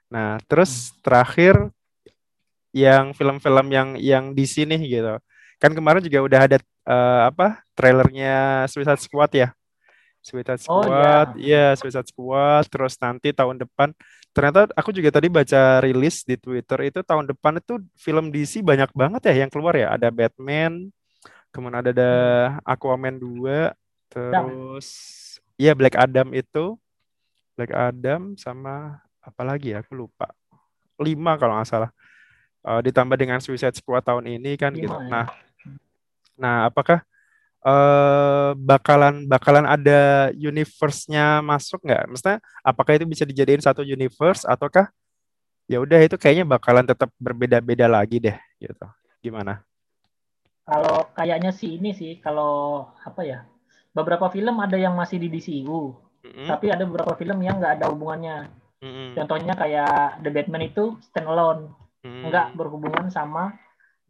Nah 0.07 0.39
terus 0.47 0.95
terakhir 1.03 1.55
yang 2.71 3.11
film-film 3.17 3.67
yang 3.73 3.89
yang 3.99 4.31
di 4.31 4.45
sini 4.47 4.79
gitu. 4.87 5.19
Kan 5.59 5.75
kemarin 5.75 5.99
juga 5.99 6.19
udah 6.23 6.39
ada 6.47 6.57
uh, 6.87 7.27
apa 7.27 7.59
trailernya 7.75 8.63
Suicide 8.71 9.03
Squad 9.03 9.31
ya? 9.35 9.49
Suicide 10.19 10.59
Squad 10.59 11.35
oh, 11.35 11.39
iya 11.39 11.71
yeah, 11.75 11.79
Suicide 11.79 12.07
Squad 12.07 12.67
terus 12.67 12.95
nanti 12.99 13.31
tahun 13.31 13.63
depan 13.63 13.95
ternyata 14.33 14.69
aku 14.77 14.93
juga 14.93 15.09
tadi 15.09 15.27
baca 15.27 15.81
rilis 15.81 16.21
di 16.21 16.37
Twitter 16.37 16.79
itu 16.85 16.99
tahun 17.01 17.29
depan 17.33 17.57
itu 17.57 17.81
film 17.97 18.29
DC 18.29 18.61
banyak 18.61 18.93
banget 18.93 19.21
ya 19.33 19.45
yang 19.45 19.51
keluar 19.51 19.73
ya. 19.73 19.93
Ada 19.93 20.13
Batman, 20.13 20.93
kemudian 21.49 21.81
ada, 21.81 21.91
ada 21.91 22.13
Aquaman 22.61 23.17
2, 23.17 23.73
terus 24.09 24.87
iya 25.57 25.73
Black 25.73 25.97
Adam 25.97 26.31
itu. 26.33 26.77
Black 27.57 27.75
Adam 27.75 28.39
sama 28.39 29.03
apa 29.19 29.41
lagi 29.43 29.75
ya? 29.75 29.83
Aku 29.83 29.97
lupa. 29.97 30.31
Lima 30.99 31.35
kalau 31.35 31.59
nggak 31.59 31.67
salah. 31.67 31.91
Uh, 32.59 32.83
ditambah 32.83 33.15
dengan 33.15 33.39
Suicide 33.39 33.75
Squad 33.75 34.03
tahun 34.03 34.27
ini 34.29 34.55
kan 34.59 34.71
gitu. 34.75 34.91
Ya. 34.91 35.07
Nah, 35.07 35.25
nah 36.35 36.55
apakah 36.67 37.03
uh, 37.63 38.51
bakalan 38.55 39.27
bakalan 39.27 39.65
ada 39.67 40.31
universe-nya 40.35 41.43
masuk 41.43 41.83
nggak? 41.83 42.03
Maksudnya 42.09 42.37
apakah 42.63 42.95
itu 42.95 43.05
bisa 43.07 43.23
dijadiin 43.27 43.63
satu 43.63 43.83
universe 43.83 44.47
ataukah 44.47 44.91
ya 45.69 45.77
udah 45.77 46.01
itu 46.01 46.17
kayaknya 46.17 46.45
bakalan 46.49 46.85
tetap 46.87 47.13
berbeda-beda 47.19 47.85
lagi 47.85 48.17
deh 48.17 48.37
gitu. 48.57 48.87
Gimana? 49.19 49.61
Kalau 50.69 51.09
kayaknya 51.17 51.49
sih 51.49 51.81
ini 51.81 51.91
sih 51.93 52.21
kalau 52.21 52.85
apa 53.01 53.21
ya? 53.25 53.39
Beberapa 53.89 54.29
film 54.29 54.61
ada 54.61 54.77
yang 54.77 54.93
masih 54.93 55.17
di 55.17 55.33
DCU, 55.33 55.97
mm-hmm. 56.21 56.45
tapi 56.45 56.69
ada 56.69 56.85
beberapa 56.85 57.17
film 57.17 57.41
yang 57.41 57.57
nggak 57.57 57.81
ada 57.81 57.89
hubungannya. 57.89 58.53
Mm-hmm. 58.85 59.07
Contohnya 59.17 59.53
kayak 59.57 60.21
The 60.21 60.29
Batman 60.29 60.69
itu 60.69 60.93
standalone, 61.09 61.73
mm-hmm. 62.05 62.29
nggak 62.29 62.47
berhubungan 62.53 63.09
sama 63.09 63.57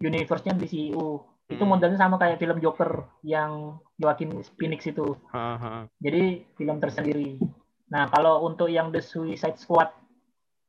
universe-nya 0.04 0.52
DCU 0.60 1.24
itu 1.50 1.64
hmm. 1.66 1.72
modelnya 1.74 1.97
sama 1.97 2.22
kayak 2.22 2.38
film 2.38 2.62
Joker 2.62 3.10
yang 3.26 3.82
Joaquin 3.97 4.38
Phoenix 4.56 4.86
itu. 4.86 5.18
Uh-huh. 5.18 5.89
Jadi 5.97 6.45
film 6.54 6.78
tersendiri. 6.78 7.41
Nah 7.89 8.06
kalau 8.14 8.45
untuk 8.45 8.70
yang 8.70 8.93
The 8.93 9.02
Suicide 9.02 9.58
Squad 9.58 9.89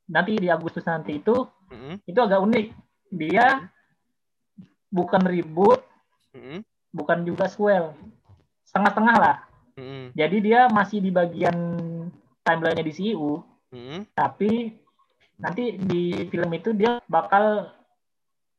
nanti 0.08 0.40
di 0.40 0.48
Agustus 0.48 0.88
nanti 0.88 1.20
itu 1.20 1.36
uh-huh. 1.44 2.00
itu 2.08 2.18
agak 2.18 2.40
unik. 2.40 2.66
dia 3.10 3.66
bukan 4.86 5.22
ribut, 5.26 5.82
hmm. 6.30 6.62
bukan 6.94 7.26
juga 7.26 7.50
swell, 7.50 7.90
setengah-setengah 8.66 9.16
lah. 9.18 9.36
Hmm. 9.74 10.14
Jadi 10.14 10.36
dia 10.38 10.70
masih 10.70 11.02
di 11.02 11.10
bagian 11.14 11.54
timelinenya 12.46 12.86
di 12.86 12.94
CU, 12.94 13.42
hmm. 13.74 14.14
tapi 14.14 14.78
nanti 15.42 15.74
di 15.74 16.28
film 16.30 16.54
itu 16.54 16.70
dia 16.70 17.02
bakal 17.10 17.74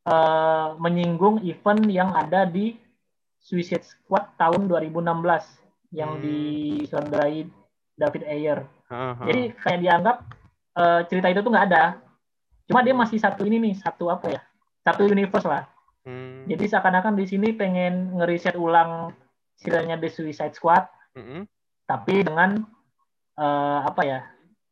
uh, 0.08 0.78
menyinggung 0.82 1.44
event 1.46 1.84
yang 1.90 2.14
ada 2.16 2.48
di 2.48 2.78
Suicide 3.42 3.86
Squad 3.86 4.38
tahun 4.38 4.70
2016 4.70 5.02
yang 5.98 6.18
hmm. 6.18 6.22
disutradarai 6.24 7.50
David 7.98 8.24
Ayer. 8.26 8.60
Uh 8.88 9.18
-huh. 9.18 9.26
Jadi 9.28 9.42
kayak 9.58 9.80
dianggap 9.82 10.18
uh, 10.78 11.02
cerita 11.10 11.28
itu 11.32 11.40
tuh 11.42 11.52
nggak 11.52 11.68
ada. 11.74 11.84
Cuma 12.70 12.86
dia 12.86 12.96
masih 12.96 13.20
satu 13.20 13.44
ini 13.44 13.60
nih, 13.60 13.76
satu 13.82 14.08
apa 14.08 14.32
ya? 14.32 14.42
Satu 14.86 15.10
universe 15.10 15.44
lah. 15.44 15.68
Hmm. 16.08 16.48
Jadi 16.50 16.66
seakan-akan 16.72 17.14
di 17.14 17.26
sini 17.28 17.54
pengen 17.54 18.18
ngeriset 18.18 18.58
ulang 18.58 19.14
ceritanya 19.62 20.02
The 20.02 20.10
Suicide 20.10 20.58
Squad, 20.58 20.90
hmm. 21.14 21.46
tapi 21.86 22.26
dengan 22.26 22.64
uh, 23.38 23.80
apa 23.86 24.02
ya? 24.08 24.20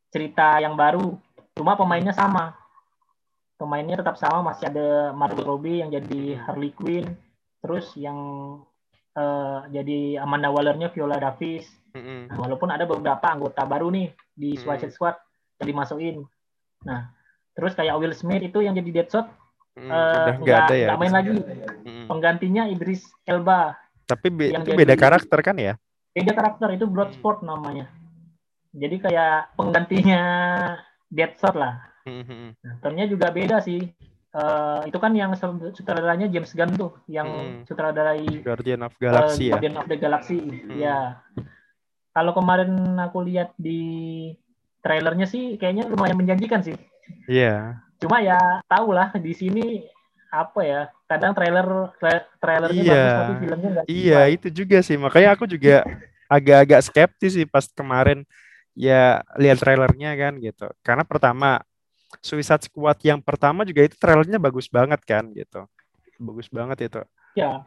Cerita 0.09 0.57
yang 0.57 0.73
baru. 0.73 1.19
Cuma 1.53 1.77
pemainnya 1.77 2.15
sama. 2.15 2.57
Pemainnya 3.59 3.99
tetap 3.99 4.15
sama, 4.15 4.55
masih 4.55 4.71
ada 4.71 5.11
Margot 5.11 5.43
Robbie 5.43 5.83
yang 5.83 5.91
jadi 5.91 6.39
Harley 6.47 6.71
Quinn, 6.71 7.11
terus 7.59 7.91
yang 7.99 8.15
uh, 9.19 9.67
jadi 9.67 10.23
Amanda 10.23 10.47
Wallernya 10.47 10.87
Viola 10.95 11.19
Davis. 11.19 11.67
Mm-hmm. 11.91 12.31
Nah, 12.31 12.37
walaupun 12.39 12.71
ada 12.71 12.87
beberapa 12.87 13.25
anggota 13.27 13.67
baru 13.67 13.91
nih 13.91 14.15
di 14.31 14.55
Suicide 14.55 14.95
Squad 14.95 15.19
yang 15.59 15.75
dimasukin. 15.75 16.23
Nah, 16.87 17.11
terus 17.51 17.75
kayak 17.75 17.99
Will 17.99 18.15
Smith 18.15 18.39
itu 18.39 18.63
yang 18.63 18.79
jadi 18.79 19.03
Deadshot 19.03 19.27
mm, 19.75 19.89
uh, 19.91 20.39
nggak 20.39 20.59
ada 20.71 20.75
ya, 20.79 20.95
main 20.95 21.11
lagi. 21.11 21.35
Mm-hmm. 21.35 22.07
Penggantinya 22.07 22.63
Idris 22.71 23.03
Elba. 23.27 23.75
Tapi 24.07 24.31
be- 24.31 24.55
yang 24.55 24.63
itu 24.63 24.71
beda 24.71 24.95
karakter 24.95 25.39
kan 25.43 25.59
ya? 25.59 25.75
Beda 26.15 26.31
karakter 26.31 26.79
itu 26.79 26.87
Bloodsport 26.87 27.43
namanya. 27.43 27.91
Jadi 28.71 29.03
kayak 29.03 29.51
penggantinya 29.59 30.21
Deadshot 31.11 31.59
lah. 31.59 31.88
Mm-hmm. 32.09 32.45
Nah, 32.65 32.75
ternyata 32.81 33.09
juga 33.13 33.27
beda 33.29 33.61
sih. 33.61 33.93
Uh, 34.29 34.85
itu 34.85 34.93
kan 35.01 35.09
yang 35.17 35.33
sutradaranya 35.73 36.29
James 36.29 36.53
Gunn 36.53 36.77
tuh, 36.77 36.93
yang 37.09 37.25
hmm. 37.25 37.65
sutradarai 37.65 38.45
Guardian 38.45 38.85
of 38.85 38.93
Galaxy 39.01 39.49
uh, 39.49 39.49
ya. 39.49 39.53
Guardian 39.57 39.77
of 39.81 39.89
the 39.89 39.97
Galaxy, 39.97 40.37
hmm. 40.37 40.77
ya. 40.77 41.17
Kalau 42.13 42.37
kemarin 42.37 42.77
aku 43.01 43.25
lihat 43.25 43.57
di 43.57 43.81
trailernya 44.85 45.25
sih, 45.25 45.57
kayaknya 45.57 45.89
lumayan 45.89 46.13
menjanjikan 46.13 46.61
sih. 46.61 46.77
Iya. 47.25 47.81
Yeah. 47.81 47.81
Cuma 47.97 48.21
ya 48.21 48.37
tau 48.69 48.93
lah 48.93 49.09
di 49.17 49.33
sini 49.33 49.89
apa 50.29 50.61
ya, 50.61 50.81
kadang 51.09 51.33
trailer 51.33 51.97
tra 51.97 52.29
trailernya 52.37 52.83
yeah. 52.85 52.93
bagus 52.93 53.13
tapi 53.17 53.33
filmnya 53.41 53.69
nggak. 53.73 53.85
Iya 53.89 54.21
itu 54.29 54.47
juga 54.53 54.77
sih, 54.85 54.93
makanya 55.01 55.33
aku 55.33 55.49
juga 55.49 55.89
agak-agak 56.29 56.85
skeptis 56.85 57.33
sih 57.33 57.49
pas 57.49 57.65
kemarin 57.73 58.29
ya 58.77 59.25
lihat 59.41 59.57
trailernya 59.57 60.13
kan 60.21 60.37
gitu. 60.37 60.69
Karena 60.85 61.01
pertama 61.01 61.65
Suicide 62.17 62.65
Squad 62.65 62.97
yang 63.05 63.21
pertama 63.21 63.61
juga 63.61 63.85
itu 63.85 63.95
trailernya 63.95 64.41
bagus 64.41 64.65
banget 64.65 64.97
kan 65.05 65.29
gitu. 65.31 65.69
Bagus 66.17 66.49
banget 66.49 66.89
itu. 66.89 67.01
Ya. 67.37 67.63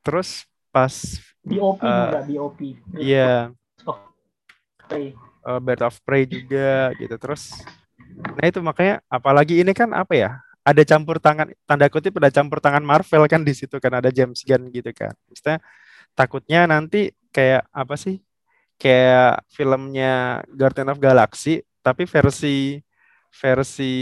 Terus 0.00 0.48
pas 0.72 0.90
BOP 1.44 1.78
uh, 1.78 1.86
eh, 1.86 2.00
juga 2.08 2.20
BOP. 2.24 2.58
Iya. 2.96 3.52
Yeah. 4.92 5.12
Uh, 5.42 5.60
Bird 5.60 5.84
of 5.84 6.00
Prey 6.02 6.24
juga 6.24 6.96
gitu. 6.96 7.14
Terus 7.20 7.52
nah 8.12 8.44
itu 8.44 8.60
makanya 8.60 9.04
apalagi 9.06 9.60
ini 9.60 9.76
kan 9.76 9.92
apa 9.92 10.14
ya? 10.16 10.30
Ada 10.62 10.86
campur 10.86 11.18
tangan 11.18 11.50
tanda 11.66 11.90
kutip 11.90 12.14
ada 12.22 12.30
campur 12.30 12.62
tangan 12.62 12.86
Marvel 12.86 13.26
kan 13.26 13.42
di 13.42 13.50
situ 13.50 13.82
kan 13.82 13.98
ada 13.98 14.08
James 14.14 14.40
Gunn 14.46 14.70
gitu 14.72 14.90
kan. 14.94 15.12
Maksudnya 15.28 15.58
takutnya 16.16 16.64
nanti 16.70 17.12
kayak 17.34 17.68
apa 17.68 17.94
sih? 17.98 18.22
Kayak 18.78 19.46
filmnya 19.50 20.42
Guardian 20.50 20.90
of 20.90 21.02
Galaxy 21.02 21.62
tapi 21.82 22.06
versi 22.06 22.78
versi 23.32 23.94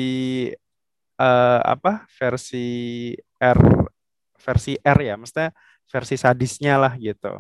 uh, 1.17 1.61
apa 1.63 2.05
versi 2.19 3.15
R 3.39 3.61
versi 4.35 4.75
R 4.81 4.99
ya 4.99 5.15
maksudnya 5.15 5.55
versi 5.87 6.15
sadisnya 6.19 6.75
lah 6.81 6.93
gitu. 6.99 7.31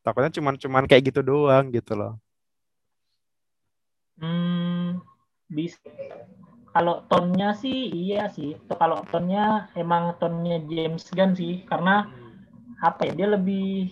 Takutnya 0.00 0.32
cuman 0.32 0.54
cuman 0.56 0.84
kayak 0.88 1.12
gitu 1.12 1.20
doang 1.20 1.68
gitu 1.68 1.92
loh. 1.92 2.16
Hmm 4.18 5.04
bis 5.48 5.80
kalau 6.76 7.02
tonnya 7.08 7.56
sih 7.56 7.88
iya 7.90 8.28
sih. 8.28 8.54
Kalau 8.68 9.02
tonnya 9.08 9.72
emang 9.74 10.14
tonnya 10.20 10.60
James 10.68 11.08
Gunn 11.10 11.34
sih 11.34 11.64
karena 11.64 12.06
apa 12.78 13.10
ya 13.10 13.12
dia 13.16 13.28
lebih 13.34 13.90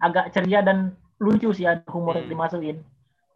agak 0.00 0.32
ceria 0.32 0.64
dan 0.64 0.96
lucu 1.20 1.52
sih 1.52 1.68
ada 1.68 1.84
humor 1.90 2.16
yang 2.16 2.30
hmm. 2.30 2.34
dimasukin. 2.38 2.76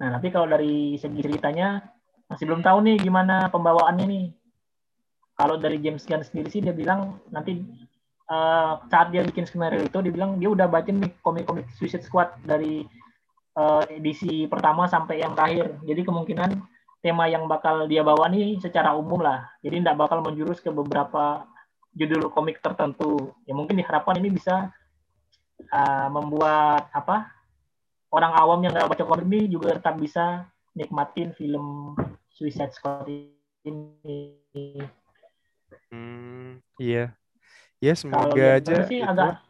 Nah 0.01 0.09
tapi 0.17 0.31
kalau 0.31 0.49
dari 0.49 0.97
segi 0.97 1.21
ceritanya 1.21 1.83
masih 2.29 2.45
belum 2.45 2.61
tahu 2.61 2.79
nih 2.85 2.97
gimana 3.01 3.49
pembawaannya 3.49 4.07
nih. 4.07 4.27
Kalau 5.39 5.57
dari 5.57 5.79
James 5.81 6.05
Gunn 6.05 6.23
sendiri 6.23 6.49
sih 6.53 6.61
dia 6.61 6.75
bilang 6.75 7.23
nanti 7.33 7.63
uh, 8.29 8.83
saat 8.91 9.11
dia 9.11 9.25
bikin 9.25 9.49
skenario 9.49 9.87
itu 9.87 9.99
dia 10.05 10.13
bilang 10.13 10.37
dia 10.37 10.51
udah 10.53 10.69
baca 10.69 10.91
nih 10.93 11.09
komik-komik 11.25 11.67
Suicide 11.79 12.05
Squad 12.05 12.37
dari 12.45 12.85
uh, 13.57 13.83
edisi 13.89 14.45
pertama 14.47 14.87
sampai 14.87 15.25
yang 15.25 15.33
terakhir. 15.33 15.79
Jadi 15.89 16.01
kemungkinan 16.05 16.51
tema 17.01 17.31
yang 17.31 17.47
bakal 17.47 17.87
dia 17.87 18.03
bawa 18.03 18.29
nih 18.29 18.59
secara 18.61 18.93
umum 18.93 19.23
lah. 19.23 19.49
Jadi 19.63 19.81
tidak 19.81 19.97
bakal 19.97 20.21
menjurus 20.21 20.59
ke 20.61 20.69
beberapa 20.69 21.47
judul 21.95 22.29
komik 22.35 22.61
tertentu. 22.61 23.33
Ya 23.49 23.55
mungkin 23.57 23.79
diharapkan 23.79 24.19
ini 24.19 24.35
bisa 24.35 24.69
uh, 25.73 26.09
membuat 26.13 26.91
apa 26.93 27.31
orang 28.13 28.33
awam 28.37 28.59
yang 28.65 28.73
nggak 28.75 28.91
baca 28.91 29.05
komik 29.05 29.27
ini 29.31 29.49
juga 29.49 29.77
tetap 29.79 29.97
bisa 29.97 30.49
nikmatin 30.75 31.35
film 31.35 31.95
Suicide 32.39 32.71
Squad 32.71 33.11
ini. 33.67 34.39
Hmm, 35.91 36.63
iya. 36.79 37.11
Ya 37.83 37.99
semoga 37.99 38.31
Kalo 38.31 38.63
aja. 38.63 38.79
sih 38.87 39.03
agak 39.03 39.43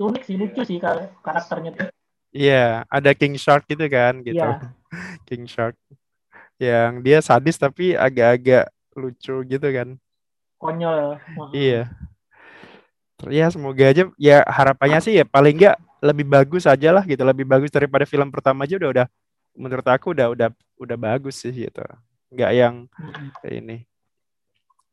unik 0.00 0.22
sih 0.24 0.36
lucu 0.40 0.64
sih 0.64 0.80
karakternya 1.20 1.70
tuh. 1.76 1.88
Iya, 2.32 2.88
ada 2.88 3.12
King 3.12 3.36
Shark 3.36 3.68
gitu 3.68 3.84
kan 3.92 4.24
gitu. 4.24 4.40
Yeah. 4.40 4.56
King 5.28 5.44
Shark. 5.44 5.76
Yang 6.56 6.92
dia 7.04 7.18
sadis 7.20 7.60
tapi 7.60 7.92
agak-agak 7.92 8.72
lucu 8.96 9.44
gitu 9.44 9.68
kan. 9.68 10.00
Konyol. 10.56 11.20
Iya. 11.52 11.92
Ya 13.28 13.52
semoga 13.52 13.84
aja 13.84 14.08
ya 14.16 14.40
harapannya 14.48 15.04
sih 15.04 15.12
ya 15.20 15.28
paling 15.28 15.60
enggak 15.60 15.76
lebih 16.00 16.24
bagus 16.24 16.64
aja 16.64 16.88
lah 16.88 17.04
gitu, 17.04 17.20
lebih 17.20 17.44
bagus 17.44 17.68
daripada 17.68 18.08
film 18.08 18.32
pertama 18.32 18.64
aja 18.64 18.80
udah 18.80 18.90
udah 18.96 19.06
menurut 19.52 19.86
aku 19.92 20.16
udah 20.16 20.32
udah 20.32 20.48
udah 20.80 20.96
bagus 20.96 21.40
sih 21.44 21.52
gitu 21.52 21.84
nggak 22.34 22.52
yang 22.52 22.74
kayak 23.40 23.54
ini. 23.62 23.76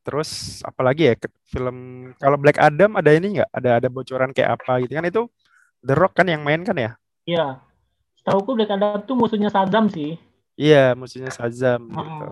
Terus 0.02 0.62
apalagi 0.66 1.14
ya 1.14 1.16
film 1.46 2.10
kalau 2.18 2.38
Black 2.42 2.58
Adam 2.58 2.98
ada 2.98 3.12
ini 3.14 3.38
nggak? 3.38 3.50
Ada 3.54 3.70
ada 3.82 3.88
bocoran 3.90 4.34
kayak 4.34 4.62
apa 4.62 4.82
gitu 4.86 4.94
kan? 4.98 5.06
Itu 5.06 5.24
The 5.82 5.94
Rock 5.98 6.18
kan 6.18 6.30
yang 6.30 6.42
main 6.42 6.62
kan 6.66 6.78
ya? 6.78 6.92
Iya. 7.26 7.62
Setahu 8.18 8.46
aku 8.46 8.52
Black 8.58 8.74
Adam 8.74 9.02
tuh 9.06 9.18
musuhnya 9.18 9.50
Shazam 9.50 9.90
sih. 9.90 10.18
Iya 10.58 10.94
musuhnya 10.98 11.30
Shazam 11.34 11.90
hmm. 11.90 11.98
gitu. 11.98 12.30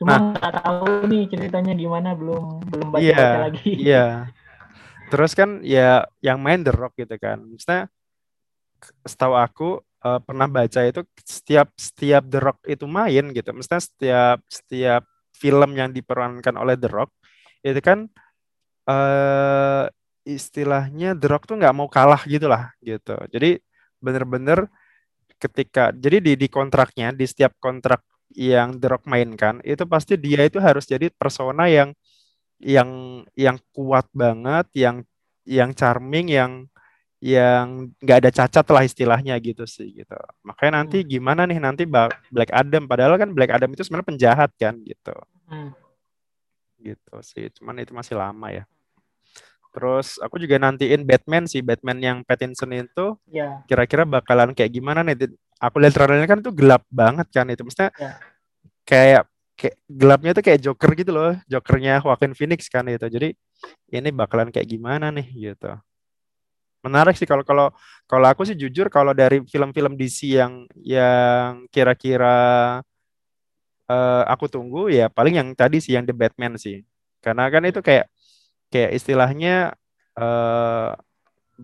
Cuma 0.00 0.16
nah. 0.16 0.20
nggak 0.32 0.52
nah, 0.52 0.60
tahu 0.64 0.92
nih 1.12 1.22
ceritanya 1.28 1.72
gimana 1.76 2.16
belum 2.16 2.64
belum 2.72 2.88
baca, 2.88 3.04
iya, 3.04 3.16
baca 3.20 3.40
lagi. 3.52 3.70
iya. 3.76 4.06
Terus 5.12 5.32
kan 5.36 5.60
ya 5.60 6.08
yang 6.24 6.40
main 6.40 6.64
The 6.64 6.72
Rock 6.72 6.96
gitu 6.96 7.16
kan. 7.20 7.44
Maksudnya 7.44 7.92
setahu 9.04 9.36
aku 9.36 9.84
uh, 10.04 10.20
pernah 10.22 10.48
baca 10.50 10.80
itu 10.84 11.00
setiap 11.22 11.72
setiap 11.76 12.22
The 12.26 12.40
Rock 12.40 12.58
itu 12.68 12.84
main 12.88 13.24
gitu, 13.32 13.48
maksudnya 13.52 13.82
setiap 13.82 14.38
setiap 14.48 15.02
film 15.32 15.70
yang 15.76 15.90
diperankan 15.92 16.54
oleh 16.56 16.76
The 16.76 16.88
Rock 16.92 17.10
itu 17.64 17.80
kan 17.80 18.08
uh, 18.88 19.84
istilahnya 20.24 21.16
The 21.16 21.28
Rock 21.28 21.48
tuh 21.48 21.56
nggak 21.60 21.74
mau 21.76 21.88
kalah 21.88 22.22
gitu 22.28 22.46
lah 22.48 22.72
gitu. 22.84 23.16
Jadi 23.32 23.60
bener-bener 24.00 24.68
ketika 25.40 25.92
jadi 25.96 26.20
di 26.20 26.32
di 26.36 26.48
kontraknya 26.52 27.16
di 27.16 27.24
setiap 27.24 27.56
kontrak 27.56 28.04
yang 28.36 28.76
The 28.78 28.96
Rock 28.96 29.04
mainkan 29.08 29.58
itu 29.64 29.82
pasti 29.88 30.20
dia 30.20 30.44
itu 30.44 30.60
harus 30.60 30.84
jadi 30.84 31.08
persona 31.12 31.66
yang 31.66 31.96
yang 32.60 32.90
yang 33.34 33.56
kuat 33.72 34.06
banget, 34.12 34.68
yang 34.76 34.96
yang 35.48 35.72
charming, 35.72 36.28
yang 36.28 36.52
yang 37.20 37.92
nggak 38.00 38.18
ada 38.24 38.30
cacat 38.32 38.64
lah 38.72 38.82
istilahnya 38.82 39.36
gitu 39.44 39.68
sih 39.68 39.92
gitu. 39.92 40.16
Makanya 40.40 40.80
nanti 40.80 41.04
hmm. 41.04 41.08
gimana 41.08 41.44
nih 41.44 41.60
nanti 41.60 41.84
Black 41.84 42.50
Adam 42.50 42.88
padahal 42.88 43.20
kan 43.20 43.28
Black 43.36 43.52
Adam 43.52 43.68
itu 43.76 43.84
sebenarnya 43.84 44.08
penjahat 44.08 44.50
kan 44.56 44.80
gitu. 44.80 45.12
Hmm. 45.44 45.76
Gitu 46.80 47.14
sih. 47.20 47.52
Cuman 47.60 47.84
itu 47.84 47.92
masih 47.92 48.16
lama 48.16 48.48
ya. 48.48 48.64
Terus 49.70 50.18
aku 50.18 50.40
juga 50.40 50.58
nantiin 50.58 51.04
Batman 51.06 51.44
sih, 51.46 51.60
Batman 51.62 52.00
yang 52.02 52.18
Pattinson 52.24 52.72
itu 52.74 53.14
yeah. 53.30 53.62
kira-kira 53.68 54.02
bakalan 54.08 54.56
kayak 54.56 54.72
gimana 54.72 55.04
nih? 55.04 55.30
Aku 55.60 55.76
lihat 55.78 55.94
trailernya 55.94 56.26
kan 56.26 56.40
itu 56.40 56.50
gelap 56.56 56.82
banget 56.88 57.28
kan 57.30 57.46
itu. 57.52 57.62
Maksudnya 57.62 57.92
yeah. 58.00 58.16
kayak 58.88 59.24
kayak 59.60 59.76
gelapnya 59.86 60.32
tuh 60.32 60.42
kayak 60.42 60.60
Joker 60.64 60.90
gitu 60.96 61.12
loh, 61.12 61.36
Jokernya 61.44 62.00
Joaquin 62.00 62.32
Phoenix 62.32 62.72
kan 62.72 62.88
itu. 62.88 63.04
Jadi 63.12 63.36
ini 63.92 64.08
bakalan 64.08 64.48
kayak 64.48 64.66
gimana 64.72 65.12
nih 65.12 65.52
gitu. 65.52 65.76
Menarik 66.80 67.16
sih 67.16 67.28
kalau 67.28 67.44
kalau 67.44 67.68
kalau 68.08 68.26
aku 68.28 68.48
sih 68.48 68.56
jujur 68.56 68.88
kalau 68.88 69.12
dari 69.12 69.44
film-film 69.44 69.96
DC 69.96 70.40
yang 70.40 70.64
yang 70.80 71.68
kira-kira 71.68 72.80
uh, 73.88 74.22
aku 74.24 74.48
tunggu 74.48 74.88
ya 74.88 75.12
paling 75.12 75.36
yang 75.36 75.48
tadi 75.52 75.78
sih 75.78 75.94
yang 75.94 76.08
The 76.08 76.16
Batman 76.16 76.56
sih. 76.56 76.82
Karena 77.20 77.52
kan 77.52 77.62
itu 77.68 77.84
kayak 77.84 78.08
kayak 78.72 78.96
istilahnya 78.96 79.76
uh, 80.16 80.96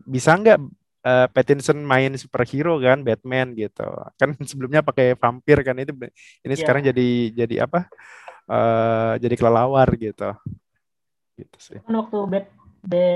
bisa 0.05 0.37
nggak 0.37 0.59
uh, 1.07 1.27
Pattinson 1.31 1.79
main 1.81 2.13
superhero 2.19 2.77
kan 2.83 3.01
Batman 3.01 3.55
gitu 3.55 3.87
kan 4.19 4.35
sebelumnya 4.51 4.83
pakai 4.83 5.15
vampir 5.15 5.63
kan 5.63 5.79
itu 5.79 5.95
ini 5.95 6.53
yeah. 6.53 6.59
sekarang 6.59 6.83
jadi 6.85 7.09
jadi 7.33 7.55
apa 7.65 7.87
uh, 8.51 9.15
jadi 9.23 9.35
kelelawar 9.39 9.89
gitu 9.95 10.35
gitu 11.39 11.59
sih 11.63 11.79
kan 11.81 11.95
waktu 11.95 12.19
Bat 12.27 12.45
The, 12.87 13.09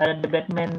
uh, 0.00 0.14
The 0.18 0.28
Batman 0.28 0.72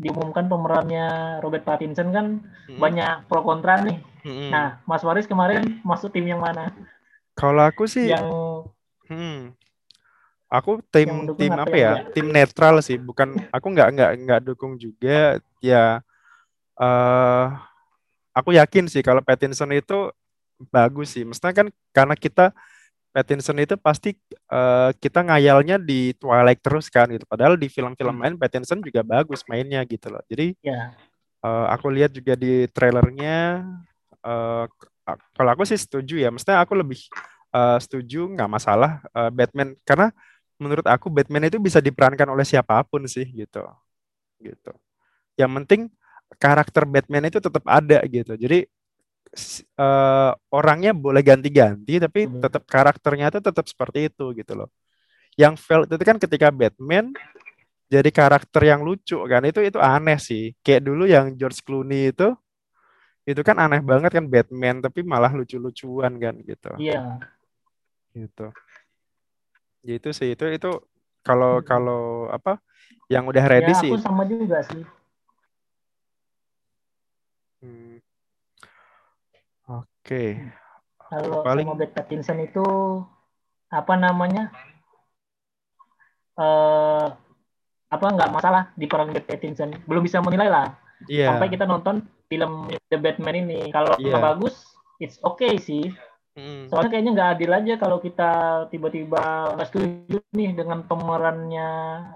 diumumkan 0.00 0.48
pemerannya 0.48 1.38
Robert 1.44 1.64
Pattinson 1.64 2.08
kan 2.12 2.26
hmm. 2.68 2.80
banyak 2.80 3.28
pro 3.28 3.44
kontra 3.44 3.84
nih. 3.84 4.00
Hmm. 4.24 4.48
Nah, 4.48 4.66
Mas 4.88 5.04
Waris 5.04 5.28
kemarin 5.28 5.80
masuk 5.84 6.12
tim 6.12 6.24
yang 6.24 6.40
mana? 6.40 6.72
Kalau 7.36 7.64
aku 7.64 7.88
sih 7.88 8.12
yang 8.12 8.28
hmm, 9.08 9.56
Aku 10.50 10.82
tim 10.90 11.30
tim 11.38 11.54
apa 11.54 11.76
ya? 11.78 11.92
Tim 12.10 12.26
netral 12.26 12.82
sih, 12.82 12.98
bukan 12.98 13.38
aku 13.54 13.70
nggak 13.70 13.88
nggak 13.94 14.10
nggak 14.26 14.40
dukung 14.50 14.74
juga. 14.74 15.38
Ya, 15.62 16.02
uh, 16.74 17.54
aku 18.34 18.58
yakin 18.58 18.90
sih 18.90 18.98
kalau 18.98 19.22
Pattinson 19.22 19.70
itu 19.70 20.10
bagus 20.74 21.14
sih. 21.14 21.22
Maksudnya 21.22 21.54
kan 21.54 21.66
karena 21.94 22.18
kita 22.18 22.50
Pattinson 23.10 23.58
itu 23.58 23.74
pasti 23.74 24.14
uh, 24.54 24.94
kita 24.94 25.26
ngayalnya 25.26 25.82
di 25.82 26.14
Twilight 26.14 26.62
terus 26.62 26.86
kan 26.86 27.10
gitu. 27.10 27.26
Padahal 27.26 27.58
di 27.58 27.66
film-film 27.66 28.14
hmm. 28.14 28.22
lain 28.22 28.34
Pattinson 28.38 28.78
juga 28.78 29.02
bagus 29.02 29.42
mainnya 29.50 29.82
gitu 29.82 30.14
loh. 30.14 30.22
Jadi 30.30 30.54
yeah. 30.62 30.94
Ya. 30.94 31.46
uh, 31.46 31.66
aku 31.74 31.90
lihat 31.90 32.14
juga 32.14 32.38
di 32.38 32.70
trailernya. 32.70 33.66
Uh, 34.22 34.70
kalau 35.34 35.50
aku 35.58 35.66
sih 35.66 35.78
setuju 35.78 36.22
ya. 36.22 36.30
Maksudnya 36.30 36.62
aku 36.62 36.78
lebih 36.78 37.02
uh, 37.50 37.82
setuju 37.82 38.30
nggak 38.30 38.50
masalah 38.50 39.02
uh, 39.10 39.30
Batman 39.34 39.74
karena 39.82 40.14
menurut 40.62 40.86
aku 40.86 41.10
Batman 41.10 41.50
itu 41.50 41.58
bisa 41.58 41.82
diperankan 41.82 42.30
oleh 42.30 42.46
siapa 42.46 42.86
pun 42.86 43.10
sih 43.10 43.26
gitu. 43.26 43.66
Gitu. 44.38 44.72
Yang 45.34 45.50
penting 45.62 45.80
karakter 46.38 46.86
Batman 46.86 47.26
itu 47.26 47.42
tetap 47.42 47.66
ada 47.66 47.98
gitu. 48.06 48.38
Jadi 48.38 48.70
uh, 49.78 50.32
orangnya 50.50 50.92
boleh 50.94 51.22
ganti-ganti 51.22 52.02
tapi 52.02 52.26
hmm. 52.26 52.42
tetap 52.42 52.62
karakternya 52.66 53.30
itu 53.30 53.40
tetap 53.40 53.64
seperti 53.66 54.10
itu 54.10 54.34
gitu 54.34 54.52
loh. 54.54 54.68
Yang 55.38 55.54
felt 55.62 55.86
itu 55.88 56.04
kan 56.04 56.18
ketika 56.18 56.48
Batman 56.50 57.14
jadi 57.90 58.10
karakter 58.14 58.62
yang 58.66 58.86
lucu 58.86 59.18
kan 59.26 59.42
itu 59.46 59.60
itu 59.62 59.78
aneh 59.78 60.18
sih. 60.18 60.54
Kayak 60.62 60.82
dulu 60.86 61.04
yang 61.06 61.34
George 61.34 61.62
Clooney 61.62 62.14
itu 62.14 62.34
itu 63.28 63.40
kan 63.46 63.56
aneh 63.62 63.82
banget 63.84 64.10
kan 64.16 64.26
Batman 64.26 64.82
tapi 64.82 65.06
malah 65.06 65.30
lucu-lucuan 65.30 66.18
kan 66.18 66.34
gitu. 66.42 66.70
Iya. 66.78 67.18
Gitu 68.14 68.50
ya 69.84 69.94
itu 69.96 70.10
sih 70.12 70.36
itu 70.36 70.44
itu 70.52 70.70
kalau 71.24 71.64
kalau 71.64 72.28
apa 72.28 72.60
yang 73.08 73.28
udah 73.28 73.44
ready 73.44 73.72
ya, 73.72 73.80
sih 73.80 73.90
aku 73.92 74.00
sama 74.00 74.24
juga 74.28 74.60
sih 74.64 74.82
oke 80.00 80.08
okay. 80.08 80.30
kalau 81.12 81.44
paling 81.44 81.68
Beth 81.76 81.92
Pattinson 81.92 82.40
itu 82.40 82.64
apa 83.70 83.94
namanya 83.94 84.50
uh, 86.40 87.14
apa 87.90 88.06
nggak 88.06 88.32
masalah 88.32 88.62
di 88.74 88.88
peran 88.88 89.12
Beth 89.12 89.28
Pattinson 89.28 89.76
belum 89.84 90.02
bisa 90.02 90.18
menilai 90.24 90.48
lah 90.48 90.68
yeah. 91.06 91.30
sampai 91.30 91.52
kita 91.52 91.68
nonton 91.68 92.02
film 92.26 92.70
The 92.90 92.98
Batman 92.98 93.46
ini 93.46 93.70
kalau 93.70 93.94
yeah. 94.00 94.18
bagus 94.18 94.66
it's 95.02 95.20
okay 95.22 95.60
sih 95.60 95.92
Hmm. 96.38 96.70
Soalnya 96.70 96.90
kayaknya 96.94 97.12
nggak 97.18 97.30
adil 97.36 97.50
aja 97.50 97.74
kalau 97.74 97.98
kita 97.98 98.30
tiba-tiba 98.70 99.50
nggak 99.58 99.68
setuju 99.68 100.18
nih 100.30 100.54
dengan 100.54 100.86
pemerannya 100.86 101.68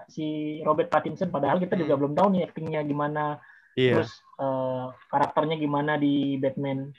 si 0.07 0.59
Robert 0.63 0.87
Pattinson, 0.87 1.35
padahal 1.35 1.59
kita 1.59 1.75
juga 1.75 1.99
belum 1.99 2.15
tahu 2.15 2.31
nih 2.31 2.47
aktingnya 2.47 2.81
gimana, 2.87 3.43
yeah. 3.75 3.99
terus 3.99 4.15
uh, 4.39 4.95
karakternya 5.11 5.59
gimana 5.59 5.99
di 5.99 6.39
Batman. 6.39 6.95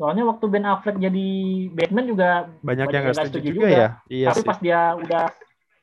Soalnya 0.00 0.24
waktu 0.24 0.44
Ben 0.48 0.64
Affleck 0.64 0.96
jadi 0.96 1.28
Batman 1.76 2.08
juga 2.08 2.48
banyak, 2.64 2.88
yang 2.88 3.02
nggak 3.04 3.20
setuju, 3.20 3.28
setuju 3.36 3.48
juga, 3.52 3.60
juga 3.60 3.68
ya. 3.68 3.88
Iya 4.08 4.26
Tapi 4.32 4.40
sih. 4.40 4.48
pas 4.48 4.58
dia 4.64 4.80
udah, 4.96 5.24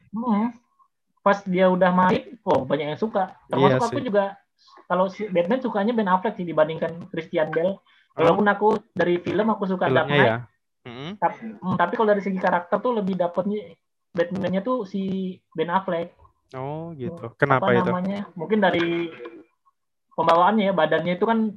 hmm, 0.10 0.46
pas 1.22 1.38
dia 1.46 1.66
udah 1.70 1.92
main, 1.94 2.24
oh 2.42 2.66
banyak 2.66 2.98
yang 2.98 2.98
suka. 2.98 3.38
Termasuk 3.46 3.78
iya 3.78 3.86
aku 3.86 4.00
sih. 4.02 4.08
juga 4.10 4.24
kalau 4.90 5.06
si 5.14 5.30
Batman 5.30 5.62
sukanya 5.62 5.94
Ben 5.94 6.10
Affleck 6.10 6.34
sih 6.34 6.50
dibandingkan 6.50 7.14
Christian 7.14 7.54
Bale. 7.54 7.78
Walaupun 8.18 8.50
aku 8.50 8.82
dari 8.98 9.22
film 9.22 9.54
aku 9.54 9.70
suka 9.70 9.86
Dark 9.86 10.10
Knight. 10.10 10.26
Ya? 10.26 10.38
Hmm. 10.90 11.14
Tapi, 11.22 11.38
tapi 11.78 11.94
kalau 11.94 12.10
dari 12.10 12.22
segi 12.26 12.42
karakter 12.42 12.82
tuh 12.82 12.98
lebih 12.98 13.14
dapetnya 13.14 13.78
Batman-nya 14.18 14.66
tuh 14.66 14.90
si 14.90 15.38
Ben 15.54 15.70
Affleck. 15.70 16.18
Oh 16.58 16.90
gitu. 16.98 17.38
Kenapa 17.38 17.70
Apa 17.70 17.86
itu? 17.86 17.90
Namanya? 17.94 18.26
Mungkin 18.34 18.66
dari 18.66 19.14
pembawaannya 20.18 20.72
ya, 20.72 20.74
badannya 20.74 21.14
itu 21.14 21.26
kan 21.30 21.54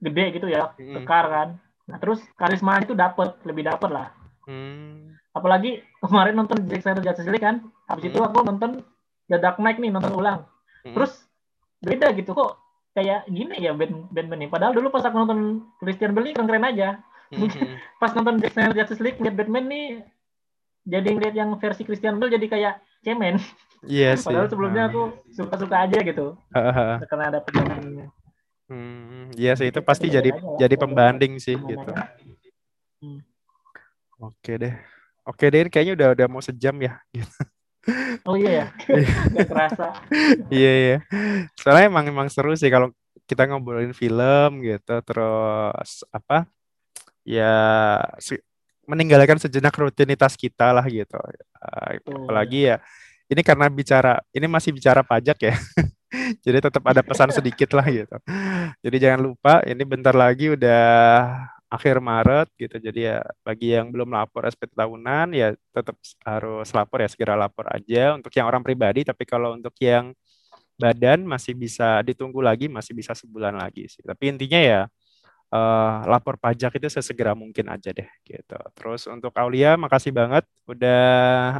gede 0.00 0.40
gitu 0.40 0.48
ya, 0.48 0.72
hmm. 0.72 1.04
kekar 1.04 1.26
kan. 1.28 1.48
Nah, 1.92 2.00
terus 2.00 2.24
karisma 2.40 2.80
itu 2.80 2.96
dapet, 2.96 3.36
lebih 3.44 3.68
dapet 3.68 3.92
lah. 3.92 4.16
Hmm. 4.48 5.12
Apalagi 5.36 5.84
kemarin 6.00 6.40
nonton 6.40 6.64
Jack 6.64 6.88
Snyder 6.88 7.04
Justice 7.04 7.28
League 7.28 7.44
kan, 7.44 7.68
habis 7.84 8.08
hmm. 8.08 8.16
itu 8.16 8.18
aku 8.24 8.40
nonton 8.40 8.80
The 9.28 9.36
Dark 9.36 9.60
Knight 9.60 9.76
nih, 9.76 9.92
nonton 9.92 10.16
ulang. 10.16 10.48
Hmm. 10.88 10.96
Terus 10.96 11.12
beda 11.84 12.16
gitu 12.16 12.32
kok 12.32 12.62
kayak 12.96 13.28
gini 13.28 13.60
ya 13.60 13.76
band 13.76 14.08
band 14.08 14.28
nih. 14.32 14.48
Padahal 14.48 14.72
dulu 14.72 14.88
pas 14.88 15.04
aku 15.04 15.16
nonton 15.20 15.68
Christian 15.84 16.16
Bale 16.16 16.32
keren 16.32 16.48
keren 16.48 16.64
aja. 16.64 17.00
Mm-hmm. 17.32 17.76
pas 18.00 18.12
nonton 18.16 18.40
Jack 18.40 18.56
Snyder 18.56 18.76
Justice 18.76 19.04
League 19.04 19.20
ngeliat 19.20 19.36
Batman 19.36 19.68
nih 19.68 19.86
jadi 20.82 21.08
ngeliat 21.14 21.34
yang 21.36 21.50
versi 21.60 21.82
Christian 21.84 22.16
Bale 22.16 22.32
jadi 22.32 22.46
kayak 22.48 22.74
cemen. 23.04 23.36
Iya 23.84 24.14
yes, 24.16 24.22
Padahal 24.26 24.48
sebelumnya 24.48 24.88
aku 24.88 25.12
suka-suka 25.32 25.76
aja 25.88 25.98
gitu. 26.00 26.36
Uh, 26.52 27.00
karena 27.08 27.24
ada 27.32 27.38
perbandingannya. 27.40 28.08
Hmm, 28.72 29.28
iya 29.36 29.52
sih 29.52 29.68
itu 29.68 29.84
pasti 29.84 30.08
jadi 30.08 30.32
jadi 30.56 30.74
pembanding 30.80 31.36
sih 31.36 31.60
gitu. 31.60 31.92
Hmm. 33.04 33.20
Oke 34.16 34.56
deh. 34.56 34.72
Oke 35.28 35.52
deh 35.52 35.68
kayaknya 35.68 35.92
udah 35.92 36.08
udah 36.16 36.26
mau 36.32 36.40
sejam 36.40 36.72
ya. 36.80 36.96
Gitu. 37.12 37.28
Oh 38.22 38.38
iya 38.38 38.62
ya, 38.62 38.66
nggak 39.26 39.48
kerasa. 39.50 39.90
iya 40.54 40.72
iya. 40.78 40.96
Soalnya 41.58 41.90
emang 41.90 42.06
emang 42.06 42.30
seru 42.30 42.54
sih 42.54 42.70
kalau 42.70 42.94
kita 43.26 43.42
ngobrolin 43.50 43.90
film 43.90 44.62
gitu, 44.62 45.02
terus 45.02 46.06
apa? 46.14 46.46
Ya 47.26 47.58
meninggalkan 48.86 49.42
sejenak 49.42 49.74
rutinitas 49.74 50.38
kita 50.38 50.70
lah 50.70 50.86
gitu. 50.86 51.18
Apalagi 52.06 52.70
ya, 52.70 52.78
ini 53.26 53.42
karena 53.42 53.66
bicara, 53.66 54.22
ini 54.30 54.46
masih 54.46 54.70
bicara 54.70 55.02
pajak 55.02 55.42
ya. 55.42 55.58
Jadi 56.44 56.58
tetap 56.60 56.84
ada 56.84 57.00
pesan 57.00 57.32
sedikit 57.32 57.72
lah 57.72 57.86
gitu. 57.88 58.16
Jadi 58.84 58.96
jangan 59.00 59.20
lupa, 59.32 59.64
ini 59.64 59.82
bentar 59.88 60.12
lagi 60.12 60.52
udah 60.52 60.84
akhir 61.72 62.04
Maret 62.04 62.48
gitu. 62.60 62.76
Jadi 62.76 63.00
ya 63.08 63.24
bagi 63.40 63.72
yang 63.72 63.88
belum 63.88 64.12
lapor 64.12 64.44
SPT 64.44 64.76
tahunan 64.76 65.32
ya 65.32 65.56
tetap 65.72 65.96
harus 66.28 66.68
lapor 66.76 67.00
ya 67.00 67.08
segera 67.08 67.34
lapor 67.34 67.64
aja 67.72 68.12
untuk 68.12 68.32
yang 68.36 68.44
orang 68.44 68.60
pribadi. 68.60 69.08
Tapi 69.08 69.24
kalau 69.24 69.56
untuk 69.56 69.72
yang 69.80 70.12
badan 70.76 71.24
masih 71.24 71.56
bisa 71.56 72.04
ditunggu 72.04 72.40
lagi, 72.44 72.68
masih 72.68 72.92
bisa 72.92 73.16
sebulan 73.16 73.56
lagi 73.56 73.88
sih. 73.88 74.04
Tapi 74.04 74.36
intinya 74.36 74.60
ya 74.60 74.80
uh, 75.52 76.04
lapor 76.08 76.36
pajak 76.36 76.76
itu 76.76 76.88
sesegera 76.92 77.32
mungkin 77.32 77.72
aja 77.72 77.88
deh 77.92 78.08
gitu. 78.24 78.58
Terus 78.76 79.08
untuk 79.08 79.32
Aulia 79.40 79.76
makasih 79.80 80.12
banget 80.12 80.44
udah 80.68 81.02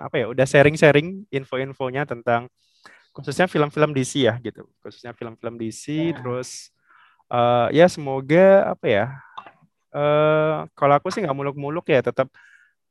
apa 0.08 0.16
ya 0.20 0.26
udah 0.28 0.44
sharing-sharing 0.44 1.28
info-infonya 1.32 2.04
tentang 2.08 2.52
khususnya 3.12 3.46
film-film 3.46 3.92
DC 3.92 4.24
ya 4.24 4.34
gitu. 4.40 4.64
Khususnya 4.80 5.12
film-film 5.12 5.54
DC 5.60 5.84
ya. 5.92 6.16
terus 6.18 6.72
uh, 7.32 7.68
ya 7.72 7.86
semoga 7.88 8.76
apa 8.76 8.86
ya 8.88 9.06
uh, 9.96 10.68
kalau 10.76 10.94
aku 11.00 11.08
sih 11.08 11.24
nggak 11.24 11.36
muluk-muluk 11.36 11.88
ya 11.88 12.04
tetap 12.04 12.28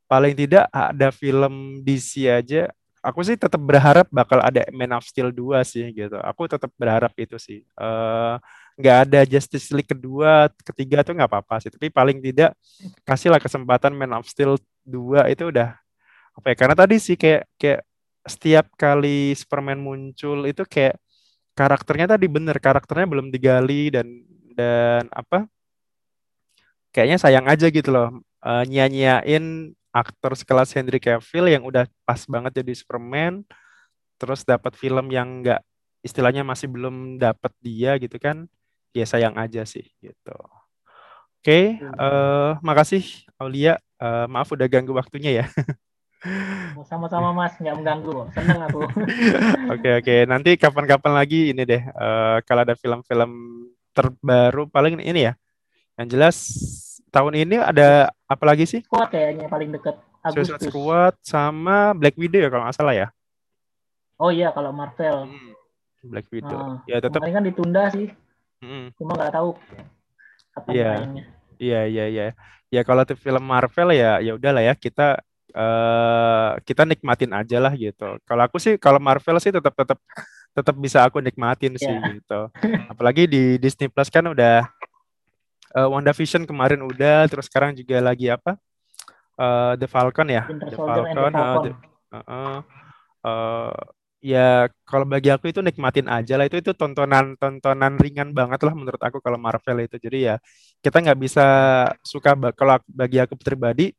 paling 0.10 0.34
tidak 0.36 0.68
ada 0.74 1.08
film 1.14 1.80
DC 1.86 2.26
aja 2.28 2.68
aku 3.02 3.26
sih 3.26 3.38
tetap 3.38 3.58
berharap 3.58 4.06
bakal 4.14 4.42
ada 4.42 4.66
Man 4.70 4.94
of 4.94 5.06
Steel 5.06 5.34
2 5.34 5.62
sih 5.66 5.86
gitu 5.94 6.18
aku 6.22 6.46
tetap 6.50 6.70
berharap 6.78 7.14
itu 7.18 7.38
sih 7.42 7.66
uh, 7.78 8.38
nggak 8.78 8.98
ada 9.10 9.20
Justice 9.26 9.74
League 9.74 9.90
kedua 9.90 10.50
ketiga 10.62 11.02
tuh 11.06 11.18
nggak 11.18 11.30
apa-apa 11.30 11.66
sih 11.66 11.72
tapi 11.74 11.90
paling 11.90 12.22
tidak 12.22 12.54
kasihlah 13.06 13.42
kesempatan 13.42 13.94
Man 13.98 14.14
of 14.14 14.30
Steel 14.30 14.58
2 14.86 15.34
itu 15.34 15.50
udah 15.50 15.78
apa 16.32 16.48
ya 16.48 16.56
karena 16.56 16.76
tadi 16.78 16.96
sih 17.02 17.20
kayak 17.20 17.44
kayak 17.60 17.82
setiap 18.28 18.70
kali 18.78 19.34
Superman 19.34 19.82
muncul 19.82 20.46
itu 20.46 20.62
kayak 20.66 20.98
karakternya 21.58 22.16
tadi 22.18 22.30
bener 22.30 22.58
karakternya 22.58 23.08
belum 23.10 23.28
digali 23.34 23.92
dan 23.92 24.08
dan 24.54 25.10
apa 25.10 25.50
kayaknya 26.94 27.18
sayang 27.18 27.48
aja 27.50 27.68
gitu 27.68 27.90
loh 27.90 28.22
uh, 28.46 28.64
nyia-nyiain 28.66 29.74
aktor 29.92 30.34
sekelas 30.34 30.72
Henry 30.74 30.98
Cavill 30.98 31.52
yang 31.52 31.64
udah 31.68 31.86
pas 32.08 32.24
banget 32.26 32.64
jadi 32.64 32.74
Superman, 32.74 33.44
terus 34.16 34.48
dapat 34.48 34.74
film 34.80 35.12
yang 35.12 35.44
nggak 35.44 35.62
istilahnya 36.02 36.42
masih 36.48 36.72
belum 36.72 37.20
dapat 37.20 37.52
dia 37.60 38.00
gitu 38.00 38.18
kan, 38.18 38.48
ya 38.96 39.06
sayang 39.06 39.36
aja 39.38 39.68
sih 39.68 39.86
gitu. 40.00 40.36
Oke, 41.42 41.76
okay, 41.78 41.82
uh, 42.00 42.06
eh, 42.06 42.52
makasih 42.64 43.04
Aulia. 43.42 43.78
Uh, 44.02 44.26
maaf 44.30 44.50
udah 44.50 44.66
ganggu 44.66 44.94
waktunya 44.98 45.44
ya. 45.44 45.46
Sama-sama 46.86 47.34
Mas, 47.34 47.58
nggak 47.58 47.76
mengganggu, 47.82 48.30
seneng 48.38 48.62
aku. 48.70 48.86
Oke 48.86 49.02
oke, 49.74 49.82
okay, 49.82 49.94
okay. 50.02 50.20
nanti 50.30 50.54
kapan-kapan 50.54 51.18
lagi 51.18 51.50
ini 51.50 51.66
deh, 51.66 51.82
uh, 51.98 52.38
kalau 52.46 52.62
ada 52.62 52.78
film-film 52.78 53.32
terbaru 53.92 54.70
paling 54.70 55.02
ini 55.02 55.32
ya. 55.32 55.34
Yang 55.98 56.08
jelas 56.14 56.38
tahun 57.12 57.34
ini 57.42 57.58
ada 57.60 58.14
apa 58.26 58.44
lagi 58.48 58.66
sih? 58.66 58.82
Squad 58.86 59.12
kayaknya 59.12 59.46
paling 59.52 59.70
deket. 59.74 60.00
Agustus. 60.22 60.62
Suicide 60.62 60.70
Squad 60.70 61.16
sama 61.26 61.98
Black 61.98 62.14
Widow 62.16 62.40
ya 62.40 62.50
kalau 62.54 62.64
nggak 62.70 62.78
salah 62.78 62.94
ya. 62.94 63.08
Oh 64.22 64.30
iya 64.30 64.54
kalau 64.54 64.70
Marvel. 64.70 65.28
Hmm. 65.28 65.52
Black 66.06 66.30
Widow. 66.30 66.58
Uh, 66.58 66.76
ya 66.86 67.02
tetap. 67.02 67.22
Kemarin 67.22 67.36
kan 67.42 67.46
ditunda 67.46 67.84
sih. 67.90 68.08
Hmm. 68.62 68.94
Cuma 68.98 69.18
nggak 69.18 69.34
tahu 69.34 69.58
Iya. 70.70 71.08
Iya 71.62 71.82
iya 71.88 72.06
iya. 72.10 72.24
Ya 72.72 72.82
kalau 72.86 73.04
film 73.04 73.44
Marvel 73.44 73.90
ya 73.96 74.22
ya 74.22 74.38
udahlah 74.38 74.64
ya 74.64 74.74
kita 74.78 75.20
uh, 75.54 76.58
kita 76.64 76.84
nikmatin 76.88 77.32
aja 77.36 77.58
lah 77.60 77.74
gitu. 77.76 78.18
Kalau 78.24 78.44
aku 78.48 78.58
sih 78.58 78.76
kalau 78.80 79.00
Marvel 79.00 79.38
sih 79.40 79.52
tetap 79.52 79.74
tetap 79.76 80.00
tetap 80.52 80.76
bisa 80.76 81.04
aku 81.08 81.24
nikmatin 81.24 81.76
yeah. 81.76 81.84
sih 81.84 81.96
gitu. 82.20 82.42
Apalagi 82.92 83.28
di 83.28 83.56
Disney 83.62 83.88
Plus 83.88 84.12
kan 84.12 84.28
udah 84.28 84.68
uh, 85.76 85.88
WandaVision 85.92 86.44
kemarin 86.44 86.84
udah, 86.84 87.28
terus 87.32 87.48
sekarang 87.48 87.76
juga 87.76 88.00
lagi 88.04 88.28
apa? 88.28 88.60
Uh, 89.40 89.74
The 89.80 89.88
Falcon 89.88 90.28
ya. 90.28 90.44
The 90.48 90.76
Falcon. 90.76 91.32
Uh, 91.34 91.56
the, 91.64 91.72
uh, 92.12 92.18
uh, 92.28 92.58
uh, 93.24 93.72
ya 94.22 94.70
kalau 94.86 95.10
bagi 95.10 95.34
aku 95.34 95.50
itu 95.50 95.66
nikmatin 95.66 96.06
aja 96.06 96.38
lah 96.38 96.46
itu 96.46 96.62
itu 96.62 96.78
tontonan 96.78 97.34
tontonan 97.42 97.98
ringan 97.98 98.38
banget 98.38 98.62
lah 98.62 98.78
menurut 98.78 99.02
aku 99.02 99.18
kalau 99.18 99.42
Marvel 99.42 99.82
itu 99.82 99.98
jadi 99.98 100.18
ya 100.22 100.36
kita 100.86 101.02
nggak 101.02 101.20
bisa 101.20 101.46
suka 102.06 102.38
kalau 102.54 102.78
bagi 102.86 103.18
aku 103.18 103.34
pribadi 103.34 103.90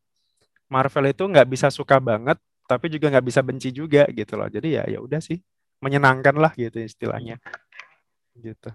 Marvel 0.72 1.12
itu 1.12 1.28
nggak 1.28 1.44
bisa 1.52 1.68
suka 1.68 2.00
banget, 2.00 2.40
tapi 2.64 2.88
juga 2.88 3.12
nggak 3.12 3.26
bisa 3.28 3.44
benci 3.44 3.68
juga 3.68 4.08
gitu 4.08 4.40
loh. 4.40 4.48
Jadi 4.48 4.80
ya 4.80 4.88
ya 4.88 4.98
udah 5.04 5.20
sih, 5.20 5.36
menyenangkan 5.84 6.32
lah 6.40 6.56
gitu 6.56 6.80
istilahnya. 6.80 7.36
Gitu. 8.32 8.72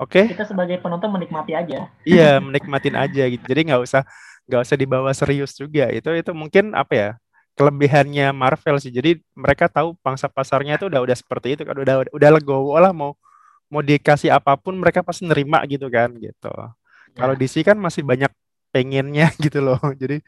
Oke. 0.00 0.24
Okay. 0.24 0.32
Kita 0.32 0.48
sebagai 0.48 0.80
penonton 0.80 1.12
menikmati 1.12 1.52
aja. 1.52 1.92
Iya, 2.08 2.40
menikmatin 2.40 2.96
aja 2.96 3.28
gitu. 3.28 3.44
Jadi 3.44 3.60
nggak 3.68 3.82
usah 3.84 4.02
nggak 4.48 4.60
usah 4.64 4.76
dibawa 4.80 5.12
serius 5.12 5.52
juga. 5.52 5.92
Itu 5.92 6.16
itu 6.16 6.32
mungkin 6.32 6.72
apa 6.72 6.94
ya? 6.96 7.10
kelebihannya 7.58 8.30
Marvel 8.30 8.78
sih. 8.78 8.94
Jadi 8.94 9.18
mereka 9.34 9.66
tahu 9.66 9.98
pangsa 9.98 10.30
pasarnya 10.30 10.78
itu 10.78 10.86
udah 10.86 11.02
udah 11.02 11.16
seperti 11.18 11.58
itu 11.58 11.66
kan 11.66 11.74
udah 11.74 12.06
udah, 12.14 12.30
legowo 12.38 12.78
lah 12.78 12.94
mau 12.94 13.18
mau 13.66 13.82
dikasih 13.82 14.30
apa 14.30 14.54
pun 14.54 14.78
mereka 14.78 15.02
pasti 15.02 15.26
nerima 15.26 15.66
gitu 15.66 15.90
kan 15.90 16.14
gitu. 16.14 16.46
Ya. 16.54 16.70
Kalau 17.18 17.34
DC 17.34 17.66
kan 17.66 17.74
masih 17.74 18.06
banyak 18.06 18.30
pengennya 18.70 19.34
gitu 19.44 19.58
loh. 19.58 19.82
Jadi 19.98 20.22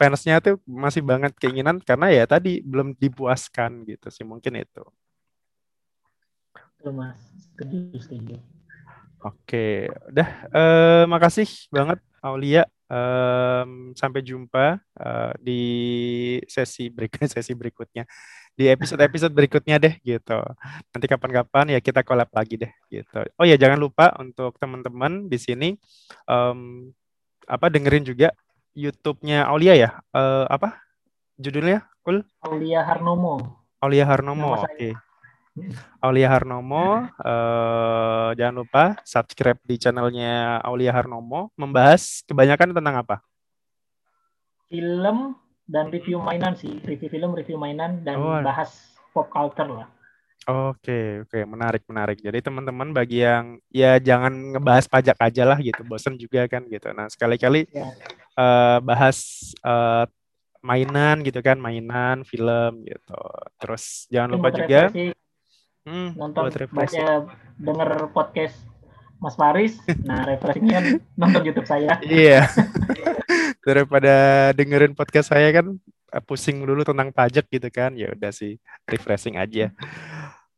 fansnya 0.00 0.40
tuh 0.40 0.56
masih 0.64 1.04
banget 1.04 1.36
keinginan 1.36 1.76
karena 1.84 2.08
ya 2.08 2.24
tadi 2.24 2.64
belum 2.64 2.96
dipuaskan 2.96 3.84
gitu 3.84 4.08
sih 4.08 4.24
mungkin 4.24 4.56
itu. 4.56 4.80
Mas, 6.88 7.20
Oke, 9.20 9.92
udah. 10.08 10.28
Uh, 10.48 11.04
makasih 11.04 11.68
banget 11.68 12.00
Aulia. 12.24 12.64
Um, 12.90 13.94
sampai 13.94 14.18
jumpa 14.18 14.82
uh, 14.98 15.32
di 15.38 15.62
sesi 16.50 16.90
berikutnya, 16.90 17.28
sesi 17.38 17.54
berikutnya, 17.54 18.02
di 18.58 18.66
episode-episode 18.66 19.30
berikutnya 19.30 19.78
deh 19.78 19.94
gitu. 20.02 20.40
Nanti 20.90 21.06
kapan-kapan 21.06 21.76
ya 21.76 21.78
kita 21.78 22.02
collab 22.02 22.32
lagi 22.34 22.58
deh 22.58 22.72
gitu. 22.90 23.22
Oh 23.38 23.46
ya 23.46 23.54
jangan 23.54 23.78
lupa 23.78 24.10
untuk 24.18 24.58
teman-teman 24.58 25.30
di 25.30 25.38
sini 25.38 25.68
um, 26.26 26.90
apa 27.46 27.70
dengerin 27.70 28.02
juga 28.02 28.34
YouTube-nya 28.74 29.46
Aulia 29.50 29.74
ya? 29.74 29.90
Uh, 30.14 30.46
apa 30.50 30.80
judulnya? 31.40 31.86
Ul? 32.06 32.24
Aulia 32.42 32.80
Harnomo. 32.86 33.60
Aulia 33.80 34.04
Harnomo, 34.04 34.56
oke. 34.56 34.68
Okay. 34.76 34.92
Aulia 36.00 36.30
Harnomo, 36.30 37.10
uh, 37.20 38.30
jangan 38.38 38.54
lupa 38.64 38.84
subscribe 39.04 39.58
di 39.66 39.76
channelnya 39.76 40.62
Aulia 40.64 40.94
Harnomo. 40.94 41.52
Membahas 41.58 42.24
kebanyakan 42.24 42.72
tentang 42.72 42.96
apa? 43.02 43.16
Film 44.70 45.34
dan 45.66 45.90
review 45.90 46.22
mainan 46.22 46.54
sih, 46.54 46.78
review 46.86 47.10
film, 47.10 47.34
review 47.34 47.58
mainan 47.58 48.02
dan 48.06 48.16
oh. 48.16 48.40
bahas 48.40 48.94
pop 49.10 49.26
culture 49.28 49.68
lah. 49.68 49.88
Oke, 50.48 51.28
oke, 51.28 51.38
menarik, 51.44 51.84
menarik. 51.84 52.18
Jadi 52.18 52.40
teman-teman 52.40 52.96
bagi 52.96 53.20
yang 53.22 53.60
ya 53.68 54.00
jangan 54.00 54.56
ngebahas 54.56 54.88
pajak 54.88 55.18
aja 55.20 55.44
lah 55.44 55.58
gitu, 55.60 55.84
bosen 55.84 56.16
juga 56.16 56.48
kan 56.48 56.64
gitu. 56.64 56.90
Nah 56.96 57.12
sekali-kali 57.12 57.68
ya. 57.70 57.92
Uh, 58.36 58.78
bahas 58.84 59.50
uh, 59.64 60.04
mainan 60.60 61.24
gitu 61.24 61.40
kan, 61.40 61.56
mainan, 61.56 62.22
film 62.22 62.84
gitu. 62.84 63.20
Terus 63.56 64.06
jangan 64.12 64.36
lupa 64.36 64.48
juga 64.52 64.92
hmm, 65.88 66.10
nonton 66.16 66.44
baca 66.70 67.06
denger 67.56 67.90
podcast 68.12 68.56
Mas 69.20 69.36
Faris. 69.36 69.76
Nah 70.04 70.24
refreshingnya 70.24 71.00
nonton 71.20 71.42
YouTube 71.44 71.68
saya. 71.68 72.00
Iya. 72.04 72.48
Daripada 73.66 74.14
dengerin 74.56 74.96
podcast 74.96 75.32
saya 75.32 75.52
kan 75.52 75.76
eh, 76.12 76.22
pusing 76.24 76.64
dulu 76.64 76.84
tentang 76.84 77.12
pajak 77.12 77.48
gitu 77.48 77.68
kan, 77.68 77.92
ya 77.96 78.12
udah 78.12 78.32
sih 78.32 78.56
refreshing 78.88 79.36
aja. 79.36 79.72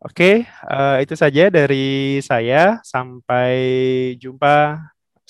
Oke, 0.03 0.51
uh, 0.67 0.99
itu 0.99 1.15
saja 1.15 1.47
dari 1.47 2.19
saya. 2.27 2.83
Sampai 2.83 3.55
jumpa. 4.19 4.83